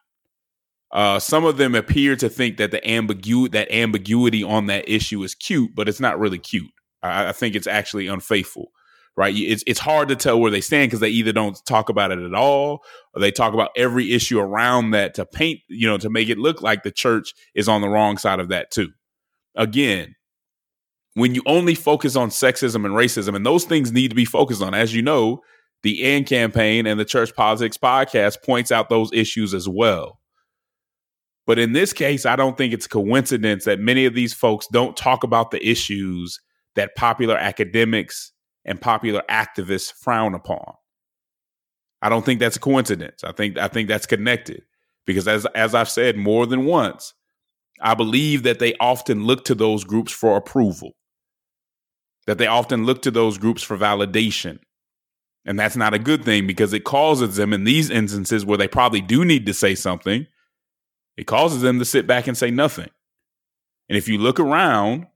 Uh, 0.91 1.19
some 1.19 1.45
of 1.45 1.57
them 1.57 1.75
appear 1.75 2.15
to 2.15 2.29
think 2.29 2.57
that 2.57 2.71
the 2.71 2.87
ambiguity 2.89 3.51
that 3.51 3.71
ambiguity 3.71 4.43
on 4.43 4.65
that 4.65 4.89
issue 4.89 5.21
is 5.21 5.35
cute, 5.35 5.71
but 5.75 5.87
it's 5.87 5.99
not 5.99 6.19
really 6.19 6.39
cute. 6.39 6.71
I, 7.03 7.29
I 7.29 7.31
think 7.31 7.55
it's 7.55 7.67
actually 7.67 8.07
unfaithful 8.07 8.71
right? 9.19 9.35
It's 9.35 9.65
it's 9.67 9.81
hard 9.81 10.07
to 10.07 10.15
tell 10.15 10.39
where 10.39 10.49
they 10.49 10.61
stand 10.61 10.87
because 10.87 11.01
they 11.01 11.09
either 11.09 11.33
don't 11.33 11.59
talk 11.65 11.89
about 11.89 12.13
it 12.13 12.19
at 12.19 12.33
all, 12.33 12.85
or 13.13 13.19
they 13.19 13.31
talk 13.31 13.53
about 13.53 13.71
every 13.75 14.13
issue 14.13 14.39
around 14.39 14.91
that 14.91 15.13
to 15.15 15.25
paint, 15.25 15.59
you 15.67 15.89
know, 15.89 15.97
to 15.97 16.09
make 16.09 16.29
it 16.29 16.37
look 16.37 16.61
like 16.61 16.83
the 16.83 16.91
church 16.91 17.33
is 17.53 17.67
on 17.67 17.81
the 17.81 17.89
wrong 17.89 18.17
side 18.17 18.39
of 18.39 18.47
that 18.47 18.71
too. 18.71 18.87
Again, 19.55 20.15
when 21.15 21.35
you 21.35 21.41
only 21.45 21.75
focus 21.75 22.15
on 22.15 22.29
sexism 22.29 22.85
and 22.85 22.95
racism, 22.95 23.35
and 23.35 23.45
those 23.45 23.65
things 23.65 23.91
need 23.91 24.07
to 24.07 24.15
be 24.15 24.23
focused 24.23 24.61
on, 24.61 24.73
as 24.73 24.95
you 24.95 25.01
know, 25.01 25.41
the 25.83 26.01
AND 26.01 26.25
campaign 26.25 26.87
and 26.87 26.97
the 26.97 27.03
Church 27.03 27.35
Politics 27.35 27.77
podcast 27.77 28.41
points 28.41 28.71
out 28.71 28.87
those 28.87 29.11
issues 29.11 29.53
as 29.53 29.67
well. 29.67 30.21
But 31.45 31.59
in 31.59 31.73
this 31.73 31.91
case, 31.91 32.25
I 32.25 32.37
don't 32.37 32.57
think 32.57 32.73
it's 32.73 32.87
coincidence 32.87 33.65
that 33.65 33.81
many 33.81 34.05
of 34.05 34.13
these 34.13 34.33
folks 34.33 34.65
don't 34.71 34.95
talk 34.95 35.25
about 35.25 35.51
the 35.51 35.67
issues 35.67 36.39
that 36.75 36.95
popular 36.95 37.35
academics 37.35 38.31
and 38.69 38.79
popular 38.79 39.23
activists 39.29 39.91
frown 39.91 40.35
upon. 40.35 40.75
I 42.01 42.07
don't 42.07 42.23
think 42.23 42.39
that's 42.39 42.55
a 42.55 42.61
coincidence. 42.61 43.23
I 43.25 43.33
think 43.33 43.57
I 43.57 43.67
think 43.67 43.89
that's 43.89 44.05
connected 44.05 44.63
because 45.05 45.27
as 45.27 45.45
as 45.47 45.75
I've 45.75 45.89
said 45.89 46.15
more 46.15 46.45
than 46.45 46.63
once, 46.63 47.13
I 47.81 47.95
believe 47.95 48.43
that 48.43 48.59
they 48.59 48.75
often 48.79 49.25
look 49.25 49.43
to 49.45 49.55
those 49.55 49.83
groups 49.83 50.13
for 50.13 50.37
approval. 50.37 50.91
That 52.27 52.37
they 52.37 52.47
often 52.47 52.85
look 52.85 53.01
to 53.01 53.11
those 53.11 53.37
groups 53.37 53.63
for 53.63 53.75
validation. 53.75 54.59
And 55.45 55.59
that's 55.59 55.75
not 55.75 55.95
a 55.95 55.99
good 55.99 56.23
thing 56.23 56.45
because 56.45 56.73
it 56.73 56.83
causes 56.83 57.37
them 57.37 57.53
in 57.53 57.63
these 57.63 57.89
instances 57.89 58.45
where 58.45 58.57
they 58.57 58.67
probably 58.67 59.01
do 59.01 59.25
need 59.25 59.47
to 59.47 59.53
say 59.53 59.73
something, 59.73 60.27
it 61.17 61.23
causes 61.25 61.61
them 61.61 61.79
to 61.79 61.85
sit 61.85 62.05
back 62.05 62.27
and 62.27 62.37
say 62.37 62.51
nothing. 62.51 62.89
And 63.87 63.97
if 63.97 64.07
you 64.07 64.19
look 64.19 64.39
around, 64.39 65.07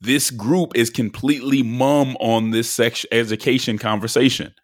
this 0.00 0.30
group 0.30 0.72
is 0.74 0.90
completely 0.90 1.62
mum 1.62 2.16
on 2.20 2.50
this 2.50 2.70
sex 2.70 3.06
education 3.10 3.78
conversation. 3.78 4.54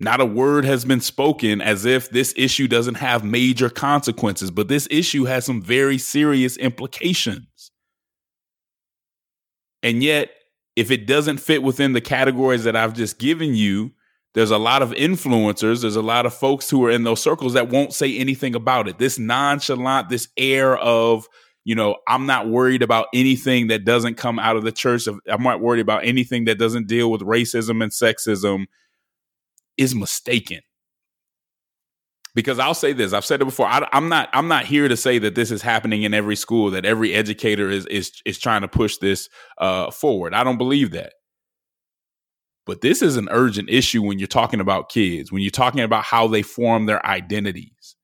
Not 0.00 0.20
a 0.20 0.26
word 0.26 0.64
has 0.64 0.84
been 0.84 1.00
spoken 1.00 1.60
as 1.60 1.84
if 1.84 2.10
this 2.10 2.34
issue 2.36 2.66
doesn't 2.66 2.96
have 2.96 3.24
major 3.24 3.70
consequences, 3.70 4.50
but 4.50 4.68
this 4.68 4.88
issue 4.90 5.24
has 5.24 5.44
some 5.44 5.62
very 5.62 5.98
serious 5.98 6.56
implications. 6.56 7.70
And 9.82 10.02
yet, 10.02 10.30
if 10.76 10.90
it 10.90 11.06
doesn't 11.06 11.38
fit 11.38 11.62
within 11.62 11.92
the 11.92 12.00
categories 12.00 12.64
that 12.64 12.74
I've 12.74 12.94
just 12.94 13.18
given 13.18 13.54
you, 13.54 13.92
there's 14.34 14.50
a 14.50 14.58
lot 14.58 14.82
of 14.82 14.90
influencers, 14.90 15.82
there's 15.82 15.94
a 15.94 16.02
lot 16.02 16.26
of 16.26 16.34
folks 16.34 16.68
who 16.68 16.84
are 16.84 16.90
in 16.90 17.04
those 17.04 17.22
circles 17.22 17.52
that 17.52 17.68
won't 17.68 17.92
say 17.92 18.16
anything 18.18 18.56
about 18.56 18.88
it. 18.88 18.98
This 18.98 19.18
nonchalant, 19.18 20.08
this 20.08 20.26
air 20.36 20.76
of, 20.76 21.28
you 21.64 21.74
know, 21.74 21.96
I'm 22.06 22.26
not 22.26 22.48
worried 22.48 22.82
about 22.82 23.06
anything 23.14 23.68
that 23.68 23.84
doesn't 23.84 24.16
come 24.16 24.38
out 24.38 24.56
of 24.56 24.64
the 24.64 24.72
church. 24.72 25.06
I'm 25.06 25.42
not 25.42 25.60
worried 25.60 25.80
about 25.80 26.04
anything 26.04 26.44
that 26.44 26.58
doesn't 26.58 26.86
deal 26.86 27.10
with 27.10 27.22
racism 27.22 27.82
and 27.82 27.90
sexism 27.90 28.66
is 29.76 29.94
mistaken. 29.94 30.60
Because 32.34 32.58
I'll 32.58 32.74
say 32.74 32.92
this, 32.92 33.12
I've 33.12 33.24
said 33.24 33.40
it 33.40 33.44
before. 33.44 33.66
I, 33.66 33.88
am 33.92 34.08
not, 34.08 34.28
I'm 34.32 34.48
not 34.48 34.66
here 34.66 34.88
to 34.88 34.96
say 34.96 35.18
that 35.20 35.36
this 35.36 35.50
is 35.52 35.62
happening 35.62 36.02
in 36.02 36.12
every 36.12 36.36
school, 36.36 36.70
that 36.72 36.84
every 36.84 37.14
educator 37.14 37.70
is 37.70 37.86
is 37.86 38.10
is 38.26 38.38
trying 38.38 38.62
to 38.62 38.68
push 38.68 38.96
this 38.96 39.28
uh, 39.58 39.92
forward. 39.92 40.34
I 40.34 40.42
don't 40.42 40.58
believe 40.58 40.90
that. 40.90 41.12
But 42.66 42.80
this 42.80 43.02
is 43.02 43.16
an 43.16 43.28
urgent 43.30 43.70
issue 43.70 44.02
when 44.02 44.18
you're 44.18 44.26
talking 44.26 44.60
about 44.60 44.88
kids, 44.88 45.30
when 45.30 45.42
you're 45.42 45.50
talking 45.50 45.82
about 45.82 46.02
how 46.02 46.26
they 46.26 46.42
form 46.42 46.86
their 46.86 47.04
identities. 47.06 47.94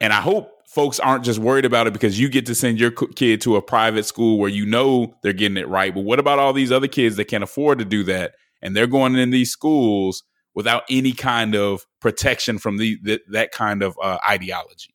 And 0.00 0.12
I 0.12 0.20
hope 0.20 0.50
folks 0.74 0.98
aren't 0.98 1.24
just 1.24 1.38
worried 1.38 1.64
about 1.64 1.86
it 1.86 1.92
because 1.92 2.18
you 2.18 2.28
get 2.28 2.46
to 2.46 2.54
send 2.54 2.80
your 2.80 2.90
kid 2.90 3.40
to 3.42 3.56
a 3.56 3.62
private 3.62 4.06
school 4.06 4.38
where 4.38 4.48
you 4.48 4.64
know 4.64 5.14
they're 5.22 5.32
getting 5.32 5.58
it 5.58 5.68
right. 5.68 5.94
But 5.94 6.04
what 6.04 6.18
about 6.18 6.38
all 6.38 6.52
these 6.52 6.72
other 6.72 6.88
kids 6.88 7.16
that 7.16 7.26
can't 7.26 7.44
afford 7.44 7.78
to 7.78 7.84
do 7.84 8.02
that? 8.04 8.32
And 8.62 8.74
they're 8.74 8.86
going 8.86 9.16
in 9.16 9.30
these 9.30 9.50
schools 9.50 10.22
without 10.54 10.84
any 10.88 11.12
kind 11.12 11.54
of 11.54 11.84
protection 12.00 12.58
from 12.58 12.78
the, 12.78 12.98
the 13.02 13.20
that 13.30 13.52
kind 13.52 13.82
of 13.82 13.96
uh, 14.02 14.18
ideology. 14.28 14.94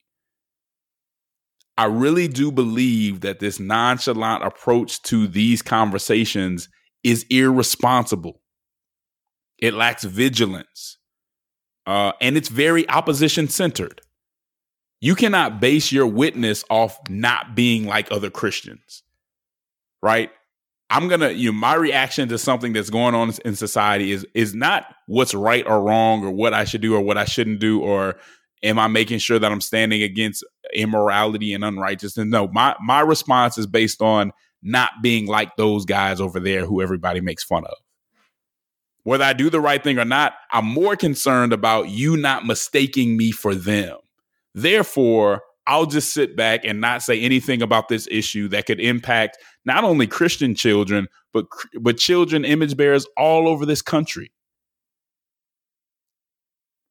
I 1.78 1.86
really 1.86 2.28
do 2.28 2.52
believe 2.52 3.22
that 3.22 3.40
this 3.40 3.60
nonchalant 3.60 4.44
approach 4.44 5.02
to 5.04 5.28
these 5.28 5.62
conversations 5.62 6.70
is 7.04 7.24
irresponsible. 7.30 8.42
It 9.60 9.76
lacks 9.76 10.04
vigilance. 10.04 10.98
Uh, 11.86 12.14
and 12.20 12.36
it's 12.36 12.50
very 12.50 12.90
opposition 12.90 13.48
centered. 13.48 14.02
You 15.00 15.16
cannot 15.16 15.60
base 15.60 15.92
your 15.92 16.08
witness 16.08 16.64
off 16.70 16.98
not 17.10 17.56
being 17.56 17.86
like 17.86 18.12
other 18.12 18.30
Christians, 18.30 19.04
right? 20.02 20.32
I'm 20.90 21.08
gonna, 21.08 21.32
you 21.32 21.52
know, 21.52 21.58
my 21.58 21.76
reaction 21.76 22.30
to 22.30 22.38
something 22.38 22.74
that's 22.74 22.90
going 22.90 23.14
on 23.14 23.34
in 23.44 23.56
society 23.56 24.12
is 24.12 24.26
is 24.34 24.56
not 24.56 24.86
what's 25.06 25.34
right 25.34 25.66
or 25.68 25.82
wrong 25.82 26.24
or 26.24 26.32
what 26.32 26.54
I 26.54 26.64
should 26.64 26.82
do 26.82 26.96
or 26.96 27.02
what 27.02 27.18
I 27.18 27.26
shouldn't 27.26 27.60
do 27.60 27.82
or 27.82 28.16
am 28.64 28.80
I 28.80 28.88
making 28.88 29.20
sure 29.20 29.38
that 29.38 29.52
I'm 29.52 29.62
standing 29.62 30.02
against 30.02 30.46
immorality 30.74 31.54
and 31.54 31.64
unrighteousness? 31.64 32.26
No, 32.26 32.48
my 32.48 32.76
my 32.82 33.02
response 33.02 33.58
is 33.58 33.68
based 33.68 34.02
on 34.02 34.32
not 34.64 34.92
being 35.02 35.28
like 35.28 35.56
those 35.58 35.86
guys 35.86 36.20
over 36.20 36.40
there 36.40 36.66
who 36.66 36.82
everybody 36.82 37.22
makes 37.22 37.44
fun 37.44 37.66
of. 37.66 37.76
Whether 39.04 39.24
I 39.24 39.34
do 39.34 39.50
the 39.50 39.62
right 39.62 39.82
thing 39.82 40.00
or 40.00 40.06
not, 40.06 40.34
I'm 40.52 40.66
more 40.66 40.96
concerned 40.96 41.54
about 41.54 41.90
you 41.90 42.18
not 42.18 42.46
mistaking 42.46 43.16
me 43.16 43.32
for 43.32 43.56
them. 43.56 43.98
Therefore, 44.54 45.42
I'll 45.68 45.86
just 45.86 46.14
sit 46.14 46.36
back 46.38 46.62
and 46.64 46.80
not 46.80 47.04
say 47.04 47.20
anything 47.20 47.62
about 47.62 47.90
this 47.90 48.08
issue 48.10 48.48
that 48.50 48.66
could 48.66 48.80
impact 48.80 49.38
not 49.66 49.84
only 49.84 50.08
Christian 50.08 50.56
children, 50.56 51.08
but 51.34 51.46
but 51.80 51.98
children 51.98 52.46
image 52.46 52.78
bearers 52.78 53.06
all 53.18 53.48
over 53.48 53.66
this 53.66 53.82
country. 53.82 54.32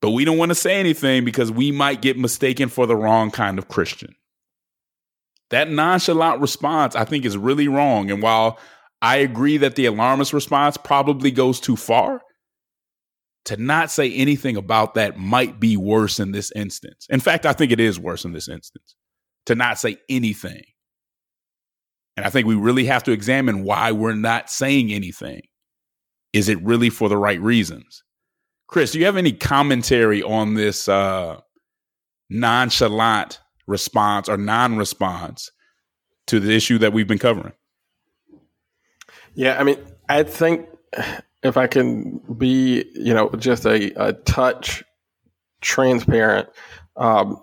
But 0.02 0.10
we 0.10 0.24
don't 0.24 0.38
want 0.38 0.50
to 0.50 0.54
say 0.54 0.78
anything 0.78 1.24
because 1.24 1.50
we 1.50 1.72
might 1.72 2.02
get 2.02 2.18
mistaken 2.18 2.68
for 2.68 2.86
the 2.86 2.94
wrong 2.94 3.30
kind 3.30 3.58
of 3.58 3.68
Christian. 3.68 4.14
That 5.50 5.70
nonchalant 5.70 6.40
response, 6.40 6.94
I 6.94 7.04
think, 7.04 7.24
is 7.24 7.36
really 7.36 7.68
wrong. 7.68 8.10
And 8.10 8.22
while 8.22 8.58
I 9.00 9.16
agree 9.16 9.56
that 9.58 9.76
the 9.76 9.86
alarmist 9.86 10.32
response 10.32 10.76
probably 10.76 11.30
goes 11.30 11.60
too 11.60 11.76
far, 11.76 12.20
to 13.46 13.56
not 13.56 13.90
say 13.90 14.12
anything 14.12 14.56
about 14.56 14.94
that 14.94 15.18
might 15.18 15.58
be 15.58 15.76
worse 15.76 16.20
in 16.20 16.32
this 16.32 16.52
instance. 16.52 17.06
In 17.08 17.20
fact, 17.20 17.46
I 17.46 17.52
think 17.52 17.72
it 17.72 17.80
is 17.80 17.98
worse 17.98 18.24
in 18.24 18.32
this 18.32 18.48
instance 18.48 18.96
to 19.46 19.54
not 19.54 19.78
say 19.78 19.96
anything. 20.08 20.64
And 22.16 22.26
I 22.26 22.30
think 22.30 22.46
we 22.46 22.56
really 22.56 22.84
have 22.86 23.04
to 23.04 23.12
examine 23.12 23.62
why 23.62 23.92
we're 23.92 24.14
not 24.14 24.50
saying 24.50 24.92
anything. 24.92 25.42
Is 26.32 26.48
it 26.48 26.62
really 26.62 26.90
for 26.90 27.08
the 27.08 27.16
right 27.16 27.40
reasons? 27.40 28.02
Chris, 28.66 28.92
do 28.92 28.98
you 28.98 29.04
have 29.04 29.16
any 29.16 29.32
commentary 29.32 30.22
on 30.22 30.54
this 30.54 30.88
uh, 30.88 31.40
nonchalant 32.28 33.38
response 33.68 34.28
or 34.28 34.36
non 34.36 34.76
response 34.76 35.50
to 36.26 36.40
the 36.40 36.52
issue 36.52 36.78
that 36.78 36.92
we've 36.92 37.06
been 37.06 37.18
covering? 37.18 37.52
Yeah, 39.34 39.60
I 39.60 39.62
mean, 39.62 39.78
I 40.08 40.24
think 40.24 40.68
if 41.42 41.56
I 41.56 41.66
can 41.66 42.20
be, 42.38 42.84
you 42.94 43.14
know, 43.14 43.30
just 43.30 43.66
a, 43.66 43.92
a 44.02 44.12
touch 44.12 44.82
transparent, 45.60 46.48
um, 46.96 47.40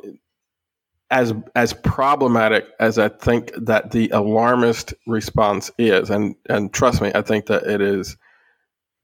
as 1.11 1.33
as 1.55 1.73
problematic 1.73 2.65
as 2.79 2.97
I 2.97 3.09
think 3.09 3.51
that 3.55 3.91
the 3.91 4.09
alarmist 4.09 4.93
response 5.05 5.69
is, 5.77 6.09
and 6.09 6.35
and 6.49 6.73
trust 6.73 7.01
me, 7.01 7.11
I 7.13 7.21
think 7.21 7.45
that 7.47 7.63
it 7.63 7.81
is 7.81 8.17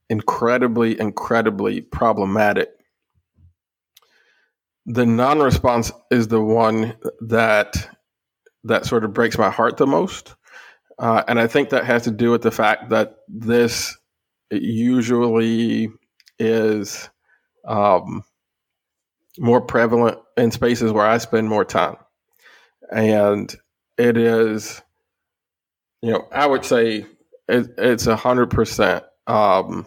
incredibly, 0.08 0.98
incredibly 0.98 1.82
problematic. 1.82 2.70
The 4.86 5.06
non-response 5.06 5.92
is 6.10 6.26
the 6.28 6.40
one 6.40 6.96
that 7.20 7.96
that 8.64 8.86
sort 8.86 9.04
of 9.04 9.14
breaks 9.14 9.38
my 9.38 9.50
heart 9.50 9.76
the 9.76 9.86
most, 9.86 10.34
uh, 10.98 11.22
and 11.28 11.38
I 11.38 11.46
think 11.46 11.70
that 11.70 11.84
has 11.84 12.02
to 12.04 12.10
do 12.10 12.32
with 12.32 12.42
the 12.42 12.50
fact 12.50 12.90
that 12.90 13.18
this 13.28 13.96
it 14.50 14.62
usually 14.62 15.90
is 16.38 17.08
um, 17.66 18.24
more 19.38 19.60
prevalent 19.60 20.18
in 20.36 20.50
spaces 20.50 20.92
where 20.92 21.06
I 21.06 21.18
spend 21.18 21.48
more 21.48 21.64
time. 21.64 21.96
And 22.92 23.54
it 23.96 24.16
is, 24.16 24.82
you 26.02 26.12
know, 26.12 26.26
I 26.32 26.46
would 26.46 26.64
say 26.64 27.06
it, 27.48 27.74
it's 27.78 28.06
a 28.06 28.16
hundred 28.16 28.50
percent 28.50 29.04
um, 29.26 29.86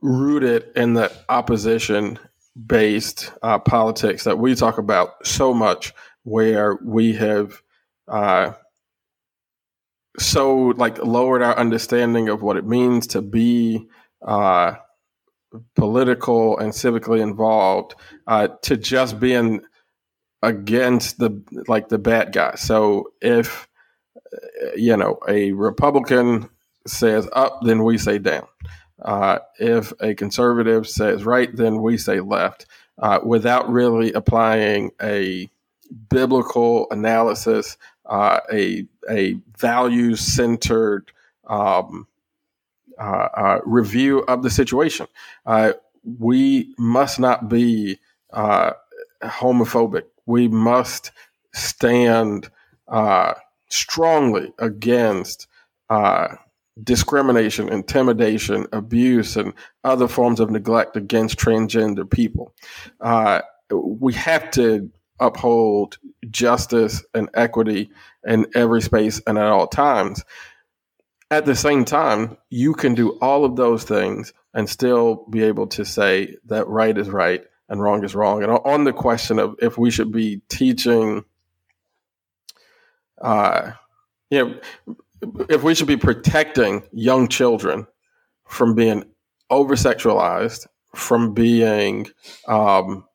rooted 0.00 0.64
in 0.76 0.94
the 0.94 1.12
opposition 1.28 2.18
based 2.66 3.32
uh, 3.42 3.58
politics 3.58 4.24
that 4.24 4.38
we 4.38 4.54
talk 4.54 4.78
about 4.78 5.26
so 5.26 5.54
much, 5.54 5.92
where 6.24 6.78
we 6.84 7.14
have 7.14 7.62
uh, 8.08 8.52
so 10.18 10.56
like 10.76 10.98
lowered 10.98 11.42
our 11.42 11.56
understanding 11.56 12.28
of 12.28 12.42
what 12.42 12.56
it 12.56 12.66
means 12.66 13.06
to 13.08 13.22
be 13.22 13.86
uh, 14.22 14.74
political 15.74 16.58
and 16.58 16.72
civically 16.72 17.20
involved 17.20 17.94
uh, 18.26 18.48
to 18.62 18.76
just 18.76 19.18
being 19.18 19.62
against 20.42 21.18
the 21.18 21.42
like 21.68 21.88
the 21.88 21.98
bad 21.98 22.32
guy. 22.32 22.54
So 22.56 23.12
if 23.20 23.68
you 24.76 24.96
know 24.96 25.18
a 25.28 25.52
Republican 25.52 26.48
says 26.86 27.28
up, 27.32 27.60
then 27.62 27.84
we 27.84 27.98
say 27.98 28.18
down. 28.18 28.46
Uh, 29.00 29.38
if 29.58 29.92
a 30.00 30.14
conservative 30.14 30.88
says 30.88 31.24
right, 31.24 31.54
then 31.56 31.80
we 31.82 31.96
say 31.96 32.20
left, 32.20 32.66
uh, 32.98 33.18
without 33.24 33.68
really 33.70 34.12
applying 34.12 34.90
a 35.00 35.50
biblical 36.08 36.86
analysis 36.90 37.76
uh, 38.06 38.40
a 38.52 38.86
a 39.10 39.36
values 39.58 40.20
centered 40.20 41.10
um, 41.46 42.06
uh, 42.98 43.28
uh, 43.34 43.60
review 43.64 44.20
of 44.28 44.42
the 44.42 44.50
situation. 44.50 45.06
Uh, 45.46 45.72
we 46.18 46.72
must 46.78 47.18
not 47.18 47.48
be 47.48 47.98
uh, 48.32 48.72
homophobic. 49.22 50.04
We 50.26 50.48
must 50.48 51.10
stand 51.52 52.50
uh, 52.88 53.34
strongly 53.68 54.52
against 54.58 55.48
discrimination, 56.84 57.68
intimidation, 57.68 58.66
abuse, 58.72 59.36
and 59.36 59.52
other 59.84 60.08
forms 60.08 60.40
of 60.40 60.50
neglect 60.50 60.96
against 60.96 61.38
transgender 61.38 62.08
people. 62.08 62.54
we 63.70 64.12
have 64.14 64.50
to 64.52 64.90
uphold 65.22 65.98
justice 66.30 67.04
and 67.14 67.30
equity 67.34 67.90
in 68.26 68.46
every 68.54 68.82
space 68.82 69.22
and 69.26 69.38
at 69.38 69.46
all 69.46 69.66
times. 69.68 70.24
at 71.32 71.46
the 71.46 71.56
same 71.56 71.84
time, 71.86 72.36
you 72.50 72.74
can 72.74 72.94
do 72.94 73.18
all 73.22 73.46
of 73.46 73.56
those 73.56 73.84
things 73.84 74.34
and 74.52 74.68
still 74.68 75.26
be 75.30 75.42
able 75.42 75.66
to 75.66 75.82
say 75.84 76.36
that 76.44 76.68
right 76.68 76.98
is 76.98 77.08
right 77.08 77.42
and 77.70 77.82
wrong 77.82 78.04
is 78.04 78.14
wrong. 78.14 78.42
And 78.42 78.52
on 78.52 78.84
the 78.84 78.92
question 78.92 79.38
of 79.38 79.56
if 79.62 79.78
we 79.78 79.90
should 79.90 80.12
be 80.12 80.42
teaching, 80.50 81.24
uh, 83.22 83.72
you 84.30 84.44
know, 84.44 84.60
if 85.48 85.62
we 85.62 85.74
should 85.74 85.86
be 85.86 85.96
protecting 85.96 86.82
young 86.92 87.28
children 87.28 87.86
from 88.46 88.74
being 88.74 89.04
over 89.48 89.74
sexualized, 89.74 90.66
from 90.94 91.32
being 91.32 92.08
um, 92.46 93.06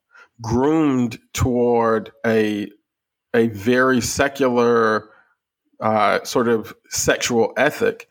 groomed 0.42 1.18
toward 1.32 2.12
a 2.26 2.70
a 3.34 3.48
very 3.48 4.00
secular 4.00 5.10
uh, 5.80 6.22
sort 6.24 6.48
of 6.48 6.74
sexual 6.88 7.52
ethic, 7.56 8.08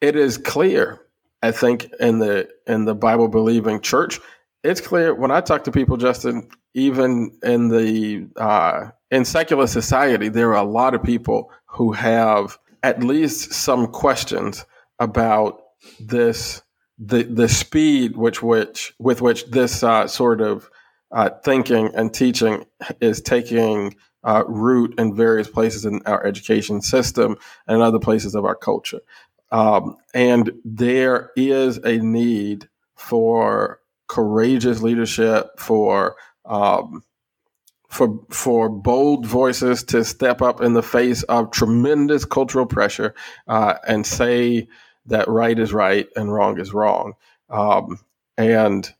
it 0.00 0.16
is 0.16 0.38
clear. 0.38 1.00
I 1.42 1.50
think 1.50 1.90
in 2.00 2.18
the 2.18 2.48
in 2.66 2.84
the 2.84 2.94
Bible 2.94 3.28
believing 3.28 3.80
church, 3.80 4.18
it's 4.62 4.80
clear 4.80 5.14
when 5.14 5.30
I 5.30 5.40
talk 5.40 5.64
to 5.64 5.72
people, 5.72 5.96
Justin. 5.96 6.48
Even 6.76 7.30
in 7.44 7.68
the 7.68 8.26
uh, 8.36 8.88
in 9.10 9.24
secular 9.24 9.68
society, 9.68 10.28
there 10.28 10.50
are 10.50 10.64
a 10.64 10.68
lot 10.68 10.94
of 10.94 11.02
people 11.02 11.52
who 11.66 11.92
have 11.92 12.58
at 12.82 13.02
least 13.02 13.52
some 13.52 13.86
questions 13.86 14.64
about 14.98 15.60
this 16.00 16.62
the 16.98 17.24
the 17.24 17.48
speed 17.48 18.16
which 18.16 18.42
which 18.42 18.94
with 18.98 19.20
which 19.20 19.46
this 19.46 19.82
uh, 19.82 20.06
sort 20.06 20.40
of 20.40 20.70
uh, 21.10 21.30
thinking 21.42 21.90
and 21.94 22.12
teaching 22.12 22.64
is 23.00 23.20
taking 23.20 23.94
uh, 24.24 24.42
root 24.46 24.98
in 24.98 25.14
various 25.14 25.48
places 25.48 25.84
in 25.84 26.00
our 26.06 26.24
education 26.26 26.80
system 26.80 27.36
and 27.66 27.82
other 27.82 27.98
places 27.98 28.34
of 28.34 28.44
our 28.44 28.54
culture. 28.54 29.00
Um, 29.52 29.96
and 30.14 30.50
there 30.64 31.30
is 31.36 31.78
a 31.78 31.98
need 31.98 32.68
for 32.96 33.80
courageous 34.08 34.82
leadership, 34.82 35.58
for 35.58 36.16
um, 36.44 37.02
for 37.88 38.18
for 38.30 38.68
bold 38.68 39.24
voices 39.24 39.84
to 39.84 40.04
step 40.04 40.42
up 40.42 40.60
in 40.60 40.72
the 40.72 40.82
face 40.82 41.22
of 41.24 41.50
tremendous 41.50 42.24
cultural 42.24 42.66
pressure 42.66 43.14
uh, 43.46 43.74
and 43.86 44.04
say 44.06 44.66
that 45.06 45.28
right 45.28 45.58
is 45.58 45.72
right 45.72 46.08
and 46.16 46.32
wrong 46.32 46.58
is 46.58 46.72
wrong. 46.72 47.14
Um, 47.50 48.00
and 48.36 48.92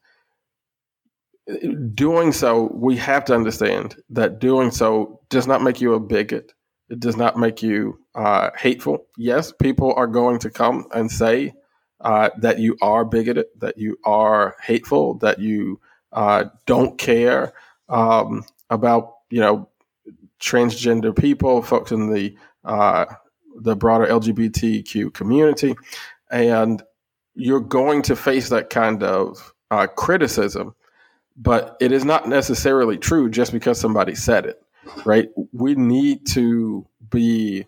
doing 1.94 2.32
so, 2.32 2.70
we 2.72 2.96
have 2.96 3.24
to 3.26 3.34
understand 3.34 3.96
that 4.10 4.38
doing 4.38 4.70
so 4.70 5.20
does 5.28 5.46
not 5.46 5.62
make 5.62 5.80
you 5.80 5.94
a 5.94 6.00
bigot. 6.00 6.52
It 6.88 7.00
does 7.00 7.16
not 7.16 7.38
make 7.38 7.62
you 7.62 7.98
uh, 8.14 8.50
hateful. 8.56 9.06
Yes, 9.16 9.52
people 9.52 9.94
are 9.94 10.06
going 10.06 10.38
to 10.40 10.50
come 10.50 10.86
and 10.94 11.10
say 11.10 11.54
uh, 12.00 12.30
that 12.38 12.58
you 12.58 12.76
are 12.82 13.04
bigoted, 13.04 13.46
that 13.58 13.78
you 13.78 13.98
are 14.04 14.56
hateful, 14.62 15.14
that 15.18 15.38
you 15.38 15.80
uh, 16.12 16.44
don't 16.66 16.98
care 16.98 17.54
um, 17.88 18.44
about 18.70 19.14
you 19.30 19.40
know 19.40 19.68
transgender 20.40 21.16
people, 21.16 21.62
folks 21.62 21.92
in 21.92 22.12
the 22.12 22.36
uh, 22.64 23.06
the 23.54 23.76
broader 23.76 24.06
LGBTQ 24.06 25.12
community, 25.14 25.74
and 26.30 26.82
you're 27.34 27.60
going 27.60 28.02
to 28.02 28.16
face 28.16 28.48
that 28.48 28.70
kind 28.70 29.02
of 29.02 29.52
uh, 29.70 29.86
criticism 29.86 30.74
but 31.36 31.76
it 31.80 31.92
is 31.92 32.04
not 32.04 32.28
necessarily 32.28 32.96
true 32.96 33.28
just 33.28 33.52
because 33.52 33.80
somebody 33.80 34.14
said 34.14 34.46
it, 34.46 34.62
right? 35.04 35.28
We 35.52 35.74
need 35.74 36.26
to 36.28 36.86
be 37.10 37.66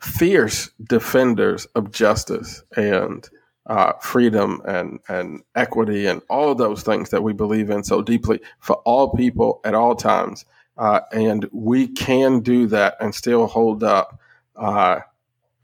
fierce 0.00 0.70
defenders 0.82 1.66
of 1.76 1.92
justice 1.92 2.64
and 2.76 3.28
uh, 3.66 3.92
freedom 4.00 4.60
and, 4.66 4.98
and 5.08 5.42
equity 5.54 6.06
and 6.06 6.20
all 6.28 6.54
those 6.54 6.82
things 6.82 7.10
that 7.10 7.22
we 7.22 7.32
believe 7.32 7.70
in 7.70 7.84
so 7.84 8.02
deeply 8.02 8.40
for 8.58 8.76
all 8.78 9.14
people 9.14 9.60
at 9.64 9.74
all 9.74 9.94
times. 9.94 10.44
Uh, 10.76 11.00
and 11.12 11.48
we 11.52 11.86
can 11.88 12.40
do 12.40 12.66
that 12.66 12.96
and 13.00 13.14
still 13.14 13.46
hold 13.46 13.84
up 13.84 14.18
uh, 14.56 15.00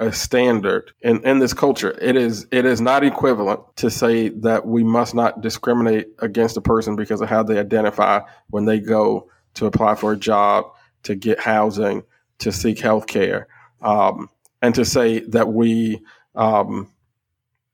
a 0.01 0.13
standard 0.13 0.93
in, 1.01 1.25
in 1.27 1.39
this 1.39 1.53
culture. 1.53 1.97
It 2.01 2.17
is 2.17 2.47
it 2.53 2.65
is 2.65 2.81
not 2.81 3.05
equivalent 3.05 3.61
to 3.77 3.91
say 3.91 4.29
that 4.29 4.67
we 4.67 4.85
must 4.85 5.15
not 5.15 5.41
discriminate 5.41 6.09
against 6.21 6.57
a 6.57 6.61
person 6.61 6.95
because 6.95 7.21
of 7.21 7.29
how 7.29 7.43
they 7.43 7.59
identify 7.59 8.21
when 8.51 8.65
they 8.65 8.79
go 8.79 9.29
to 9.55 9.67
apply 9.67 9.97
for 9.97 10.13
a 10.13 10.17
job, 10.17 10.67
to 11.03 11.15
get 11.17 11.41
housing, 11.41 12.05
to 12.39 12.53
seek 12.53 12.79
health 12.79 13.07
care, 13.07 13.49
um, 13.83 14.29
and 14.63 14.75
to 14.75 14.85
say 14.85 15.21
that 15.21 15.49
we 15.49 16.01
um, 16.37 16.93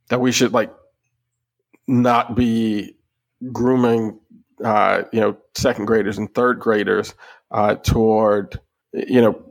that 0.08 0.20
we 0.20 0.32
should 0.32 0.52
like 0.52 0.72
not 1.86 2.34
be 2.34 2.96
grooming 3.52 4.18
uh, 4.62 5.02
you 5.12 5.20
know 5.20 5.36
second 5.54 5.86
graders 5.86 6.18
and 6.18 6.34
third 6.34 6.60
graders 6.60 7.14
uh, 7.50 7.74
toward 7.76 8.60
you 8.92 9.20
know 9.20 9.42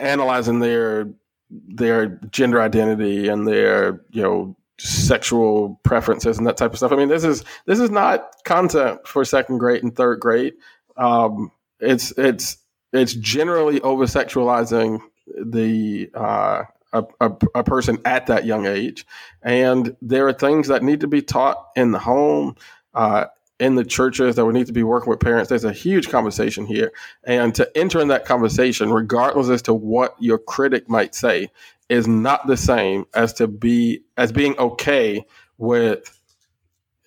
analyzing 0.00 0.60
their 0.60 1.08
their 1.50 2.06
gender 2.30 2.60
identity 2.60 3.28
and 3.28 3.46
their 3.46 4.04
you 4.10 4.22
know 4.22 4.56
sexual 4.78 5.80
preferences 5.82 6.38
and 6.38 6.46
that 6.46 6.56
type 6.56 6.70
of 6.72 6.76
stuff. 6.76 6.92
I 6.92 6.96
mean, 6.96 7.08
this 7.08 7.24
is 7.24 7.44
this 7.66 7.80
is 7.80 7.90
not 7.90 8.28
content 8.44 9.06
for 9.06 9.24
second 9.24 9.58
grade 9.58 9.82
and 9.82 9.94
third 9.94 10.20
grade. 10.20 10.54
Um, 10.96 11.50
it's 11.80 12.12
it's 12.16 12.58
it's 12.92 13.14
generally 13.14 13.80
over 13.82 14.04
sexualizing 14.04 15.00
the 15.26 16.10
uh, 16.14 16.62
a, 16.92 17.04
a, 17.20 17.32
a, 17.54 17.64
person 17.64 17.98
at 18.04 18.26
that 18.28 18.46
young 18.46 18.66
age, 18.66 19.06
and 19.42 19.94
there 20.00 20.26
are 20.26 20.32
things 20.32 20.68
that 20.68 20.82
need 20.82 21.00
to 21.00 21.06
be 21.06 21.22
taught 21.22 21.66
in 21.76 21.92
the 21.92 21.98
home. 21.98 22.56
Uh, 22.94 23.26
in 23.60 23.74
the 23.74 23.84
churches 23.84 24.36
that 24.36 24.44
we 24.44 24.52
need 24.52 24.66
to 24.66 24.72
be 24.72 24.82
working 24.82 25.10
with 25.10 25.20
parents. 25.20 25.48
There's 25.48 25.64
a 25.64 25.72
huge 25.72 26.08
conversation 26.08 26.66
here. 26.66 26.92
And 27.24 27.54
to 27.56 27.68
enter 27.76 28.00
in 28.00 28.08
that 28.08 28.24
conversation, 28.24 28.92
regardless 28.92 29.48
as 29.48 29.62
to 29.62 29.74
what 29.74 30.14
your 30.20 30.38
critic 30.38 30.88
might 30.88 31.14
say, 31.14 31.50
is 31.88 32.06
not 32.06 32.46
the 32.46 32.56
same 32.56 33.06
as 33.14 33.32
to 33.34 33.48
be 33.48 34.02
as 34.16 34.30
being 34.30 34.56
okay 34.58 35.24
with 35.56 36.14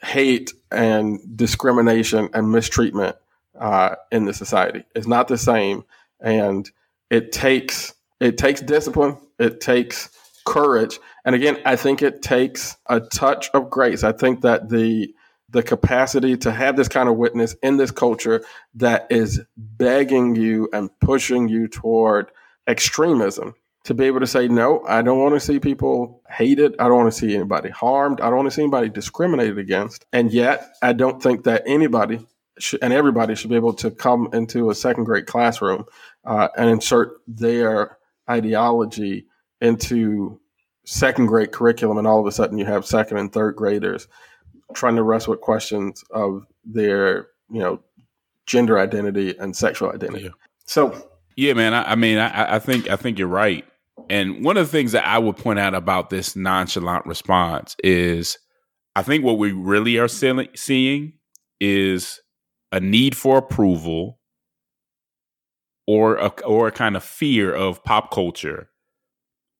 hate 0.03 0.51
and 0.71 1.19
discrimination 1.37 2.29
and 2.33 2.51
mistreatment 2.51 3.15
uh, 3.59 3.95
in 4.11 4.25
the 4.25 4.33
society. 4.33 4.83
It's 4.95 5.07
not 5.07 5.27
the 5.27 5.37
same. 5.37 5.83
And 6.19 6.69
it 7.09 7.31
takes 7.31 7.93
it 8.19 8.37
takes 8.37 8.61
discipline, 8.61 9.17
it 9.39 9.61
takes 9.61 10.09
courage. 10.45 10.99
And 11.25 11.33
again, 11.33 11.59
I 11.65 11.75
think 11.75 12.01
it 12.01 12.21
takes 12.21 12.77
a 12.87 12.99
touch 12.99 13.49
of 13.53 13.69
grace. 13.69 14.03
I 14.03 14.11
think 14.11 14.41
that 14.41 14.69
the 14.69 15.13
the 15.51 15.63
capacity 15.63 16.35
to 16.37 16.51
have 16.51 16.75
this 16.75 16.87
kind 16.87 17.09
of 17.09 17.17
witness 17.17 17.55
in 17.61 17.77
this 17.77 17.91
culture 17.91 18.43
that 18.75 19.07
is 19.09 19.41
begging 19.57 20.35
you 20.35 20.69
and 20.73 20.89
pushing 20.99 21.47
you 21.47 21.67
toward 21.67 22.31
extremism 22.67 23.53
to 23.83 23.93
be 23.93 24.05
able 24.05 24.19
to 24.19 24.27
say 24.27 24.47
no 24.47 24.83
i 24.87 25.01
don't 25.01 25.19
want 25.19 25.33
to 25.33 25.39
see 25.39 25.59
people 25.59 26.21
hated. 26.29 26.75
I 26.79 26.87
don't 26.87 26.97
want 26.97 27.11
to 27.11 27.19
see 27.19 27.35
anybody 27.35 27.69
harmed. 27.69 28.21
I 28.21 28.27
don't 28.27 28.37
want 28.37 28.47
to 28.47 28.51
see 28.55 28.61
anybody 28.61 28.89
discriminated 28.89 29.57
against. 29.57 30.05
And 30.13 30.31
yet 30.31 30.75
i 30.81 30.93
don't 30.93 31.21
think 31.21 31.43
that 31.43 31.63
anybody 31.65 32.25
and 32.81 32.93
everybody 32.93 33.35
should 33.35 33.49
be 33.49 33.55
able 33.55 33.73
to 33.73 33.91
come 33.91 34.29
into 34.33 34.69
a 34.69 34.75
second 34.75 35.05
grade 35.05 35.25
classroom 35.25 35.85
uh, 36.25 36.49
and 36.57 36.69
insert 36.69 37.13
their 37.27 37.97
ideology 38.29 39.25
into 39.61 40.39
second 40.85 41.27
grade 41.27 41.51
curriculum 41.51 41.97
and 41.97 42.07
all 42.07 42.19
of 42.19 42.25
a 42.25 42.31
sudden 42.31 42.57
you 42.57 42.65
have 42.65 42.85
second 42.85 43.17
and 43.17 43.31
third 43.33 43.55
graders 43.55 44.07
trying 44.73 44.95
to 44.95 45.03
wrestle 45.03 45.31
with 45.31 45.41
questions 45.41 46.03
of 46.11 46.45
their, 46.63 47.27
you 47.49 47.59
know, 47.59 47.79
gender 48.45 48.79
identity 48.79 49.37
and 49.37 49.55
sexual 49.55 49.91
identity. 49.91 50.23
Yeah. 50.25 50.29
So, 50.65 51.09
yeah, 51.35 51.53
man. 51.53 51.73
I, 51.73 51.91
I 51.91 51.95
mean, 51.95 52.17
I, 52.17 52.55
I, 52.55 52.59
think 52.59 52.89
I 52.89 52.95
think 52.95 53.19
you're 53.19 53.27
right. 53.27 53.65
And 54.09 54.43
one 54.43 54.57
of 54.57 54.65
the 54.65 54.71
things 54.71 54.91
that 54.93 55.05
I 55.05 55.19
would 55.19 55.37
point 55.37 55.59
out 55.59 55.73
about 55.73 56.09
this 56.09 56.35
nonchalant 56.35 57.05
response 57.05 57.75
is, 57.83 58.37
I 58.95 59.03
think 59.03 59.23
what 59.23 59.37
we 59.37 59.51
really 59.51 59.97
are 59.97 60.07
seeing 60.07 61.13
is 61.59 62.19
a 62.71 62.79
need 62.79 63.15
for 63.15 63.37
approval 63.37 64.19
or 65.87 66.15
a, 66.15 66.27
or 66.45 66.67
a 66.67 66.71
kind 66.71 66.95
of 66.95 67.03
fear 67.03 67.53
of 67.53 67.83
pop 67.83 68.11
culture 68.11 68.69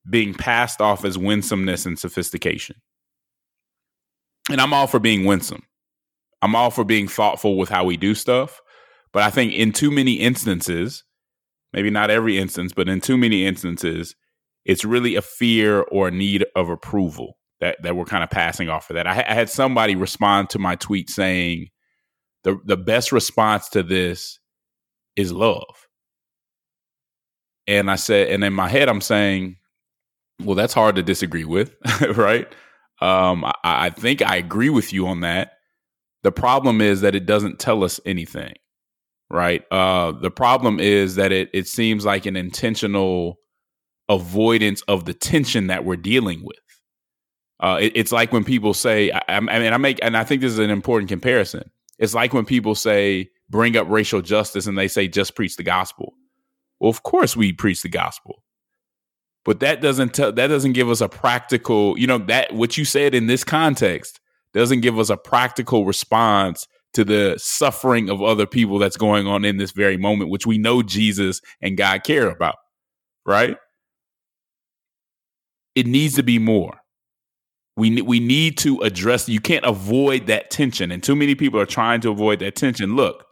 being 0.08 0.34
passed 0.34 0.80
off 0.80 1.04
as 1.04 1.16
winsomeness 1.16 1.86
and 1.86 1.98
sophistication. 1.98 2.76
And 4.50 4.60
I'm 4.60 4.74
all 4.74 4.86
for 4.86 4.98
being 4.98 5.24
winsome. 5.24 5.62
I'm 6.40 6.54
all 6.54 6.70
for 6.70 6.84
being 6.84 7.08
thoughtful 7.08 7.56
with 7.56 7.68
how 7.68 7.84
we 7.84 7.96
do 7.96 8.14
stuff. 8.14 8.60
But 9.12 9.22
I 9.22 9.30
think 9.30 9.52
in 9.52 9.72
too 9.72 9.90
many 9.90 10.14
instances, 10.14 11.04
maybe 11.72 11.90
not 11.90 12.10
every 12.10 12.38
instance, 12.38 12.72
but 12.72 12.88
in 12.88 13.00
too 13.00 13.16
many 13.16 13.46
instances, 13.46 14.16
it's 14.64 14.84
really 14.84 15.16
a 15.16 15.22
fear 15.22 15.82
or 15.82 16.08
a 16.08 16.12
need 16.12 16.44
of 16.56 16.68
approval 16.68 17.38
that, 17.60 17.80
that 17.82 17.94
we're 17.94 18.04
kind 18.04 18.24
of 18.24 18.30
passing 18.30 18.68
off 18.68 18.86
for 18.86 18.94
that. 18.94 19.06
I, 19.06 19.24
I 19.26 19.34
had 19.34 19.50
somebody 19.50 19.94
respond 19.94 20.50
to 20.50 20.58
my 20.58 20.76
tweet 20.76 21.10
saying 21.10 21.68
the, 22.42 22.58
the 22.64 22.76
best 22.76 23.12
response 23.12 23.68
to 23.70 23.82
this 23.82 24.40
is 25.14 25.32
love. 25.32 25.88
And 27.66 27.90
I 27.90 27.96
said, 27.96 28.28
and 28.28 28.42
in 28.42 28.52
my 28.52 28.68
head, 28.68 28.88
I'm 28.88 29.00
saying, 29.00 29.56
Well, 30.42 30.56
that's 30.56 30.74
hard 30.74 30.96
to 30.96 31.02
disagree 31.02 31.44
with, 31.44 31.74
right? 32.16 32.52
Um, 33.02 33.44
I, 33.44 33.52
I 33.64 33.90
think 33.90 34.22
I 34.22 34.36
agree 34.36 34.70
with 34.70 34.92
you 34.92 35.08
on 35.08 35.20
that. 35.20 35.52
The 36.22 36.32
problem 36.32 36.80
is 36.80 37.00
that 37.00 37.14
it 37.14 37.26
doesn't 37.26 37.58
tell 37.58 37.82
us 37.82 38.00
anything, 38.06 38.54
right? 39.28 39.64
Uh, 39.72 40.12
the 40.12 40.30
problem 40.30 40.78
is 40.78 41.16
that 41.16 41.32
it 41.32 41.50
it 41.52 41.66
seems 41.66 42.04
like 42.04 42.26
an 42.26 42.36
intentional 42.36 43.38
avoidance 44.08 44.82
of 44.82 45.04
the 45.04 45.14
tension 45.14 45.66
that 45.66 45.84
we're 45.84 45.96
dealing 45.96 46.44
with. 46.44 46.58
Uh, 47.58 47.78
it, 47.80 47.92
it's 47.94 48.12
like 48.12 48.32
when 48.32 48.44
people 48.44 48.74
say, 48.74 49.10
I, 49.10 49.22
I 49.28 49.40
mean, 49.40 49.72
I 49.72 49.76
make, 49.78 49.98
and 50.02 50.16
I 50.16 50.24
think 50.24 50.40
this 50.40 50.52
is 50.52 50.58
an 50.58 50.70
important 50.70 51.08
comparison. 51.08 51.70
It's 51.98 52.14
like 52.14 52.32
when 52.32 52.44
people 52.44 52.74
say, 52.74 53.30
bring 53.48 53.76
up 53.76 53.88
racial 53.88 54.20
justice 54.22 54.66
and 54.66 54.76
they 54.76 54.88
say, 54.88 55.08
just 55.08 55.36
preach 55.36 55.56
the 55.56 55.62
gospel. 55.62 56.14
Well, 56.80 56.90
of 56.90 57.02
course 57.02 57.36
we 57.36 57.52
preach 57.52 57.82
the 57.82 57.88
gospel. 57.88 58.41
But 59.44 59.60
that 59.60 59.80
doesn't 59.80 60.14
tell 60.14 60.32
that 60.32 60.46
doesn't 60.46 60.72
give 60.72 60.88
us 60.88 61.00
a 61.00 61.08
practical, 61.08 61.98
you 61.98 62.06
know, 62.06 62.18
that 62.18 62.54
what 62.54 62.78
you 62.78 62.84
said 62.84 63.14
in 63.14 63.26
this 63.26 63.42
context 63.42 64.20
doesn't 64.54 64.80
give 64.80 64.98
us 64.98 65.10
a 65.10 65.16
practical 65.16 65.84
response 65.84 66.66
to 66.94 67.04
the 67.04 67.34
suffering 67.38 68.10
of 68.10 68.22
other 68.22 68.46
people 68.46 68.78
that's 68.78 68.96
going 68.96 69.26
on 69.26 69.44
in 69.44 69.56
this 69.56 69.72
very 69.72 69.96
moment, 69.96 70.30
which 70.30 70.46
we 70.46 70.58
know 70.58 70.82
Jesus 70.82 71.40
and 71.60 71.76
God 71.76 72.04
care 72.04 72.28
about, 72.28 72.56
right? 73.24 73.56
It 75.74 75.86
needs 75.86 76.14
to 76.16 76.22
be 76.22 76.38
more. 76.38 76.78
We 77.76 78.02
we 78.02 78.20
need 78.20 78.58
to 78.58 78.80
address. 78.80 79.28
You 79.28 79.40
can't 79.40 79.64
avoid 79.64 80.26
that 80.26 80.50
tension, 80.50 80.92
and 80.92 81.02
too 81.02 81.16
many 81.16 81.34
people 81.34 81.58
are 81.58 81.66
trying 81.66 82.02
to 82.02 82.10
avoid 82.10 82.40
that 82.40 82.54
tension. 82.54 82.94
Look, 82.94 83.24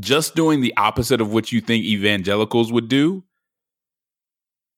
just 0.00 0.34
doing 0.34 0.62
the 0.62 0.74
opposite 0.78 1.20
of 1.20 1.32
what 1.34 1.52
you 1.52 1.60
think 1.60 1.84
evangelicals 1.84 2.72
would 2.72 2.88
do 2.88 3.22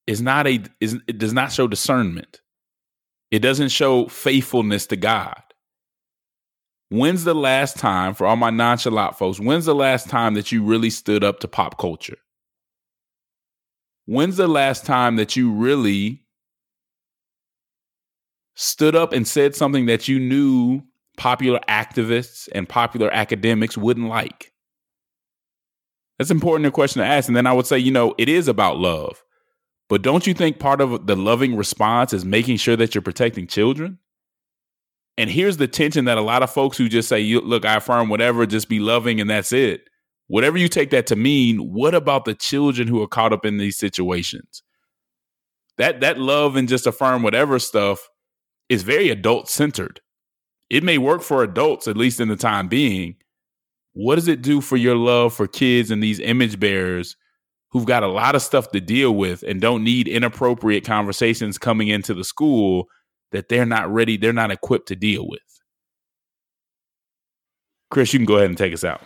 is 0.07 0.21
not 0.21 0.47
a 0.47 0.63
is 0.81 0.99
it 1.07 1.19
does 1.19 1.33
not 1.33 1.53
show 1.53 1.67
discernment. 1.67 2.41
It 3.31 3.41
doesn't 3.41 3.71
show 3.71 4.09
faithfulness 4.09 4.87
to 4.89 4.97
God. 4.97 5.43
When's 6.91 7.25
the 7.25 7.35
last 7.35 7.79
time, 7.79 8.13
for 8.13 8.27
all 8.27 8.37
my 8.37 8.51
nonchalant 8.51 9.17
folks, 9.17 9.41
when's 9.41 9.65
the 9.65 9.75
last 9.75 10.11
time 10.11 10.35
that 10.35 10.53
you 10.53 10.63
really 10.63 10.91
stood 10.91 11.25
up 11.25 11.41
to 11.41 11.49
pop 11.49 11.79
culture? 11.79 12.19
When's 14.05 14.37
the 14.37 14.49
last 14.49 14.85
time 14.85 15.17
that 15.17 15.35
you 15.35 15.51
really 15.51 16.23
stood 18.55 18.95
up 18.95 19.15
and 19.15 19.27
said 19.27 19.55
something 19.55 19.87
that 19.87 20.07
you 20.09 20.21
knew 20.21 20.83
popular 21.17 21.61
activists 21.69 22.49
and 22.55 22.69
popular 22.69 23.11
academics 23.15 23.79
wouldn't 23.79 24.09
like? 24.09 24.53
That's 26.19 26.31
important 26.31 26.67
important 26.67 26.75
question 26.75 27.01
to 27.01 27.09
ask. 27.09 27.27
And 27.27 27.37
then 27.37 27.47
I 27.47 27.55
would 27.55 27.67
say, 27.67 27.79
you 27.79 27.91
know, 27.91 28.15
it 28.19 28.29
is 28.29 28.49
about 28.49 28.77
love. 28.77 29.25
But 29.93 30.01
don't 30.01 30.27
you 30.27 30.33
think 30.33 30.59
part 30.59 30.81
of 30.81 31.07
the 31.07 31.15
loving 31.15 31.55
response 31.55 32.15
is 32.15 32.25
making 32.25 32.57
sure 32.57 32.77
that 32.77 32.95
you're 32.95 33.03
protecting 33.03 33.47
children? 33.47 33.99
And 35.19 35.29
here's 35.29 35.59
the 35.59 35.69
tension 35.69 36.07
that 36.07 36.17
a 36.17 36.23
lot 36.23 36.43
of 36.43 36.49
folks 36.49 36.79
who 36.79 36.89
just 36.89 37.11
say, 37.11 37.23
look, 37.35 37.67
I 37.67 37.75
affirm 37.75 38.09
whatever, 38.09 38.47
just 38.47 38.71
be 38.71 38.81
loving 38.81 39.21
and 39.21 39.29
that's 39.29 39.53
it. 39.53 39.83
Whatever 40.29 40.57
you 40.57 40.69
take 40.69 40.89
that 40.93 41.07
to 41.09 41.15
mean, 41.15 41.59
what 41.59 41.95
about 41.95 42.25
the 42.25 42.33
children 42.33 42.89
who 42.89 43.03
are 43.03 43.07
caught 43.07 43.35
up 43.35 43.45
in 43.45 43.59
these 43.59 43.77
situations? 43.77 44.63
That 45.77 46.01
that 46.01 46.17
love 46.17 46.57
and 46.57 46.71
just 46.71 46.87
affirm 46.87 47.23
whatever 47.23 47.59
stuff 47.59 48.09
is 48.71 48.85
very 48.85 49.11
adult 49.11 49.51
centered. 49.51 50.01
It 50.71 50.83
may 50.83 50.97
work 50.97 51.21
for 51.21 51.43
adults, 51.43 51.87
at 51.87 51.99
least 51.99 52.19
in 52.19 52.29
the 52.29 52.37
time 52.37 52.67
being. 52.67 53.17
What 53.93 54.15
does 54.15 54.29
it 54.29 54.41
do 54.41 54.63
for 54.63 54.79
your 54.79 54.97
love 54.97 55.35
for 55.35 55.47
kids 55.47 55.91
and 55.91 56.03
these 56.03 56.19
image 56.19 56.59
bearers 56.59 57.15
who've 57.73 57.87
got 57.87 58.03
a 58.03 58.09
lot 58.09 58.35
of 58.35 58.43
stuff 58.43 58.71
to 58.71 58.81
deal 58.81 59.15
with 59.15 59.43
and 59.43 59.61
don't 59.61 59.83
need 59.83 60.07
inappropriate 60.07 60.85
conversations 60.85 61.59
coming 61.59 61.89
into 61.89 62.15
the 62.15 62.25
school 62.25 62.89
that 63.33 63.49
they're 63.49 63.67
not 63.67 63.93
ready, 63.93 64.17
they're 64.17 64.33
not 64.33 64.51
equipped 64.51 64.89
to 64.89 64.97
deal 64.97 65.27
with. 65.27 65.41
Chris, 67.91 68.13
you 68.13 68.19
can 68.19 68.27
go 68.27 68.37
ahead 68.37 68.49
and 68.49 68.59
take 68.59 68.73
us 68.73 68.85
out. 68.85 69.03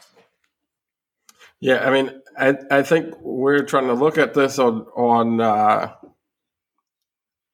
Yeah, 1.61 1.87
I 1.87 1.91
mean, 1.91 2.11
I, 2.39 2.55
I 2.71 2.83
think 2.83 3.15
we're 3.21 3.65
trying 3.65 3.87
to 3.87 3.95
look 3.95 4.19
at 4.19 4.35
this 4.35 4.59
on 4.59 4.83
on 4.97 5.41
uh, 5.41 5.93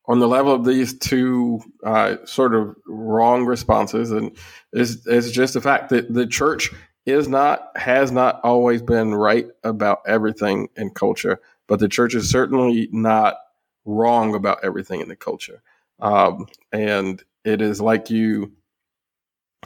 on 0.06 0.18
the 0.18 0.28
level 0.28 0.52
of 0.52 0.64
these 0.64 0.98
two 0.98 1.60
uh, 1.84 2.16
sort 2.24 2.54
of 2.54 2.74
wrong 2.86 3.46
responses, 3.46 4.10
and 4.10 4.36
is 4.72 5.06
is 5.06 5.30
just 5.30 5.54
the 5.54 5.60
fact 5.60 5.90
that 5.90 6.12
the 6.12 6.26
church 6.26 6.70
is 7.07 7.28
not 7.28 7.76
has 7.76 8.12
not 8.12 8.40
always 8.44 8.82
been 8.82 9.14
right 9.14 9.46
about 9.64 10.00
everything 10.07 10.68
in 10.76 10.90
culture, 10.90 11.40
but 11.66 11.80
the 11.80 11.88
church 11.88 12.14
is 12.14 12.30
certainly 12.30 12.88
not 12.92 13.36
wrong 13.84 14.34
about 14.34 14.59
everything 14.62 15.00
in 15.00 15.09
the 15.09 15.16
culture. 15.16 15.62
Um, 16.00 16.46
and 16.72 17.22
it 17.44 17.61
is 17.61 17.80
like 17.80 18.11
you, 18.11 18.53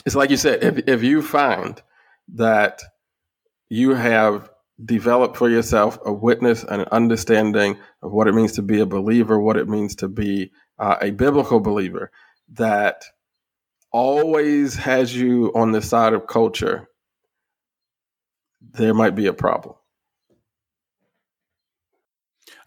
it's 0.05 0.15
like 0.15 0.31
you 0.31 0.37
said, 0.37 0.63
if 0.63 0.89
if 0.89 1.03
you 1.03 1.21
find 1.23 1.81
that 2.35 2.83
you 3.69 3.95
have 3.95 4.51
developed 4.85 5.37
for 5.37 5.49
yourself 5.49 5.99
a 6.05 6.13
witness 6.13 6.63
and 6.63 6.83
an 6.83 6.89
understanding 6.93 7.79
of 8.03 8.13
what 8.13 8.29
it 8.29 8.35
means 8.35 8.53
to 8.53 8.63
be 8.63 8.81
a 8.81 8.87
believer, 8.87 9.39
what 9.39 9.57
it 9.57 9.69
means 9.69 9.97
to 9.97 10.09
be 10.09 10.53
uh, 10.79 10.97
a 11.01 11.11
biblical 11.11 11.61
believer, 11.61 12.11
that 12.53 13.05
always 13.93 14.75
has 14.75 15.15
you 15.17 15.51
on 15.55 15.73
the 15.73 15.81
side 15.81 16.13
of 16.13 16.27
culture 16.27 16.89
there 18.77 18.95
might 18.95 19.15
be 19.15 19.27
a 19.27 19.33
problem. 19.33 19.75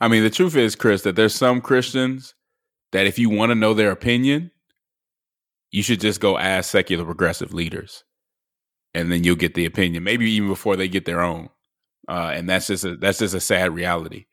I 0.01 0.07
mean, 0.07 0.24
the 0.24 0.30
truth 0.30 0.55
is, 0.55 0.76
Chris, 0.76 1.03
that 1.03 1.16
there's 1.16 1.36
some 1.36 1.62
Christians 1.62 2.34
that 2.91 3.05
if 3.05 3.20
you 3.20 3.30
want 3.30 3.51
to 3.51 3.55
know 3.55 3.74
their 3.74 3.91
opinion, 3.91 4.51
you 5.72 5.84
should 5.84 5.99
just 5.99 6.20
go 6.20 6.38
ask 6.38 6.72
secular 6.72 7.05
progressive 7.05 7.53
leaders, 7.53 8.03
and 8.93 9.12
then 9.12 9.24
you'll 9.24 9.36
get 9.36 9.53
the 9.53 9.66
opinion. 9.66 10.03
Maybe 10.03 10.30
even 10.32 10.47
before 10.47 10.76
they 10.76 10.88
get 10.88 11.05
their 11.05 11.22
own, 11.22 11.49
uh, 12.07 12.32
and 12.34 12.49
that's 12.49 12.68
just 12.68 12.86
a, 12.86 12.95
that's 12.95 13.20
just 13.20 13.36
a 13.36 13.39
sad 13.39 13.74
reality. 13.74 14.26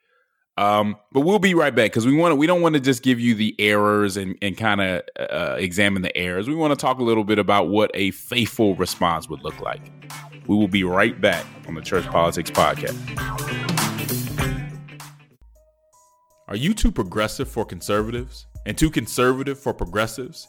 Um, 0.58 0.96
but 1.12 1.20
we'll 1.20 1.38
be 1.38 1.52
right 1.54 1.74
back 1.74 1.90
because 1.90 2.06
we 2.06 2.16
want 2.16 2.32
to, 2.32 2.36
we 2.36 2.46
don't 2.46 2.62
want 2.62 2.74
to 2.76 2.80
just 2.80 3.02
give 3.02 3.20
you 3.20 3.34
the 3.34 3.54
errors 3.58 4.16
and, 4.16 4.38
and 4.40 4.56
kind 4.56 4.80
of 4.80 5.02
uh, 5.18 5.56
examine 5.58 6.00
the 6.00 6.16
errors. 6.16 6.48
We 6.48 6.54
want 6.54 6.70
to 6.70 6.76
talk 6.76 6.98
a 6.98 7.02
little 7.02 7.24
bit 7.24 7.38
about 7.38 7.68
what 7.68 7.90
a 7.92 8.10
faithful 8.12 8.74
response 8.76 9.28
would 9.28 9.42
look 9.42 9.60
like. 9.60 9.82
We 10.46 10.56
will 10.56 10.68
be 10.68 10.82
right 10.84 11.20
back 11.20 11.44
on 11.68 11.74
the 11.74 11.82
Church 11.82 12.06
Politics 12.06 12.50
Podcast. 12.50 12.96
Are 16.48 16.56
you 16.56 16.72
too 16.72 16.92
progressive 16.92 17.48
for 17.48 17.64
conservatives 17.64 18.46
and 18.64 18.78
too 18.78 18.90
conservative 18.90 19.58
for 19.58 19.74
progressives? 19.74 20.48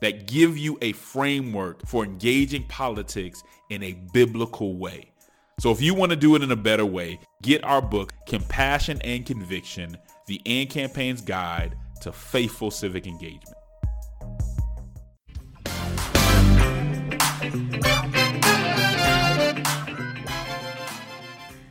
that 0.00 0.26
give 0.26 0.56
you 0.56 0.78
a 0.82 0.92
framework 0.92 1.86
for 1.86 2.04
engaging 2.04 2.64
politics 2.64 3.42
in 3.68 3.82
a 3.82 3.92
biblical 4.12 4.76
way. 4.76 5.12
So 5.58 5.70
if 5.70 5.82
you 5.82 5.94
want 5.94 6.10
to 6.10 6.16
do 6.16 6.34
it 6.36 6.42
in 6.42 6.50
a 6.50 6.56
better 6.56 6.86
way, 6.86 7.20
get 7.42 7.62
our 7.64 7.82
book, 7.82 8.14
Compassion 8.26 9.00
and 9.02 9.26
Conviction 9.26 9.96
The 10.26 10.40
AND 10.46 10.70
Campaign's 10.70 11.20
Guide 11.20 11.76
to 12.00 12.12
Faithful 12.12 12.70
Civic 12.70 13.06
Engagement. 13.06 13.56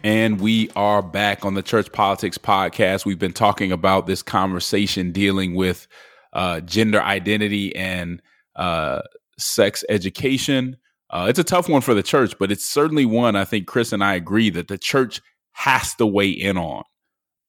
And 0.03 0.39
we 0.39 0.69
are 0.75 1.01
back 1.01 1.43
on 1.43 1.55
the 1.55 1.61
Church 1.61 1.91
Politics 1.91 2.37
Podcast. 2.37 3.05
We've 3.05 3.19
been 3.19 3.33
talking 3.33 3.71
about 3.71 4.07
this 4.07 4.21
conversation 4.21 5.11
dealing 5.11 5.55
with 5.55 5.87
uh, 6.33 6.61
gender 6.61 7.01
identity 7.01 7.75
and 7.75 8.21
uh, 8.55 9.01
sex 9.37 9.83
education. 9.89 10.77
Uh, 11.09 11.25
it's 11.29 11.39
a 11.39 11.43
tough 11.43 11.67
one 11.67 11.81
for 11.81 11.93
the 11.93 12.03
church, 12.03 12.37
but 12.39 12.51
it's 12.51 12.65
certainly 12.65 13.05
one 13.05 13.35
I 13.35 13.45
think 13.45 13.67
Chris 13.67 13.91
and 13.91 14.03
I 14.03 14.15
agree 14.15 14.49
that 14.51 14.67
the 14.67 14.77
church 14.77 15.21
has 15.53 15.95
to 15.95 16.05
weigh 16.05 16.29
in 16.29 16.57
on. 16.57 16.83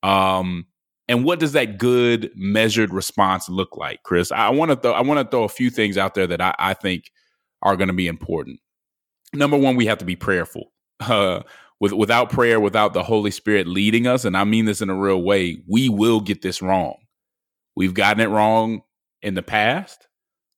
Um, 0.03 0.66
and 1.09 1.24
what 1.24 1.41
does 1.41 1.53
that 1.53 1.78
good 1.78 2.31
measured 2.37 2.93
response 2.93 3.49
look 3.49 3.76
like, 3.76 4.03
Chris? 4.05 4.31
I 4.31 4.49
want 4.51 4.70
to 4.70 4.76
throw 4.76 4.93
I 4.93 5.03
want 5.03 5.18
to 5.18 5.28
throw 5.28 5.45
a 5.45 5.49
few 5.49 5.68
things 5.68 5.99
out 5.99 6.14
there 6.14 6.26
that 6.28 6.41
I, 6.41 6.55
I 6.59 6.74
think 6.74 7.11
are 7.62 7.76
going 7.76 7.89
to 7.89 7.95
be 7.95 8.07
important. 8.07 8.61
Number 9.35 9.57
one, 9.57 9.76
we 9.76 9.87
have 9.87 9.99
to 9.99 10.05
be 10.05 10.16
prayerful. 10.16 10.72
Uh, 11.01 11.43
with 11.81 11.95
without 11.95 12.28
prayer, 12.28 12.61
without 12.61 12.93
the 12.93 13.03
Holy 13.03 13.31
Spirit 13.31 13.66
leading 13.66 14.07
us, 14.07 14.26
and 14.26 14.37
I 14.37 14.45
mean 14.45 14.66
this 14.66 14.83
in 14.83 14.91
a 14.91 14.95
real 14.95 15.22
way, 15.22 15.62
we 15.66 15.89
will 15.89 16.20
get 16.20 16.43
this 16.43 16.61
wrong. 16.61 16.97
We've 17.81 17.95
gotten 17.95 18.20
it 18.20 18.28
wrong 18.28 18.83
in 19.22 19.33
the 19.33 19.43
past. 19.43 20.07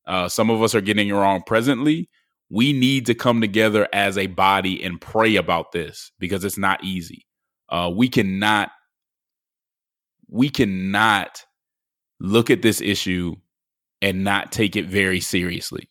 Uh, 0.09 0.29
some 0.29 0.51
of 0.51 0.61
us 0.61 0.75
are 0.75 0.81
getting 0.81 1.07
it 1.07 1.13
wrong 1.13 1.45
presently. 1.47 2.11
We 2.51 2.73
need 2.73 3.07
to 3.07 3.15
come 3.15 3.41
together 3.41 3.89
as 3.93 4.19
a 4.19 4.27
body 4.27 4.83
and 4.83 5.01
pray 5.01 5.37
about 5.37 5.71
this 5.71 6.11
because 6.19 6.45
it's 6.45 6.59
not 6.59 6.83
easy. 6.83 7.29
Uh, 7.69 7.93
we 7.95 8.09
cannot 8.09 8.73
we 10.29 10.51
cannot 10.51 11.45
look 12.19 12.51
at 12.51 12.63
this 12.63 12.81
issue 12.81 13.37
and 14.01 14.25
not 14.25 14.51
take 14.51 14.75
it 14.75 14.87
very 14.87 15.21
seriously 15.21 15.89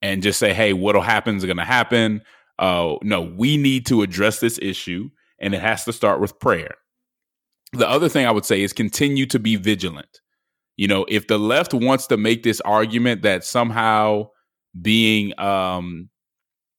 and 0.00 0.22
just 0.22 0.38
say, 0.38 0.54
hey, 0.54 0.72
what'll 0.72 1.02
happen 1.02 1.36
is 1.36 1.44
going 1.44 1.58
to 1.58 1.64
happen. 1.66 2.22
Uh, 2.58 2.94
no, 3.02 3.20
we 3.20 3.58
need 3.58 3.84
to 3.84 4.00
address 4.00 4.40
this 4.40 4.58
issue, 4.62 5.10
and 5.38 5.54
it 5.54 5.60
has 5.60 5.84
to 5.84 5.92
start 5.92 6.18
with 6.18 6.40
prayer. 6.40 6.76
The 7.74 7.86
other 7.86 8.08
thing 8.08 8.24
I 8.24 8.30
would 8.30 8.46
say 8.46 8.62
is 8.62 8.72
continue 8.72 9.26
to 9.26 9.38
be 9.38 9.56
vigilant. 9.56 10.22
You 10.76 10.88
know, 10.88 11.04
if 11.08 11.26
the 11.26 11.38
left 11.38 11.74
wants 11.74 12.06
to 12.08 12.16
make 12.16 12.42
this 12.42 12.60
argument 12.62 13.22
that 13.22 13.44
somehow 13.44 14.28
being 14.80 15.38
um, 15.38 16.08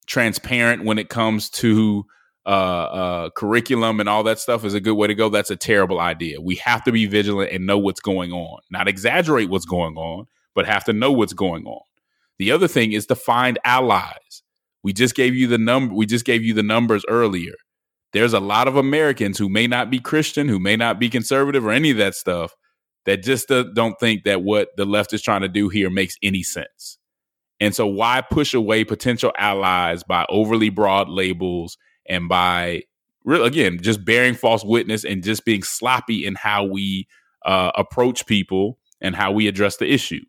transparent 0.06 0.84
when 0.84 0.98
it 0.98 1.08
comes 1.08 1.50
to 1.50 2.04
uh, 2.44 2.48
uh, 2.48 3.30
curriculum 3.36 4.00
and 4.00 4.08
all 4.08 4.24
that 4.24 4.38
stuff 4.38 4.64
is 4.64 4.74
a 4.74 4.80
good 4.80 4.94
way 4.94 5.06
to 5.06 5.14
go. 5.14 5.28
That's 5.28 5.50
a 5.50 5.56
terrible 5.56 6.00
idea. 6.00 6.40
We 6.40 6.56
have 6.56 6.82
to 6.84 6.92
be 6.92 7.06
vigilant 7.06 7.52
and 7.52 7.66
know 7.66 7.78
what's 7.78 8.00
going 8.00 8.32
on, 8.32 8.60
not 8.70 8.88
exaggerate 8.88 9.48
what's 9.48 9.64
going 9.64 9.96
on, 9.96 10.26
but 10.54 10.66
have 10.66 10.84
to 10.84 10.92
know 10.92 11.12
what's 11.12 11.32
going 11.32 11.66
on. 11.66 11.82
The 12.38 12.50
other 12.50 12.66
thing 12.66 12.92
is 12.92 13.06
to 13.06 13.14
find 13.14 13.58
allies. 13.64 14.42
We 14.82 14.92
just 14.92 15.14
gave 15.14 15.34
you 15.34 15.46
the 15.46 15.58
number. 15.58 15.94
We 15.94 16.06
just 16.06 16.24
gave 16.24 16.42
you 16.42 16.54
the 16.54 16.64
numbers 16.64 17.04
earlier. 17.08 17.54
There's 18.12 18.32
a 18.32 18.40
lot 18.40 18.66
of 18.66 18.76
Americans 18.76 19.38
who 19.38 19.48
may 19.48 19.66
not 19.66 19.90
be 19.90 20.00
Christian, 20.00 20.48
who 20.48 20.58
may 20.58 20.76
not 20.76 20.98
be 20.98 21.08
conservative 21.08 21.64
or 21.64 21.70
any 21.70 21.92
of 21.92 21.96
that 21.98 22.14
stuff, 22.14 22.54
that 23.06 23.22
just 23.22 23.48
don't 23.48 23.98
think 23.98 24.24
that 24.24 24.42
what 24.42 24.68
the 24.76 24.84
left 24.84 25.12
is 25.12 25.22
trying 25.22 25.42
to 25.42 25.48
do 25.48 25.68
here 25.68 25.90
makes 25.90 26.16
any 26.22 26.42
sense. 26.42 26.98
And 27.60 27.74
so, 27.74 27.86
why 27.86 28.22
push 28.28 28.54
away 28.54 28.84
potential 28.84 29.32
allies 29.38 30.02
by 30.02 30.26
overly 30.28 30.70
broad 30.70 31.08
labels 31.08 31.78
and 32.08 32.28
by 32.28 32.82
again 33.24 33.78
just 33.80 34.04
bearing 34.04 34.34
false 34.34 34.64
witness 34.64 35.04
and 35.04 35.22
just 35.22 35.44
being 35.44 35.62
sloppy 35.62 36.26
in 36.26 36.34
how 36.34 36.64
we 36.64 37.06
uh, 37.44 37.70
approach 37.76 38.26
people 38.26 38.78
and 39.00 39.14
how 39.14 39.32
we 39.32 39.46
address 39.46 39.76
the 39.76 39.92
issue? 39.92 40.22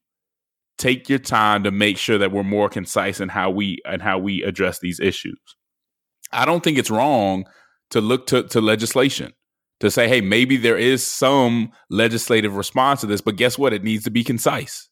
Take 0.77 1.09
your 1.09 1.19
time 1.19 1.63
to 1.63 1.71
make 1.71 1.97
sure 1.97 2.17
that 2.17 2.31
we're 2.31 2.43
more 2.43 2.69
concise 2.69 3.19
in 3.19 3.29
how 3.29 3.49
we 3.49 3.79
and 3.85 4.01
how 4.01 4.19
we 4.19 4.43
address 4.43 4.79
these 4.79 4.99
issues. 4.99 5.39
I 6.31 6.45
don't 6.45 6.63
think 6.63 6.77
it's 6.77 6.91
wrong 6.91 7.45
to 7.91 8.01
look 8.01 8.27
to, 8.27 8.43
to 8.43 8.61
legislation 8.61 9.33
to 9.79 9.91
say 9.91 10.07
hey 10.07 10.21
maybe 10.21 10.57
there 10.57 10.77
is 10.77 11.05
some 11.05 11.71
legislative 11.89 12.55
response 12.55 13.01
to 13.01 13.07
this 13.07 13.21
but 13.21 13.35
guess 13.35 13.57
what 13.57 13.73
it 13.73 13.83
needs 13.83 14.03
to 14.03 14.11
be 14.11 14.23
concise 14.23 14.89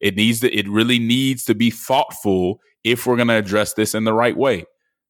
it 0.00 0.16
needs 0.16 0.40
to 0.40 0.52
it 0.54 0.68
really 0.68 0.98
needs 0.98 1.44
to 1.44 1.54
be 1.54 1.70
thoughtful 1.70 2.60
if 2.84 3.06
we're 3.06 3.16
going 3.16 3.28
to 3.28 3.34
address 3.34 3.74
this 3.74 3.94
in 3.94 4.04
the 4.04 4.12
right 4.12 4.36
way 4.36 4.64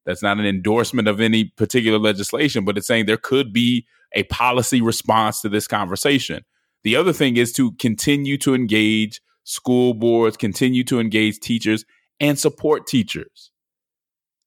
that's 0.09 0.23
not 0.23 0.39
an 0.39 0.45
endorsement 0.47 1.07
of 1.07 1.21
any 1.21 1.45
particular 1.45 1.99
legislation, 1.99 2.65
but 2.65 2.79
it's 2.79 2.87
saying 2.87 3.05
there 3.05 3.15
could 3.15 3.53
be 3.53 3.85
a 4.13 4.23
policy 4.23 4.81
response 4.81 5.39
to 5.41 5.49
this 5.49 5.67
conversation. 5.67 6.43
The 6.83 6.95
other 6.95 7.13
thing 7.13 7.37
is 7.37 7.53
to 7.53 7.73
continue 7.73 8.35
to 8.39 8.55
engage 8.55 9.21
school 9.43 9.93
boards, 9.93 10.35
continue 10.35 10.83
to 10.85 10.99
engage 10.99 11.39
teachers, 11.39 11.85
and 12.19 12.39
support 12.39 12.87
teachers. 12.87 13.51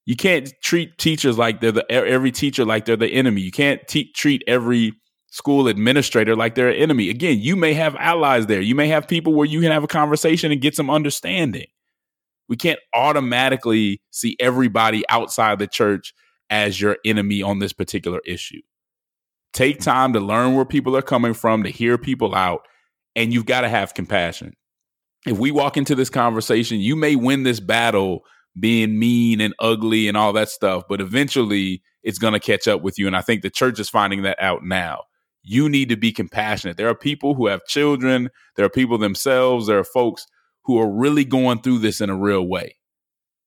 You 0.05 0.17
can't 0.17 0.53
treat 0.63 0.99
teachers 0.99 1.39
like 1.39 1.61
they're 1.61 1.73
the 1.73 1.91
every 1.91 2.33
teacher 2.33 2.65
like 2.65 2.85
they're 2.85 2.97
the 2.97 3.13
enemy. 3.13 3.41
You 3.41 3.53
can't 3.53 3.87
te- 3.87 4.13
treat 4.13 4.43
every 4.47 4.95
school 5.31 5.69
administrator 5.69 6.35
like 6.37 6.55
they're 6.55 6.69
an 6.69 6.77
enemy. 6.77 7.09
Again, 7.09 7.39
you 7.39 7.57
may 7.57 7.73
have 7.75 7.95
allies 7.97 8.47
there. 8.47 8.61
You 8.61 8.75
may 8.75 8.89
have 8.89 9.07
people 9.07 9.33
where 9.33 9.47
you 9.47 9.61
can 9.61 9.71
have 9.71 9.85
a 9.85 9.89
conversation 9.89 10.53
and 10.53 10.61
get 10.61 10.75
some 10.75 10.91
understanding 10.91 11.67
we 12.53 12.57
can't 12.57 12.81
automatically 12.95 14.03
see 14.11 14.37
everybody 14.39 15.03
outside 15.09 15.59
the 15.59 15.67
church 15.67 16.13
as 16.51 16.79
your 16.79 16.99
enemy 17.03 17.43
on 17.43 17.61
this 17.61 17.73
particular 17.73 18.21
issue. 18.27 18.61
Take 19.55 19.81
time 19.81 20.13
to 20.13 20.21
learn 20.21 20.55
where 20.55 20.67
people 20.67 20.95
are 20.95 21.01
coming 21.01 21.33
from, 21.33 21.63
to 21.63 21.71
hear 21.71 21.97
people 21.97 22.35
out, 22.35 22.67
and 23.17 23.33
you've 23.33 23.47
got 23.47 23.63
to 23.63 23.71
have 23.71 23.95
compassion. 23.95 24.55
If 25.27 25.39
we 25.39 25.51
walk 25.51 25.79
into 25.79 25.95
this 25.95 26.11
conversation, 26.11 26.79
you 26.79 26.95
may 26.95 27.17
win 27.17 27.43
this 27.43 27.59
battle 27.59 28.25
being 28.59 28.99
mean 28.99 29.41
and 29.41 29.55
ugly 29.59 30.09
and 30.09 30.17
all 30.17 30.33
that 30.35 30.49
stuff, 30.49 30.85
but 30.89 31.01
eventually 31.01 31.83
it's 32.03 32.19
going 32.19 32.35
to 32.35 32.41
catch 32.41 32.69
up 32.69 32.83
with 32.83 32.99
you. 32.99 33.07
And 33.07 33.17
I 33.17 33.23
think 33.23 33.43
the 33.43 33.51
church 33.51 33.79
is 33.79 33.89
finding 33.89 34.23
that 34.23 34.41
out 34.41 34.65
now. 34.65 35.05
You 35.43 35.69
need 35.69 35.89
to 35.89 35.97
be 35.97 36.13
compassionate. 36.13 36.77
There 36.77 36.89
are 36.89 36.95
people 36.95 37.35
who 37.35 37.47
have 37.47 37.65
children, 37.67 38.31
there 38.57 38.67
are 38.67 38.71
people 38.71 38.99
themselves, 38.99 39.67
there 39.67 39.79
are 39.79 39.85
folks 39.85 40.27
who 40.65 40.79
are 40.79 40.91
really 40.91 41.25
going 41.25 41.63
through 41.63 41.79
this 41.79 42.01
in 42.01 42.11
a 42.11 42.17
real 42.17 42.47
way. 42.47 42.77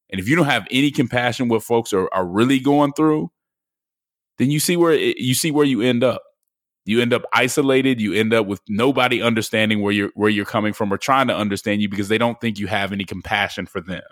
And 0.09 0.19
if 0.19 0.27
you 0.27 0.35
don't 0.35 0.45
have 0.45 0.67
any 0.71 0.91
compassion 0.91 1.47
what 1.47 1.63
folks 1.63 1.93
are, 1.93 2.09
are 2.13 2.25
really 2.25 2.59
going 2.59 2.93
through, 2.93 3.31
then 4.37 4.51
you 4.51 4.59
see 4.59 4.77
where 4.77 4.93
it, 4.93 5.17
you 5.17 5.33
see 5.33 5.51
where 5.51 5.65
you 5.65 5.81
end 5.81 6.03
up. 6.03 6.21
You 6.87 7.01
end 7.01 7.13
up 7.13 7.23
isolated. 7.33 7.99
You 7.99 8.13
end 8.13 8.33
up 8.33 8.45
with 8.45 8.61
nobody 8.67 9.21
understanding 9.21 9.81
where 9.81 9.91
you're 9.91 10.11
where 10.13 10.29
you're 10.29 10.45
coming 10.45 10.73
from 10.73 10.93
or 10.93 10.97
trying 10.97 11.27
to 11.27 11.35
understand 11.35 11.81
you 11.81 11.89
because 11.89 12.09
they 12.09 12.19
don't 12.19 12.39
think 12.39 12.59
you 12.59 12.67
have 12.67 12.91
any 12.91 13.05
compassion 13.05 13.65
for 13.65 13.81
them. 13.81 14.03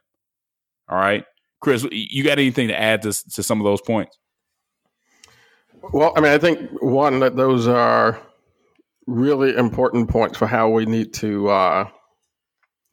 All 0.94 1.00
right, 1.00 1.26
Chris, 1.60 1.88
you 1.91 2.24
got 2.24 2.38
anything 2.38 2.68
to 2.68 2.80
add 2.80 3.02
to 3.02 3.12
to 3.32 3.41
some 3.41 3.60
of 3.60 3.66
those 3.66 3.82
points? 3.82 4.16
Well, 5.91 6.14
I 6.16 6.22
mean, 6.22 6.32
I 6.32 6.38
think 6.38 6.70
one 6.84 7.22
that 7.22 7.36
those 7.36 7.68
are 7.68 8.22
really 9.08 9.58
important 9.58 10.08
points 10.08 10.38
for 10.38 10.46
how 10.46 10.70
we 10.70 10.86
need 10.86 11.16
to 11.16 11.50
uh, 11.50 11.89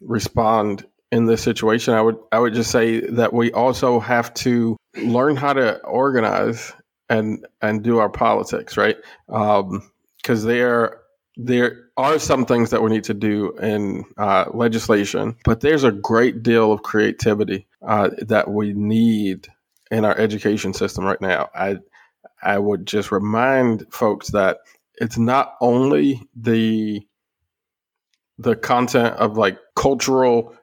respond 0.01 0.87
in 1.13 1.27
this 1.27 1.43
situation. 1.43 1.93
I 1.93 2.01
would 2.01 2.17
I 2.33 2.39
would 2.39 2.55
just 2.55 2.71
say 2.71 3.01
that 3.01 3.35
we 3.35 3.53
also 3.53 4.01
have 4.01 4.33
to 4.35 4.79
learn 4.97 5.37
how 5.37 5.53
to 5.53 5.79
organize 5.81 6.73
and 7.11 7.47
and 7.61 7.83
do 7.83 7.99
our 7.99 8.09
politics 8.09 8.79
right 8.79 8.97
because 9.27 9.63
um, 9.63 10.49
there 10.49 11.03
there 11.37 11.91
are 11.99 12.19
some 12.19 12.47
things 12.47 12.71
that 12.71 12.83
we 12.83 12.89
need 12.89 13.05
to 13.05 13.15
do 13.15 13.53
in 13.59 14.05
uh, 14.17 14.47
legislation, 14.55 15.37
but 15.45 15.61
there's 15.61 15.85
a 15.85 15.93
great 15.93 16.43
deal 16.43 16.73
of 16.73 16.83
creativity 16.83 17.67
uh, 17.87 18.11
that 18.19 18.51
we 18.51 18.73
need 18.73 19.49
in 19.91 20.05
our 20.05 20.17
education 20.19 20.73
system 20.73 21.05
right 21.05 21.21
now. 21.21 21.49
I 21.55 21.79
I 22.43 22.59
would 22.59 22.87
just 22.87 23.13
remind 23.13 23.87
folks 23.93 24.29
that 24.29 24.59
it's 25.01 25.19
not 25.19 25.55
only 25.61 26.23
the 26.35 27.07
the 28.39 28.57
content 28.57 29.15
of 29.17 29.37
like 29.37 29.59
cultural 29.77 30.55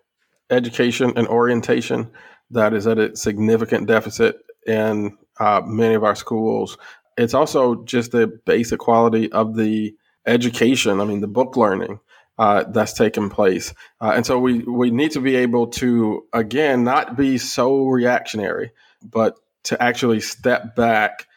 education 0.49 1.13
and 1.15 1.27
orientation 1.27 2.09
that 2.49 2.73
is 2.73 2.87
at 2.87 2.97
a 2.97 3.15
significant 3.15 3.87
deficit 3.87 4.37
in 4.65 5.15
uh, 5.39 5.61
many 5.65 5.93
of 5.93 6.03
our 6.03 6.15
schools. 6.15 6.77
It's 7.17 7.33
also 7.33 7.83
just 7.83 8.11
the 8.11 8.27
basic 8.45 8.79
quality 8.79 9.31
of 9.31 9.55
the 9.55 9.95
education. 10.25 10.99
I 10.99 11.05
mean, 11.05 11.21
the 11.21 11.27
book 11.27 11.55
learning 11.57 11.99
uh, 12.37 12.63
that's 12.69 12.93
taking 12.93 13.29
place, 13.29 13.73
uh, 14.01 14.13
and 14.15 14.25
so 14.25 14.39
we 14.39 14.59
we 14.59 14.91
need 14.91 15.11
to 15.11 15.21
be 15.21 15.35
able 15.35 15.67
to 15.67 16.25
again 16.33 16.83
not 16.83 17.17
be 17.17 17.37
so 17.37 17.85
reactionary, 17.85 18.71
but 19.03 19.35
to 19.63 19.81
actually 19.81 20.21
step 20.21 20.75
back 20.75 21.27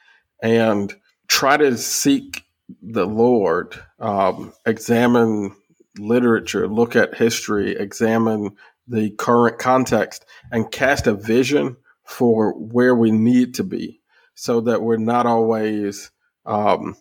and 0.43 0.95
try 1.27 1.57
to 1.57 1.77
seek 1.77 2.45
the 2.83 3.07
Lord, 3.07 3.81
um, 3.99 4.53
examine 4.67 5.55
literature, 5.99 6.69
look 6.69 6.97
at 6.97 7.17
history, 7.17 7.73
examine 7.73 8.57
the 8.87 9.11
current 9.11 9.59
context, 9.59 10.25
and 10.51 10.71
cast 10.71 11.07
a 11.07 11.15
vision 11.15 11.77
for 12.05 12.53
where 12.53 12.95
we 12.95 13.11
need 13.11 13.55
to 13.55 13.65
be 13.65 14.01
so 14.35 14.61
that 14.63 14.83
we're 14.83 14.97
not 14.97 15.27
always 15.27 16.11
um, 16.47 16.97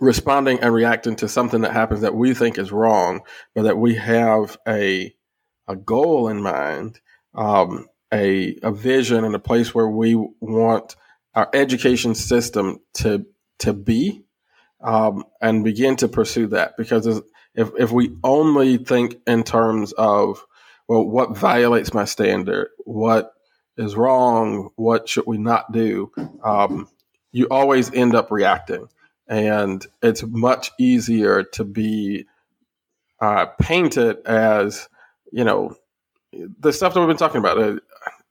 responding 0.00 0.60
and 0.60 0.72
reacting 0.72 1.16
to 1.16 1.28
something 1.28 1.62
that 1.62 1.72
happens 1.72 2.00
that 2.00 2.14
we 2.14 2.34
think 2.34 2.58
is 2.58 2.72
wrong, 2.72 3.20
but 3.54 3.62
that 3.62 3.78
we 3.78 3.94
have 3.94 4.58
a, 4.66 5.14
a 5.68 5.76
goal 5.76 6.28
in 6.28 6.42
mind, 6.42 7.00
um, 7.34 7.86
a, 8.12 8.56
a 8.62 8.72
vision, 8.72 9.24
and 9.24 9.34
a 9.34 9.40
place 9.40 9.74
where 9.74 9.88
we 9.88 10.14
want 10.40 10.96
our 11.34 11.48
education 11.52 12.14
system 12.14 12.80
to, 12.94 13.26
to 13.60 13.72
be. 13.72 14.22
Um, 14.80 15.24
and 15.40 15.64
begin 15.64 15.96
to 15.96 16.08
pursue 16.08 16.48
that 16.48 16.76
because 16.76 17.06
if 17.54 17.70
if 17.78 17.90
we 17.90 18.14
only 18.22 18.76
think 18.76 19.16
in 19.26 19.42
terms 19.44 19.92
of 19.92 20.44
well, 20.88 21.04
what 21.04 21.36
violates 21.36 21.94
my 21.94 22.04
standard, 22.04 22.68
what 22.84 23.32
is 23.76 23.96
wrong, 23.96 24.70
what 24.76 25.08
should 25.08 25.24
we 25.26 25.38
not 25.38 25.72
do, 25.72 26.12
um, 26.44 26.88
you 27.32 27.46
always 27.50 27.92
end 27.92 28.14
up 28.14 28.30
reacting. 28.30 28.88
And 29.28 29.86
it's 30.02 30.22
much 30.24 30.70
easier 30.78 31.42
to 31.42 31.64
be 31.64 32.26
uh, 33.20 33.46
painted 33.60 34.18
as 34.26 34.88
you 35.32 35.44
know 35.44 35.74
the 36.60 36.72
stuff 36.72 36.94
that 36.94 37.00
we've 37.00 37.08
been 37.08 37.16
talking 37.16 37.38
about 37.38 37.58
a, 37.58 37.80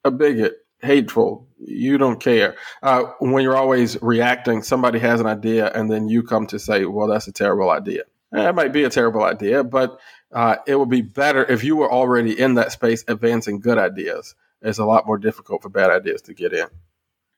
a 0.03 0.11
bigot 0.11 0.57
hateful 0.81 1.47
you 1.65 1.97
don't 1.97 2.19
care. 2.19 2.57
Uh, 2.81 3.03
when 3.19 3.41
you're 3.41 3.55
always 3.55 3.99
reacting 4.01 4.61
somebody 4.61 4.99
has 4.99 5.21
an 5.21 5.27
idea 5.27 5.71
and 5.73 5.89
then 5.89 6.09
you 6.09 6.21
come 6.21 6.45
to 6.47 6.59
say 6.59 6.85
well 6.85 7.07
that's 7.07 7.27
a 7.27 7.31
terrible 7.31 7.69
idea. 7.69 8.03
It 8.31 8.55
might 8.55 8.73
be 8.73 8.83
a 8.83 8.89
terrible 8.89 9.23
idea 9.23 9.63
but 9.63 9.99
uh, 10.31 10.57
it 10.67 10.75
would 10.75 10.89
be 10.89 11.01
better 11.01 11.45
if 11.45 11.63
you 11.63 11.75
were 11.75 11.91
already 11.91 12.37
in 12.37 12.55
that 12.55 12.71
space 12.71 13.03
advancing 13.07 13.59
good 13.59 13.77
ideas. 13.77 14.35
It's 14.61 14.79
a 14.79 14.85
lot 14.85 15.05
more 15.05 15.17
difficult 15.17 15.61
for 15.61 15.69
bad 15.69 15.89
ideas 15.89 16.21
to 16.23 16.33
get 16.33 16.53
in 16.53 16.67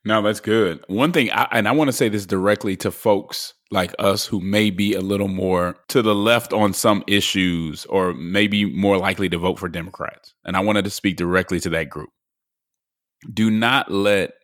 no, 0.06 0.22
that's 0.22 0.38
good. 0.38 0.84
One 0.86 1.10
thing, 1.10 1.32
I, 1.32 1.48
and 1.50 1.66
I 1.66 1.72
want 1.72 1.88
to 1.88 1.92
say 1.92 2.08
this 2.08 2.26
directly 2.26 2.76
to 2.76 2.92
folks 2.92 3.54
like 3.72 3.92
us 3.98 4.24
who 4.24 4.38
may 4.38 4.70
be 4.70 4.94
a 4.94 5.00
little 5.00 5.26
more 5.26 5.74
to 5.88 6.00
the 6.00 6.14
left 6.14 6.52
on 6.52 6.72
some 6.72 7.02
issues 7.08 7.84
or 7.86 8.14
maybe 8.14 8.64
more 8.72 8.98
likely 8.98 9.28
to 9.28 9.36
vote 9.36 9.58
for 9.58 9.68
Democrats. 9.68 10.32
And 10.44 10.56
I 10.56 10.60
wanted 10.60 10.84
to 10.84 10.90
speak 10.90 11.16
directly 11.16 11.58
to 11.58 11.70
that 11.70 11.90
group. 11.90 12.10
Do 13.34 13.50
not 13.50 13.90
let 13.90 14.34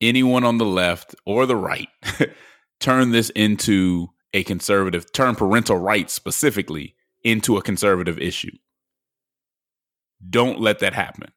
anyone 0.00 0.44
on 0.44 0.58
the 0.58 0.64
left 0.64 1.16
or 1.24 1.44
the 1.44 1.56
right 1.56 1.88
turn 2.80 3.10
this 3.10 3.30
into 3.30 4.10
a 4.32 4.44
conservative, 4.44 5.12
turn 5.12 5.34
parental 5.34 5.76
rights 5.76 6.14
specifically 6.14 6.94
into 7.24 7.56
a 7.56 7.62
conservative 7.62 8.20
issue. 8.20 8.56
Don't 10.30 10.60
let 10.60 10.78
that 10.78 10.92
happen 10.92 11.32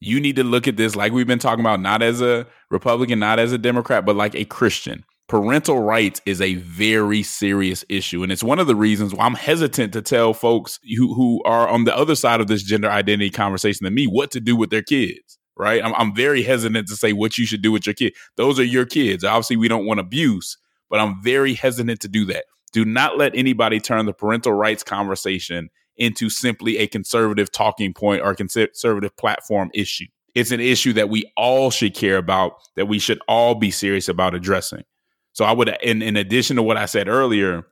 you 0.00 0.20
need 0.20 0.36
to 0.36 0.44
look 0.44 0.68
at 0.68 0.76
this 0.76 0.94
like 0.94 1.12
we've 1.12 1.26
been 1.26 1.38
talking 1.38 1.60
about, 1.60 1.80
not 1.80 2.02
as 2.02 2.20
a 2.20 2.46
Republican, 2.70 3.18
not 3.18 3.38
as 3.38 3.52
a 3.52 3.58
Democrat, 3.58 4.04
but 4.04 4.16
like 4.16 4.34
a 4.34 4.44
Christian. 4.44 5.04
Parental 5.28 5.80
rights 5.80 6.20
is 6.24 6.40
a 6.40 6.54
very 6.54 7.22
serious 7.22 7.84
issue. 7.88 8.22
And 8.22 8.30
it's 8.30 8.44
one 8.44 8.60
of 8.60 8.68
the 8.68 8.76
reasons 8.76 9.12
why 9.12 9.24
I'm 9.24 9.34
hesitant 9.34 9.92
to 9.94 10.02
tell 10.02 10.34
folks 10.34 10.78
who, 10.96 11.14
who 11.14 11.42
are 11.44 11.68
on 11.68 11.84
the 11.84 11.96
other 11.96 12.14
side 12.14 12.40
of 12.40 12.46
this 12.46 12.62
gender 12.62 12.88
identity 12.88 13.30
conversation 13.30 13.84
than 13.84 13.94
me 13.94 14.06
what 14.06 14.30
to 14.32 14.40
do 14.40 14.54
with 14.54 14.70
their 14.70 14.82
kids, 14.82 15.38
right? 15.56 15.84
I'm, 15.84 15.94
I'm 15.94 16.14
very 16.14 16.42
hesitant 16.42 16.86
to 16.88 16.96
say 16.96 17.12
what 17.12 17.38
you 17.38 17.46
should 17.46 17.62
do 17.62 17.72
with 17.72 17.86
your 17.86 17.94
kid. 17.94 18.14
Those 18.36 18.60
are 18.60 18.64
your 18.64 18.86
kids. 18.86 19.24
Obviously, 19.24 19.56
we 19.56 19.66
don't 19.66 19.86
want 19.86 19.98
abuse, 19.98 20.58
but 20.88 21.00
I'm 21.00 21.20
very 21.22 21.54
hesitant 21.54 22.00
to 22.02 22.08
do 22.08 22.24
that. 22.26 22.44
Do 22.72 22.84
not 22.84 23.18
let 23.18 23.34
anybody 23.34 23.80
turn 23.80 24.06
the 24.06 24.12
parental 24.12 24.52
rights 24.52 24.84
conversation 24.84 25.70
into 25.96 26.28
simply 26.28 26.78
a 26.78 26.86
conservative 26.86 27.50
talking 27.50 27.92
point 27.92 28.22
or 28.22 28.34
conservative 28.34 29.16
platform 29.16 29.70
issue. 29.74 30.06
It's 30.34 30.50
an 30.50 30.60
issue 30.60 30.92
that 30.94 31.08
we 31.08 31.30
all 31.36 31.70
should 31.70 31.94
care 31.94 32.18
about, 32.18 32.58
that 32.76 32.86
we 32.86 32.98
should 32.98 33.20
all 33.26 33.54
be 33.54 33.70
serious 33.70 34.08
about 34.08 34.34
addressing. 34.34 34.84
So 35.32 35.44
I 35.44 35.52
would, 35.52 35.74
in, 35.82 36.02
in 36.02 36.16
addition 36.16 36.56
to 36.56 36.62
what 36.62 36.76
I 36.76 36.86
said 36.86 37.08
earlier, 37.08 37.66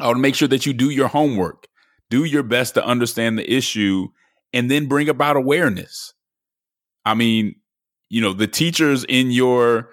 I 0.00 0.08
would 0.08 0.18
make 0.18 0.34
sure 0.34 0.48
that 0.48 0.64
you 0.64 0.72
do 0.72 0.90
your 0.90 1.08
homework, 1.08 1.66
do 2.10 2.24
your 2.24 2.42
best 2.42 2.74
to 2.74 2.84
understand 2.84 3.38
the 3.38 3.50
issue, 3.50 4.08
and 4.52 4.70
then 4.70 4.86
bring 4.86 5.08
about 5.08 5.36
awareness. 5.36 6.14
I 7.04 7.14
mean, 7.14 7.56
you 8.08 8.20
know, 8.20 8.32
the 8.32 8.46
teachers 8.46 9.04
in 9.04 9.30
your 9.30 9.90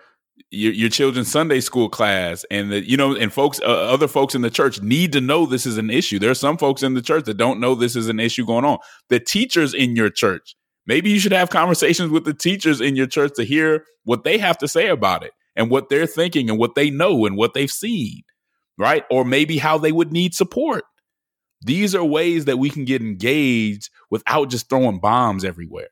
your, 0.55 0.73
your 0.73 0.89
children's 0.89 1.31
Sunday 1.31 1.59
school 1.59 1.89
class 1.89 2.45
and 2.49 2.71
you 2.71 2.97
know, 2.97 3.15
and 3.15 3.31
folks, 3.31 3.59
uh, 3.61 3.65
other 3.65 4.07
folks 4.07 4.35
in 4.35 4.41
the 4.41 4.49
church 4.49 4.81
need 4.81 5.11
to 5.13 5.21
know 5.21 5.45
this 5.45 5.65
is 5.65 5.77
an 5.77 5.89
issue. 5.89 6.19
There 6.19 6.31
are 6.31 6.35
some 6.35 6.57
folks 6.57 6.83
in 6.83 6.93
the 6.93 7.01
church 7.01 7.25
that 7.25 7.37
don't 7.37 7.59
know 7.59 7.75
this 7.75 7.95
is 7.95 8.07
an 8.07 8.19
issue 8.19 8.45
going 8.45 8.65
on. 8.65 8.77
The 9.09 9.19
teachers 9.19 9.73
in 9.73 9.95
your 9.95 10.09
church, 10.09 10.55
maybe 10.87 11.09
you 11.09 11.19
should 11.19 11.31
have 11.33 11.49
conversations 11.49 12.09
with 12.11 12.25
the 12.25 12.33
teachers 12.33 12.81
in 12.81 12.95
your 12.95 13.07
church 13.07 13.33
to 13.35 13.43
hear 13.43 13.85
what 14.03 14.23
they 14.23 14.37
have 14.37 14.57
to 14.59 14.67
say 14.67 14.87
about 14.87 15.23
it 15.23 15.31
and 15.55 15.69
what 15.69 15.89
they're 15.89 16.07
thinking 16.07 16.49
and 16.49 16.59
what 16.59 16.75
they 16.75 16.89
know 16.89 17.25
and 17.25 17.37
what 17.37 17.53
they've 17.53 17.71
seen, 17.71 18.23
right? 18.77 19.03
Or 19.11 19.25
maybe 19.25 19.57
how 19.57 19.77
they 19.77 19.91
would 19.91 20.11
need 20.11 20.33
support. 20.33 20.83
These 21.61 21.95
are 21.95 22.03
ways 22.03 22.45
that 22.45 22.57
we 22.57 22.69
can 22.69 22.85
get 22.85 23.01
engaged 23.01 23.89
without 24.11 24.49
just 24.49 24.69
throwing 24.69 24.99
bombs 24.99 25.43
everywhere. 25.43 25.89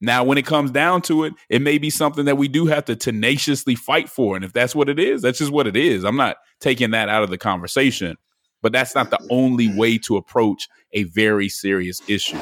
Now, 0.00 0.24
when 0.24 0.36
it 0.36 0.44
comes 0.44 0.70
down 0.70 1.02
to 1.02 1.24
it, 1.24 1.34
it 1.48 1.62
may 1.62 1.78
be 1.78 1.90
something 1.90 2.26
that 2.26 2.36
we 2.36 2.48
do 2.48 2.66
have 2.66 2.84
to 2.86 2.96
tenaciously 2.96 3.74
fight 3.74 4.08
for. 4.08 4.36
And 4.36 4.44
if 4.44 4.52
that's 4.52 4.74
what 4.74 4.88
it 4.88 4.98
is, 4.98 5.22
that's 5.22 5.38
just 5.38 5.52
what 5.52 5.66
it 5.66 5.76
is. 5.76 6.04
I'm 6.04 6.16
not 6.16 6.36
taking 6.60 6.90
that 6.90 7.08
out 7.08 7.22
of 7.22 7.30
the 7.30 7.38
conversation, 7.38 8.16
but 8.62 8.72
that's 8.72 8.94
not 8.94 9.10
the 9.10 9.26
only 9.30 9.74
way 9.74 9.96
to 9.98 10.16
approach 10.16 10.68
a 10.92 11.04
very 11.04 11.48
serious 11.48 12.02
issue. 12.08 12.38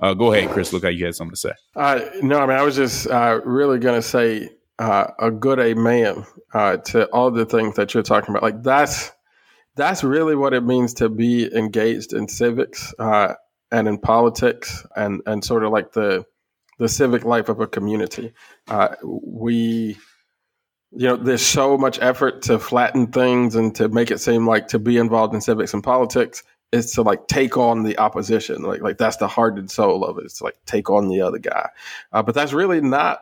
Uh, 0.00 0.14
go 0.14 0.32
ahead, 0.32 0.50
Chris. 0.50 0.72
Look 0.72 0.82
how 0.82 0.90
you 0.90 1.04
had 1.04 1.14
something 1.14 1.34
to 1.34 1.40
say. 1.40 1.52
Uh, 1.76 2.00
no, 2.22 2.38
I 2.38 2.46
mean, 2.46 2.56
I 2.56 2.62
was 2.62 2.76
just 2.76 3.08
uh, 3.08 3.40
really 3.44 3.78
going 3.78 4.00
to 4.00 4.06
say 4.06 4.50
uh, 4.78 5.06
a 5.18 5.30
good 5.30 5.60
amen 5.60 6.24
uh, 6.54 6.78
to 6.78 7.06
all 7.10 7.30
the 7.30 7.46
things 7.46 7.76
that 7.76 7.94
you're 7.94 8.02
talking 8.02 8.30
about. 8.30 8.42
Like 8.42 8.62
that's 8.62 9.12
that's 9.76 10.04
really 10.04 10.34
what 10.34 10.54
it 10.54 10.64
means 10.64 10.94
to 10.94 11.08
be 11.08 11.54
engaged 11.54 12.12
in 12.12 12.28
civics 12.28 12.92
uh, 12.98 13.34
and 13.70 13.88
in 13.88 13.98
politics 13.98 14.84
and 14.96 15.22
and 15.26 15.44
sort 15.44 15.64
of 15.64 15.70
like 15.70 15.92
the 15.92 16.24
the 16.82 16.88
civic 16.88 17.24
life 17.24 17.48
of 17.48 17.60
a 17.60 17.66
community. 17.68 18.32
Uh, 18.66 18.88
we, 19.04 19.96
you 20.90 21.06
know, 21.06 21.14
there's 21.14 21.46
so 21.46 21.78
much 21.78 21.96
effort 22.02 22.42
to 22.42 22.58
flatten 22.58 23.06
things 23.06 23.54
and 23.54 23.72
to 23.76 23.88
make 23.88 24.10
it 24.10 24.18
seem 24.18 24.48
like 24.48 24.66
to 24.66 24.80
be 24.80 24.96
involved 24.96 25.32
in 25.32 25.40
civics 25.40 25.72
and 25.72 25.84
politics 25.84 26.42
is 26.72 26.90
to 26.90 27.02
like 27.02 27.28
take 27.28 27.56
on 27.56 27.84
the 27.84 27.96
opposition. 27.98 28.62
Like, 28.62 28.80
like 28.80 28.98
that's 28.98 29.18
the 29.18 29.28
heart 29.28 29.58
and 29.58 29.70
soul 29.70 30.04
of 30.04 30.18
it. 30.18 30.24
It's 30.24 30.42
like 30.42 30.56
take 30.66 30.90
on 30.90 31.06
the 31.06 31.20
other 31.20 31.38
guy. 31.38 31.68
Uh, 32.10 32.20
but 32.24 32.34
that's 32.34 32.52
really 32.52 32.80
not 32.80 33.20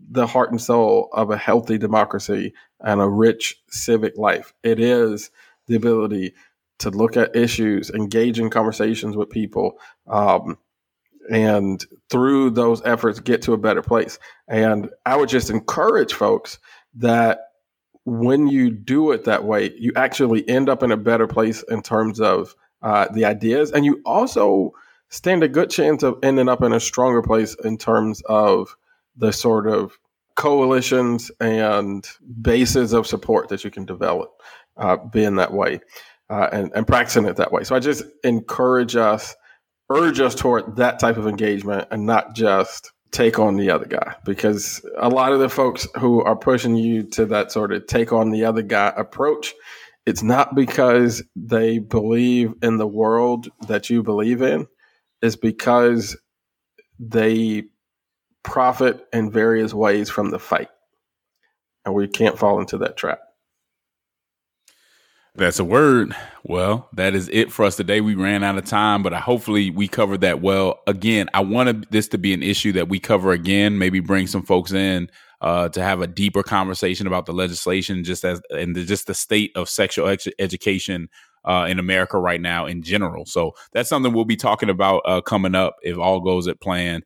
the 0.00 0.26
heart 0.26 0.50
and 0.50 0.60
soul 0.60 1.08
of 1.12 1.30
a 1.30 1.36
healthy 1.36 1.78
democracy 1.78 2.52
and 2.80 3.00
a 3.00 3.08
rich 3.08 3.62
civic 3.68 4.18
life. 4.18 4.52
It 4.64 4.80
is 4.80 5.30
the 5.68 5.76
ability 5.76 6.34
to 6.80 6.90
look 6.90 7.16
at 7.16 7.36
issues, 7.36 7.90
engage 7.90 8.40
in 8.40 8.50
conversations 8.50 9.16
with 9.16 9.30
people, 9.30 9.78
um, 10.08 10.58
and 11.30 11.84
through 12.10 12.50
those 12.50 12.82
efforts 12.84 13.20
get 13.20 13.42
to 13.42 13.52
a 13.52 13.58
better 13.58 13.82
place. 13.82 14.18
And 14.48 14.90
I 15.06 15.16
would 15.16 15.28
just 15.28 15.50
encourage 15.50 16.14
folks 16.14 16.58
that 16.94 17.40
when 18.04 18.48
you 18.48 18.70
do 18.70 19.12
it 19.12 19.24
that 19.24 19.44
way, 19.44 19.72
you 19.78 19.92
actually 19.94 20.48
end 20.48 20.68
up 20.68 20.82
in 20.82 20.90
a 20.90 20.96
better 20.96 21.26
place 21.26 21.62
in 21.64 21.82
terms 21.82 22.20
of 22.20 22.54
uh, 22.80 23.06
the 23.12 23.24
ideas, 23.24 23.72
and 23.72 23.84
you 23.84 24.00
also 24.06 24.72
stand 25.10 25.42
a 25.42 25.48
good 25.48 25.70
chance 25.70 26.02
of 26.02 26.18
ending 26.22 26.48
up 26.48 26.62
in 26.62 26.72
a 26.72 26.80
stronger 26.80 27.22
place 27.22 27.54
in 27.64 27.76
terms 27.76 28.22
of 28.22 28.76
the 29.16 29.32
sort 29.32 29.66
of 29.66 29.98
coalitions 30.36 31.30
and 31.40 32.08
bases 32.40 32.92
of 32.92 33.06
support 33.06 33.48
that 33.48 33.64
you 33.64 33.70
can 33.70 33.84
develop 33.84 34.30
uh, 34.76 34.96
being 34.96 35.34
that 35.34 35.52
way 35.52 35.80
uh, 36.30 36.48
and, 36.52 36.70
and 36.74 36.86
practicing 36.86 37.24
it 37.26 37.36
that 37.36 37.50
way. 37.50 37.64
So 37.64 37.74
I 37.74 37.80
just 37.80 38.04
encourage 38.22 38.94
us 38.94 39.34
urge 39.90 40.20
us 40.20 40.34
toward 40.34 40.76
that 40.76 40.98
type 40.98 41.16
of 41.16 41.26
engagement 41.26 41.88
and 41.90 42.06
not 42.06 42.34
just 42.34 42.92
take 43.10 43.38
on 43.38 43.56
the 43.56 43.70
other 43.70 43.86
guy. 43.86 44.14
Because 44.24 44.84
a 44.98 45.08
lot 45.08 45.32
of 45.32 45.40
the 45.40 45.48
folks 45.48 45.88
who 45.98 46.22
are 46.22 46.36
pushing 46.36 46.76
you 46.76 47.04
to 47.10 47.26
that 47.26 47.52
sort 47.52 47.72
of 47.72 47.86
take 47.86 48.12
on 48.12 48.30
the 48.30 48.44
other 48.44 48.62
guy 48.62 48.92
approach 48.96 49.54
it's 50.08 50.22
not 50.22 50.54
because 50.54 51.22
they 51.36 51.78
believe 51.78 52.54
in 52.62 52.78
the 52.78 52.86
world 52.86 53.50
that 53.66 53.90
you 53.90 54.02
believe 54.02 54.40
in. 54.40 54.66
It's 55.20 55.36
because 55.36 56.16
they 56.98 57.64
profit 58.42 59.06
in 59.12 59.30
various 59.30 59.74
ways 59.74 60.08
from 60.08 60.30
the 60.30 60.38
fight. 60.38 60.70
And 61.84 61.94
we 61.94 62.08
can't 62.08 62.38
fall 62.38 62.58
into 62.58 62.78
that 62.78 62.96
trap 62.96 63.20
that's 65.38 65.58
a 65.58 65.64
word. 65.64 66.14
Well, 66.44 66.88
that 66.94 67.14
is 67.14 67.28
it 67.32 67.52
for 67.52 67.64
us 67.64 67.76
today. 67.76 68.00
We 68.00 68.14
ran 68.14 68.42
out 68.44 68.58
of 68.58 68.64
time, 68.64 69.02
but 69.02 69.12
hopefully 69.12 69.70
we 69.70 69.88
covered 69.88 70.20
that 70.22 70.40
well. 70.40 70.80
Again, 70.86 71.28
I 71.34 71.40
wanted 71.40 71.86
this 71.90 72.08
to 72.08 72.18
be 72.18 72.32
an 72.32 72.42
issue 72.42 72.72
that 72.72 72.88
we 72.88 72.98
cover 72.98 73.32
again, 73.32 73.78
maybe 73.78 74.00
bring 74.00 74.26
some 74.26 74.42
folks 74.42 74.72
in 74.72 75.10
uh, 75.40 75.68
to 75.70 75.82
have 75.82 76.00
a 76.00 76.06
deeper 76.06 76.42
conversation 76.42 77.06
about 77.06 77.26
the 77.26 77.32
legislation, 77.32 78.04
just 78.04 78.24
as 78.24 78.40
and 78.50 78.74
the, 78.74 78.84
just 78.84 79.06
the 79.06 79.14
state 79.14 79.52
of 79.56 79.68
sexual 79.68 80.08
ex- 80.08 80.28
education 80.38 81.08
uh, 81.44 81.66
in 81.68 81.78
America 81.78 82.18
right 82.18 82.40
now 82.40 82.66
in 82.66 82.82
general. 82.82 83.24
So 83.26 83.52
that's 83.72 83.88
something 83.88 84.12
we'll 84.12 84.24
be 84.24 84.36
talking 84.36 84.70
about 84.70 85.02
uh, 85.04 85.20
coming 85.20 85.54
up 85.54 85.76
if 85.82 85.98
all 85.98 86.20
goes 86.20 86.48
at 86.48 86.60
plan 86.60 87.02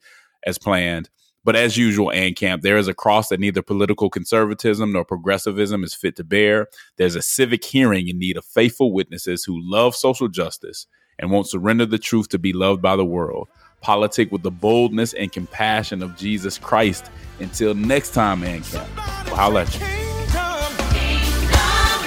as 0.47 0.59
planned. 0.59 1.11
But 1.45 1.57
as 1.57 1.76
usual, 1.76 2.12
Camp, 2.36 2.62
there 2.62 2.76
is 2.76 2.88
a 2.88 2.95
cross 2.95 3.28
that 3.28 3.40
neither 3.40 3.62
political 3.62 4.09
conservatism 4.11 4.93
nor 4.93 5.05
progressivism 5.05 5.82
is 5.82 5.95
fit 5.95 6.16
to 6.16 6.24
bear. 6.24 6.68
There's 6.97 7.16
a 7.16 7.22
civic 7.22 7.64
hearing 7.64 8.09
in 8.09 8.18
need 8.18 8.36
of 8.36 8.45
faithful 8.45 8.93
witnesses 8.93 9.45
who 9.45 9.59
love 9.61 9.97
social 9.97 10.28
justice 10.28 10.86
and 11.18 11.30
won't 11.30 11.49
surrender 11.49 11.86
the 11.86 11.99
truth 11.99 12.28
to 12.28 12.38
be 12.38 12.53
loved 12.53 12.80
by 12.80 12.97
the 12.97 13.05
world. 13.05 13.49
Politic 13.80 14.30
with 14.30 14.43
the 14.43 14.51
boldness 14.51 15.12
and 15.14 15.32
compassion 15.32 16.03
of 16.03 16.16
Jesus 16.16 16.59
Christ. 16.59 17.11
Until 17.40 17.74
next 17.74 18.14
time, 18.14 18.43
Camp. 18.43 18.88
We'll 19.26 19.62
you. 19.62 19.80
Kingdom. 19.80 20.76
Kingdom. 20.93 21.51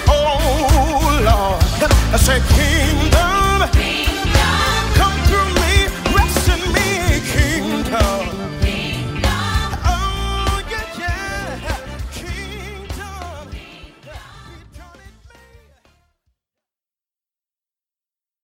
Oh, 0.08 1.20
Lord. 1.22 1.92
I 1.92 2.18
said, 2.18 2.42
Kingdom. 2.56 3.15